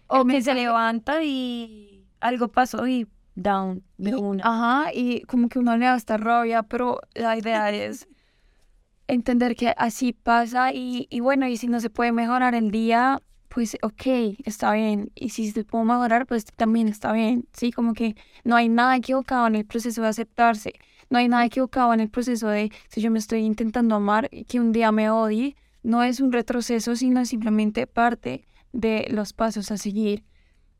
o 0.08 0.24
que 0.24 0.42
se 0.42 0.54
levanta 0.54 1.22
y 1.22 2.04
algo 2.20 2.48
pasó 2.48 2.86
y 2.86 3.06
down 3.34 3.82
de 3.96 4.16
una. 4.16 4.42
Ajá, 4.44 4.90
y 4.92 5.22
como 5.22 5.48
que 5.48 5.58
uno 5.58 5.76
le 5.76 5.86
da 5.86 5.96
esta 5.96 6.16
rabia, 6.16 6.62
pero 6.64 7.00
la 7.14 7.36
idea 7.36 7.70
es 7.70 8.08
entender 9.06 9.54
que 9.54 9.74
así 9.76 10.12
pasa 10.12 10.72
y, 10.72 11.06
y 11.10 11.20
bueno, 11.20 11.46
y 11.46 11.56
si 11.56 11.68
no 11.68 11.80
se 11.80 11.90
puede 11.90 12.12
mejorar 12.12 12.54
el 12.54 12.70
día, 12.70 13.22
pues 13.48 13.76
ok, 13.82 14.36
está 14.44 14.72
bien. 14.72 15.10
Y 15.14 15.30
si 15.30 15.50
se 15.50 15.64
puede 15.64 15.84
mejorar, 15.84 16.26
pues 16.26 16.44
también 16.44 16.88
está 16.88 17.12
bien. 17.12 17.48
Sí, 17.52 17.72
como 17.72 17.94
que 17.94 18.14
no 18.44 18.56
hay 18.56 18.68
nada 18.68 18.96
equivocado 18.96 19.46
en 19.46 19.56
el 19.56 19.64
proceso 19.64 20.02
de 20.02 20.08
aceptarse. 20.08 20.74
No 21.10 21.18
hay 21.18 21.28
nada 21.28 21.44
equivocado 21.44 21.92
en 21.94 22.00
el 22.00 22.10
proceso 22.10 22.48
de 22.48 22.70
si 22.88 23.00
yo 23.00 23.10
me 23.10 23.18
estoy 23.18 23.40
intentando 23.40 23.94
amar 23.94 24.28
y 24.30 24.44
que 24.44 24.60
un 24.60 24.72
día 24.72 24.92
me 24.92 25.10
odie. 25.10 25.56
No 25.82 26.02
es 26.02 26.20
un 26.20 26.32
retroceso, 26.32 26.96
sino 26.96 27.24
simplemente 27.24 27.86
parte 27.86 28.44
de 28.72 29.06
los 29.10 29.32
pasos 29.32 29.70
a 29.70 29.78
seguir. 29.78 30.24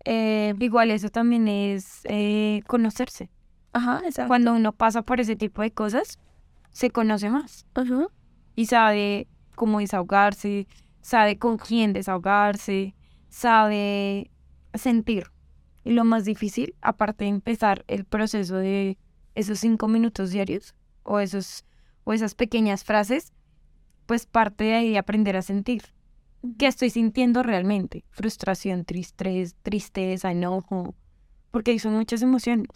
Eh, 0.04 0.54
igual 0.58 0.90
eso 0.90 1.08
también 1.08 1.48
es 1.48 2.00
eh, 2.04 2.62
conocerse. 2.66 3.30
Ajá, 3.72 4.02
exacto. 4.04 4.28
Cuando 4.28 4.54
uno 4.54 4.72
pasa 4.72 5.02
por 5.02 5.20
ese 5.20 5.36
tipo 5.36 5.62
de 5.62 5.70
cosas, 5.70 6.18
se 6.70 6.90
conoce 6.90 7.30
más. 7.30 7.66
Ajá. 7.74 8.08
Y 8.54 8.66
sabe 8.66 9.28
cómo 9.54 9.80
desahogarse, 9.80 10.66
sabe 11.00 11.38
con 11.38 11.58
quién 11.58 11.92
desahogarse, 11.92 12.94
sabe 13.28 14.30
sentir. 14.74 15.30
Y 15.84 15.92
lo 15.92 16.04
más 16.04 16.24
difícil, 16.24 16.74
aparte 16.80 17.24
de 17.24 17.30
empezar 17.30 17.84
el 17.88 18.04
proceso 18.04 18.56
de 18.56 18.98
esos 19.34 19.60
cinco 19.60 19.88
minutos 19.88 20.30
diarios 20.30 20.74
o, 21.02 21.20
esos, 21.20 21.64
o 22.04 22.12
esas 22.12 22.34
pequeñas 22.34 22.84
frases, 22.84 23.32
pues 24.06 24.26
parte 24.26 24.64
de 24.64 24.74
ahí 24.74 24.96
aprender 24.96 25.36
a 25.36 25.42
sentir. 25.42 25.82
¿Qué 26.58 26.66
estoy 26.66 26.90
sintiendo 26.90 27.42
realmente? 27.42 28.04
Frustración, 28.10 28.84
tristeza, 28.84 29.56
tristeza, 29.62 30.30
enojo, 30.30 30.94
porque 31.50 31.78
son 31.78 31.94
muchas 31.94 32.22
emociones. 32.22 32.68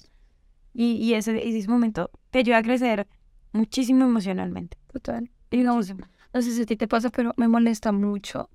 Y, 0.74 0.94
y 0.94 1.14
ese, 1.14 1.46
ese 1.46 1.68
momento 1.68 2.10
te 2.30 2.40
ayuda 2.40 2.58
a 2.58 2.62
crecer 2.62 3.06
muchísimo 3.52 4.04
emocionalmente. 4.04 4.78
Total. 4.92 5.30
Digamos, 5.50 5.92
no 6.32 6.42
sé 6.42 6.52
si 6.52 6.62
a 6.62 6.66
ti 6.66 6.76
te 6.76 6.88
pasa, 6.88 7.10
pero 7.10 7.32
me 7.36 7.48
molesta 7.48 7.92
mucho 7.92 8.48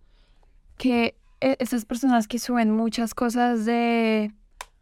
que 0.77 1.15
e, 1.41 1.55
esas 1.59 1.85
personas 1.85 2.27
que 2.27 2.39
suben 2.39 2.71
muchas 2.71 3.13
cosas 3.13 3.65
de 3.65 4.33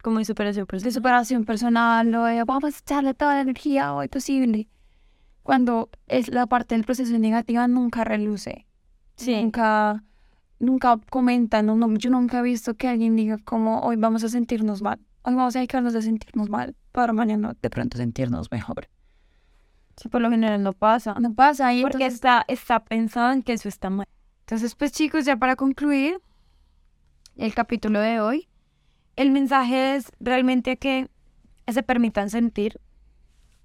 como 0.02 0.18
de 0.18 0.24
superación 0.24 0.66
personal, 0.66 0.88
de 0.88 0.94
superación 0.94 1.44
personal 1.44 2.14
o 2.14 2.24
de 2.24 2.44
vamos 2.44 2.64
a 2.64 2.78
echarle 2.78 3.12
toda 3.14 3.34
la 3.34 3.40
energía 3.40 3.92
hoy 3.92 4.08
posible, 4.08 4.68
cuando 5.42 5.90
es 6.06 6.28
la 6.28 6.46
parte 6.46 6.74
del 6.74 6.84
proceso 6.84 7.18
negativa 7.18 7.66
nunca 7.66 8.04
reluce, 8.04 8.66
sí. 9.16 9.42
nunca 9.42 10.04
nunca 10.58 10.98
comentan, 11.10 11.66
no, 11.66 11.94
yo 11.96 12.10
nunca 12.10 12.38
he 12.38 12.42
visto 12.42 12.74
que 12.74 12.88
alguien 12.88 13.16
diga 13.16 13.38
como 13.38 13.80
hoy 13.80 13.96
vamos 13.96 14.24
a 14.24 14.28
sentirnos 14.28 14.80
mal, 14.80 15.00
hoy 15.22 15.34
vamos 15.34 15.56
a 15.56 15.58
dedicarnos 15.58 15.94
a 15.94 16.02
sentirnos 16.02 16.48
mal 16.48 16.74
para 16.92 17.12
mañana 17.12 17.56
de 17.60 17.70
pronto 17.70 17.98
sentirnos 17.98 18.50
mejor. 18.50 18.88
Sí, 19.96 20.08
por 20.08 20.20
lo 20.20 20.30
general 20.30 20.62
no 20.62 20.72
pasa. 20.72 21.14
No 21.20 21.34
pasa. 21.34 21.72
Y 21.72 21.82
porque 21.82 22.06
está, 22.06 22.44
está 22.48 22.80
pensado 22.84 23.32
en 23.32 23.42
que 23.42 23.54
eso 23.54 23.68
está 23.68 23.90
mal. 23.90 24.06
Entonces, 24.40 24.74
pues 24.74 24.92
chicos, 24.92 25.24
ya 25.24 25.36
para 25.36 25.56
concluir 25.56 26.20
el 27.36 27.54
capítulo 27.54 28.00
de 28.00 28.20
hoy, 28.20 28.48
el 29.16 29.30
mensaje 29.30 29.96
es 29.96 30.12
realmente 30.20 30.76
que 30.76 31.08
se 31.66 31.82
permitan 31.82 32.30
sentir, 32.30 32.80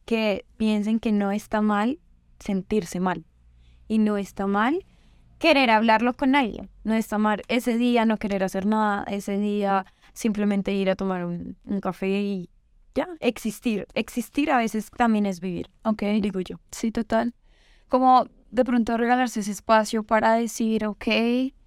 que 0.06 0.46
piensen 0.58 1.00
que 1.00 1.12
no 1.12 1.32
está 1.32 1.62
mal 1.62 2.00
sentirse 2.40 3.00
mal. 3.00 3.26
Y 3.88 4.00
no 4.00 4.18
está 4.18 4.48
mal 4.48 4.86
querer 5.38 5.70
hablarlo 5.70 6.14
con 6.16 6.36
alguien. 6.36 6.70
No 6.84 6.94
está 6.94 7.18
mal 7.18 7.42
ese 7.50 7.78
día 7.78 8.06
no 8.06 8.18
querer 8.18 8.44
hacer 8.44 8.66
nada, 8.66 9.04
ese 9.04 9.38
día 9.38 9.86
simplemente 10.14 10.74
ir 10.74 10.90
a 10.90 10.96
tomar 10.96 11.26
un, 11.26 11.58
un 11.66 11.82
café 11.82 12.22
y 12.22 12.50
ya, 12.96 13.08
existir. 13.20 13.88
Existir 13.94 14.52
a 14.52 14.58
veces 14.58 14.90
también 14.92 15.26
es 15.26 15.40
vivir. 15.40 15.70
Ok. 15.84 16.04
Digo 16.22 16.40
yo. 16.40 16.58
Sí, 16.72 16.92
total. 16.92 17.34
Como 17.88 18.28
de 18.52 18.66
pronto 18.66 18.98
regalarse 18.98 19.40
ese 19.42 19.52
espacio 19.52 20.04
para 20.04 20.34
decir, 20.34 20.86
ok, 20.86 21.08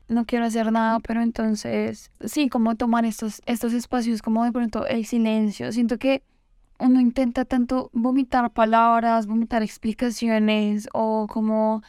no 0.08 0.26
quiero 0.26 0.44
hacer 0.44 0.70
nada, 0.70 1.00
pero 1.00 1.22
entonces, 1.22 2.10
sí, 2.24 2.48
como 2.48 2.76
tomar 2.76 3.04
estos, 3.04 3.40
estos 3.46 3.72
espacios, 3.72 4.22
como 4.22 4.44
de 4.44 4.52
pronto 4.52 4.86
el 4.86 5.06
silencio. 5.06 5.72
Siento 5.72 5.98
que 5.98 6.22
uno 6.78 7.00
intenta 7.00 7.44
tanto 7.44 7.90
vomitar 7.92 8.52
palabras, 8.52 9.26
vomitar 9.26 9.62
explicaciones 9.62 10.88
o 10.92 11.26
como 11.28 11.82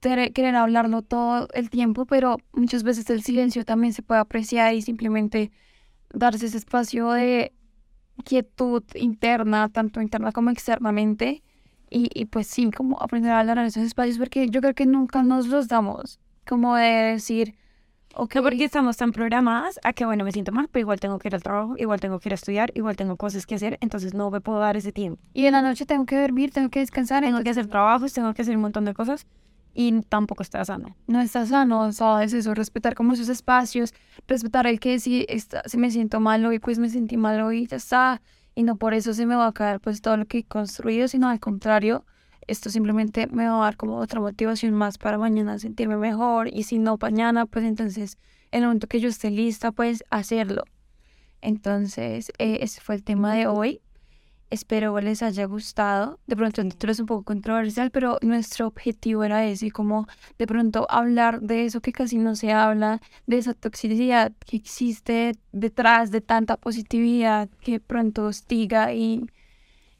querer 0.00 0.54
hablarlo 0.54 1.00
todo 1.00 1.48
el 1.54 1.70
tiempo, 1.70 2.04
pero 2.04 2.36
muchas 2.52 2.82
veces 2.82 3.08
el 3.08 3.22
silencio 3.22 3.64
también 3.64 3.94
se 3.94 4.02
puede 4.02 4.20
apreciar 4.20 4.74
y 4.74 4.82
simplemente 4.82 5.50
darse 6.12 6.46
ese 6.46 6.58
espacio 6.58 7.10
de 7.12 7.52
quietud 8.24 8.82
interna, 8.94 9.68
tanto 9.68 10.00
interna 10.00 10.32
como 10.32 10.50
externamente. 10.50 11.42
Y, 11.90 12.08
y 12.12 12.24
pues 12.26 12.46
sí, 12.46 12.70
como 12.70 13.00
aprender 13.00 13.32
a 13.32 13.40
hablar 13.40 13.58
en 13.58 13.66
esos 13.66 13.84
espacios, 13.84 14.18
porque 14.18 14.48
yo 14.48 14.60
creo 14.60 14.74
que 14.74 14.86
nunca 14.86 15.22
nos 15.22 15.46
los 15.46 15.68
damos. 15.68 16.18
Como 16.46 16.74
de 16.76 16.86
decir, 16.86 17.54
ok. 18.14 18.36
porque 18.42 18.64
estamos 18.64 18.96
tan 18.96 19.12
programadas 19.12 19.78
a 19.84 19.92
que, 19.92 20.04
bueno, 20.04 20.24
me 20.24 20.32
siento 20.32 20.52
mal, 20.52 20.68
pero 20.70 20.80
igual 20.80 21.00
tengo 21.00 21.18
que 21.18 21.28
ir 21.28 21.34
al 21.34 21.42
trabajo, 21.42 21.74
igual 21.78 22.00
tengo 22.00 22.18
que 22.18 22.28
ir 22.28 22.32
a 22.32 22.34
estudiar, 22.34 22.72
igual 22.74 22.96
tengo 22.96 23.16
cosas 23.16 23.46
que 23.46 23.54
hacer, 23.54 23.78
entonces 23.80 24.12
no 24.14 24.30
me 24.30 24.40
puedo 24.40 24.58
dar 24.58 24.76
ese 24.76 24.92
tiempo. 24.92 25.22
Y 25.34 25.46
en 25.46 25.52
la 25.52 25.62
noche 25.62 25.86
tengo 25.86 26.04
que 26.04 26.20
dormir, 26.20 26.50
tengo 26.50 26.68
que 26.68 26.80
descansar. 26.80 27.22
Tengo 27.22 27.42
que 27.42 27.50
hacer 27.50 27.66
trabajos, 27.66 28.12
tengo 28.12 28.34
que 28.34 28.42
hacer 28.42 28.56
un 28.56 28.62
montón 28.62 28.84
de 28.84 28.94
cosas 28.94 29.26
y 29.74 30.00
tampoco 30.02 30.42
está 30.42 30.64
sano. 30.64 30.96
No 31.06 31.20
está 31.20 31.44
sano, 31.44 31.80
o 31.80 31.92
sea, 31.92 32.22
es 32.22 32.32
eso, 32.32 32.54
respetar 32.54 32.94
como 32.94 33.12
esos 33.12 33.28
espacios, 33.28 33.92
respetar 34.26 34.66
el 34.66 34.80
que 34.80 35.00
si, 35.00 35.26
está, 35.28 35.62
si 35.66 35.76
me 35.76 35.90
siento 35.90 36.20
mal 36.20 36.44
hoy, 36.46 36.60
pues 36.60 36.78
me 36.78 36.88
sentí 36.88 37.16
mal 37.16 37.40
hoy, 37.42 37.66
ya 37.66 37.76
está, 37.76 38.22
y 38.54 38.62
no 38.62 38.76
por 38.76 38.94
eso 38.94 39.12
se 39.12 39.26
me 39.26 39.34
va 39.34 39.48
a 39.48 39.52
caer 39.52 39.80
pues 39.80 40.00
todo 40.00 40.16
lo 40.16 40.26
que 40.26 40.38
he 40.38 40.44
construido, 40.44 41.08
sino 41.08 41.28
al 41.28 41.40
contrario, 41.40 42.04
esto 42.46 42.70
simplemente 42.70 43.26
me 43.26 43.48
va 43.48 43.56
a 43.56 43.64
dar 43.64 43.76
como 43.76 43.96
otra 43.96 44.20
motivación 44.20 44.74
más 44.74 44.96
para 44.96 45.18
mañana 45.18 45.58
sentirme 45.58 45.96
mejor, 45.96 46.48
y 46.48 46.62
si 46.62 46.78
no 46.78 46.96
mañana, 47.00 47.46
pues 47.46 47.64
entonces 47.64 48.16
en 48.52 48.62
el 48.62 48.68
momento 48.68 48.86
que 48.86 49.00
yo 49.00 49.08
esté 49.08 49.30
lista, 49.32 49.72
pues 49.72 50.04
hacerlo. 50.10 50.62
Entonces, 51.40 52.30
eh, 52.38 52.58
ese 52.62 52.80
fue 52.80 52.94
el 52.94 53.02
tema 53.02 53.34
de 53.34 53.48
hoy. 53.48 53.80
Espero 54.54 55.00
les 55.00 55.20
haya 55.24 55.46
gustado. 55.46 56.20
De 56.28 56.36
pronto 56.36 56.60
el 56.60 56.68
título 56.68 56.92
es 56.92 57.00
un 57.00 57.06
poco 57.06 57.24
controversial, 57.24 57.90
pero 57.90 58.18
nuestro 58.22 58.68
objetivo 58.68 59.24
era 59.24 59.44
ese, 59.44 59.72
como 59.72 60.06
de 60.38 60.46
pronto 60.46 60.86
hablar 60.88 61.40
de 61.40 61.64
eso 61.64 61.80
que 61.80 61.90
casi 61.90 62.18
no 62.18 62.36
se 62.36 62.52
habla, 62.52 63.00
de 63.26 63.38
esa 63.38 63.54
toxicidad 63.54 64.30
que 64.46 64.56
existe 64.56 65.32
detrás 65.50 66.12
de 66.12 66.20
tanta 66.20 66.56
positividad 66.56 67.48
que 67.62 67.80
pronto 67.80 68.26
hostiga 68.26 68.92
y, 68.94 69.26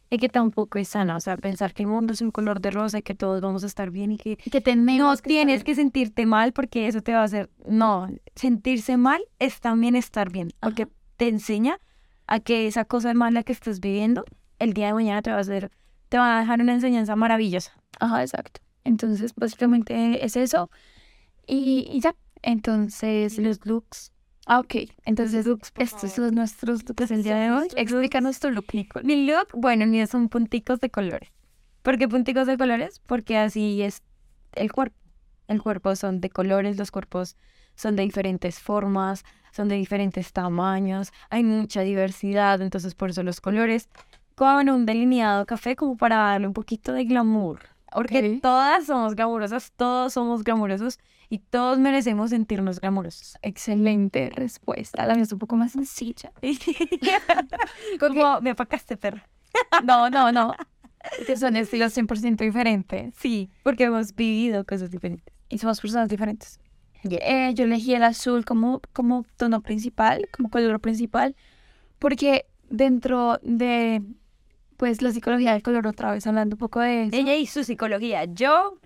y 0.09 0.19
que 0.19 0.29
tampoco 0.29 0.79
es 0.79 0.87
sana. 0.87 1.17
O 1.17 1.21
sea, 1.21 1.37
pensar 1.37 1.75
que 1.75 1.83
el 1.83 1.89
mundo 1.89 2.13
es 2.13 2.21
un 2.21 2.31
color 2.31 2.61
de 2.61 2.71
rosa 2.71 2.99
y 2.99 3.03
que 3.03 3.17
todos 3.17 3.41
vamos 3.41 3.65
a 3.65 3.67
estar 3.67 3.91
bien 3.91 4.13
y 4.13 4.19
que, 4.19 4.37
que 4.37 4.61
tenemos 4.61 5.19
no 5.19 5.23
tienes 5.23 5.65
que 5.65 5.75
sentirte 5.75 6.27
mal 6.27 6.53
porque 6.53 6.87
eso 6.87 7.01
te 7.01 7.13
va 7.13 7.23
a 7.23 7.25
hacer. 7.25 7.51
No, 7.67 8.07
sentirse 8.37 8.99
mal 8.99 9.21
es 9.41 9.61
también 9.61 9.97
estar 9.97 10.31
bien, 10.31 10.53
porque 10.61 10.87
te 11.17 11.27
enseña 11.27 11.81
a 12.29 12.39
que 12.39 12.69
esa 12.69 12.85
cosa 12.85 13.13
mala 13.15 13.43
que 13.43 13.53
estás 13.53 13.81
viviendo 13.81 14.25
el 14.59 14.73
día 14.73 14.89
de 14.89 14.95
mañana 14.95 15.23
te 15.23 15.31
va 15.31 15.37
a 15.37 15.41
hacer, 15.41 15.71
te 16.09 16.19
va 16.19 16.37
a 16.37 16.41
dejar 16.41 16.61
una 16.61 16.75
enseñanza 16.75 17.17
maravillosa. 17.17 17.73
Ajá, 18.01 18.23
exacto. 18.23 18.61
Entonces, 18.85 19.35
básicamente 19.35 20.25
es 20.25 20.37
eso. 20.37 20.71
Y, 21.47 22.01
ya. 22.01 22.15
Entonces, 22.43 23.39
los 23.39 23.65
looks. 23.65 24.13
Ah, 24.47 24.61
ok. 24.61 24.75
Entonces, 25.05 25.47
looks, 25.47 25.73
estos 25.77 26.13
son 26.13 26.35
nuestros 26.35 26.87
looks 26.87 27.09
del 27.09 27.23
día 27.23 27.37
de 27.37 27.51
hoy. 27.51 27.69
Explícanos 27.77 28.41
tu 28.41 28.51
look, 28.51 28.67
Nicole. 28.75 29.05
Mi 29.05 29.27
look, 29.27 29.49
bueno, 29.55 29.87
ni 29.87 30.07
son 30.07 30.29
punticos 30.29 30.81
de 30.81 30.91
colores. 30.91 31.31
¿Por 31.83 31.99
qué 31.99 32.09
punticos 32.09 32.47
de 32.47 32.59
colores? 32.59 33.01
Porque 33.07 33.39
así 33.39 33.83
es 33.83 34.03
el 34.53 34.73
cuerpo. 34.73 34.97
El 35.49 35.63
cuerpo 35.63 35.95
son 35.97 36.21
de 36.21 36.31
colores, 36.31 36.79
los 36.79 36.91
cuerpos 36.91 37.37
son 37.75 37.97
de 37.97 38.03
diferentes 38.03 38.59
formas, 38.61 39.25
son 39.53 39.69
de 39.69 39.77
diferentes 39.77 40.33
tamaños, 40.33 41.13
hay 41.31 41.45
mucha 41.45 41.83
diversidad, 41.83 42.61
entonces 42.63 42.95
por 42.95 43.11
eso 43.11 43.23
los 43.23 43.41
colores 43.41 43.89
con 44.35 44.68
un 44.68 44.87
delineado 44.87 45.47
café 45.47 45.76
como 45.76 45.97
para 45.97 46.16
darle 46.16 46.47
un 46.47 46.53
poquito 46.53 46.93
de 46.93 47.05
glamour. 47.05 47.61
Porque 47.93 48.41
todas 48.43 48.87
somos 48.87 49.14
glamurosas, 49.14 49.72
todos 49.76 50.12
somos 50.12 50.43
glamurosos 50.43 50.99
y 51.28 51.39
todos 51.39 51.78
merecemos 51.78 52.30
sentirnos 52.30 52.80
glamurosos. 52.80 53.39
Excelente 53.43 54.30
respuesta. 54.35 55.07
La 55.07 55.14
mía 55.14 55.22
es 55.22 55.32
un 55.32 55.39
poco 55.39 55.55
más 55.55 55.72
sencilla. 55.72 56.32
como 58.01 58.41
me 58.41 58.51
apacaste, 58.51 58.97
perro. 58.97 59.22
no, 59.85 60.11
no, 60.11 60.32
no. 60.32 60.55
Que 61.26 61.37
son 61.37 61.55
estilos 61.55 61.97
100% 61.97 62.37
diferentes. 62.39 63.14
Sí, 63.16 63.49
porque 63.62 63.85
hemos 63.85 64.14
vivido 64.14 64.64
cosas 64.64 64.91
diferentes. 64.91 65.32
Y 65.49 65.59
somos 65.59 65.80
personas 65.80 66.09
diferentes. 66.09 66.59
Eh, 67.05 67.53
yo 67.55 67.64
elegí 67.64 67.95
el 67.95 68.03
azul 68.03 68.45
como, 68.45 68.80
como 68.93 69.24
tono 69.37 69.61
principal, 69.61 70.28
como 70.32 70.49
color 70.49 70.80
principal, 70.80 71.37
porque 71.99 72.47
dentro 72.70 73.39
de 73.43 74.03
pues 74.85 75.01
la 75.01 75.12
psicología 75.12 75.55
del 75.55 75.62
color 75.62 75.87
otra 75.87 76.12
vez 76.12 76.26
hablando 76.26 76.57
un 76.57 76.59
poco 76.59 76.80
de 76.80 77.05
eso. 77.05 77.16
Ella 77.16 77.35
y 77.37 77.47
su 77.47 77.64
psicología. 77.64 78.26
Yo, 78.26 78.76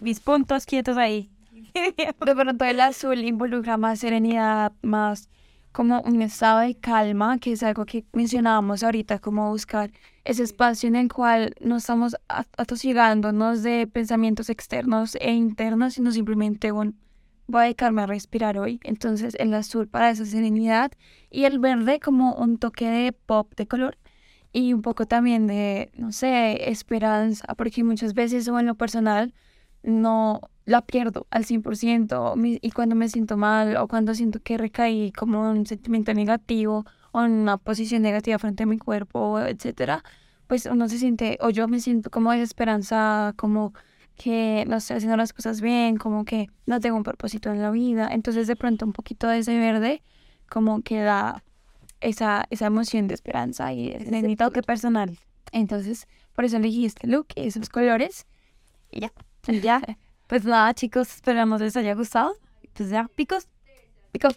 mis 0.00 0.18
puntos 0.18 0.66
quietos 0.66 0.96
ahí. 0.96 1.30
De 1.72 2.34
pronto 2.34 2.64
el 2.64 2.80
azul 2.80 3.20
involucra 3.20 3.76
más 3.76 4.00
serenidad, 4.00 4.72
más 4.82 5.28
como 5.70 6.00
un 6.00 6.20
estado 6.20 6.58
de 6.58 6.74
calma, 6.74 7.38
que 7.38 7.52
es 7.52 7.62
algo 7.62 7.86
que 7.86 8.04
mencionábamos 8.12 8.82
ahorita, 8.82 9.20
como 9.20 9.50
buscar 9.50 9.92
ese 10.24 10.42
espacio 10.42 10.88
en 10.88 10.96
el 10.96 11.12
cual 11.12 11.54
no 11.60 11.76
estamos 11.76 12.16
atosigándonos 12.26 13.62
de 13.62 13.86
pensamientos 13.86 14.50
externos 14.50 15.16
e 15.20 15.30
internos, 15.30 15.94
sino 15.94 16.10
simplemente 16.10 16.72
un 16.72 16.98
voy 17.46 17.60
a 17.60 17.64
dedicarme 17.66 18.02
a 18.02 18.06
respirar 18.06 18.58
hoy. 18.58 18.80
Entonces 18.82 19.36
el 19.38 19.54
azul 19.54 19.86
para 19.86 20.10
esa 20.10 20.24
serenidad 20.24 20.90
y 21.30 21.44
el 21.44 21.60
verde 21.60 22.00
como 22.00 22.34
un 22.34 22.58
toque 22.58 22.88
de 22.88 23.12
pop 23.12 23.52
de 23.54 23.68
color 23.68 23.96
y 24.54 24.72
un 24.72 24.82
poco 24.82 25.04
también 25.06 25.48
de, 25.48 25.90
no 25.96 26.12
sé, 26.12 26.70
esperanza, 26.70 27.44
porque 27.56 27.82
muchas 27.82 28.14
veces 28.14 28.48
o 28.48 28.58
en 28.60 28.66
lo 28.66 28.76
personal 28.76 29.34
no 29.82 30.40
la 30.64 30.80
pierdo 30.80 31.26
al 31.30 31.44
100% 31.44 32.34
y 32.62 32.70
cuando 32.70 32.94
me 32.94 33.08
siento 33.08 33.36
mal 33.36 33.76
o 33.76 33.88
cuando 33.88 34.14
siento 34.14 34.40
que 34.40 34.56
recaí 34.56 35.10
como 35.12 35.50
un 35.50 35.66
sentimiento 35.66 36.14
negativo 36.14 36.86
o 37.10 37.22
una 37.22 37.58
posición 37.58 38.02
negativa 38.02 38.38
frente 38.38 38.62
a 38.62 38.66
mi 38.66 38.78
cuerpo, 38.78 39.40
etcétera, 39.40 40.04
pues 40.46 40.66
uno 40.66 40.88
se 40.88 40.98
siente, 40.98 41.36
o 41.40 41.50
yo 41.50 41.66
me 41.66 41.80
siento 41.80 42.10
como 42.10 42.30
desesperanzada, 42.30 43.32
como 43.32 43.74
que 44.16 44.64
no 44.68 44.76
estoy 44.76 44.98
haciendo 44.98 45.16
las 45.16 45.32
cosas 45.32 45.60
bien, 45.60 45.96
como 45.96 46.24
que 46.24 46.46
no 46.66 46.78
tengo 46.78 46.96
un 46.96 47.02
propósito 47.02 47.50
en 47.50 47.60
la 47.60 47.72
vida. 47.72 48.08
Entonces 48.10 48.46
de 48.46 48.54
pronto 48.54 48.86
un 48.86 48.92
poquito 48.92 49.26
de 49.26 49.38
ese 49.38 49.58
verde 49.58 50.02
como 50.48 50.82
que 50.82 51.00
da 51.00 51.42
esa, 52.04 52.46
esa 52.50 52.66
emoción 52.66 53.08
de 53.08 53.14
esperanza 53.14 53.72
y 53.72 53.90
de 53.90 54.36
toque 54.36 54.62
personal. 54.62 55.18
Entonces, 55.52 56.06
por 56.34 56.44
eso 56.44 56.56
elegí 56.58 56.84
este 56.84 57.06
look 57.06 57.28
y 57.34 57.46
esos 57.46 57.68
colores. 57.68 58.26
Y 58.90 59.00
ya. 59.00 59.12
Ya. 59.46 59.80
Pues 60.26 60.42
nada, 60.46 60.72
chicos, 60.72 61.14
esperamos 61.16 61.60
les 61.60 61.76
haya 61.76 61.94
gustado. 61.94 62.34
Pues 62.72 62.88
ya, 62.88 63.08
picos. 63.14 63.46
Picos. 64.10 64.34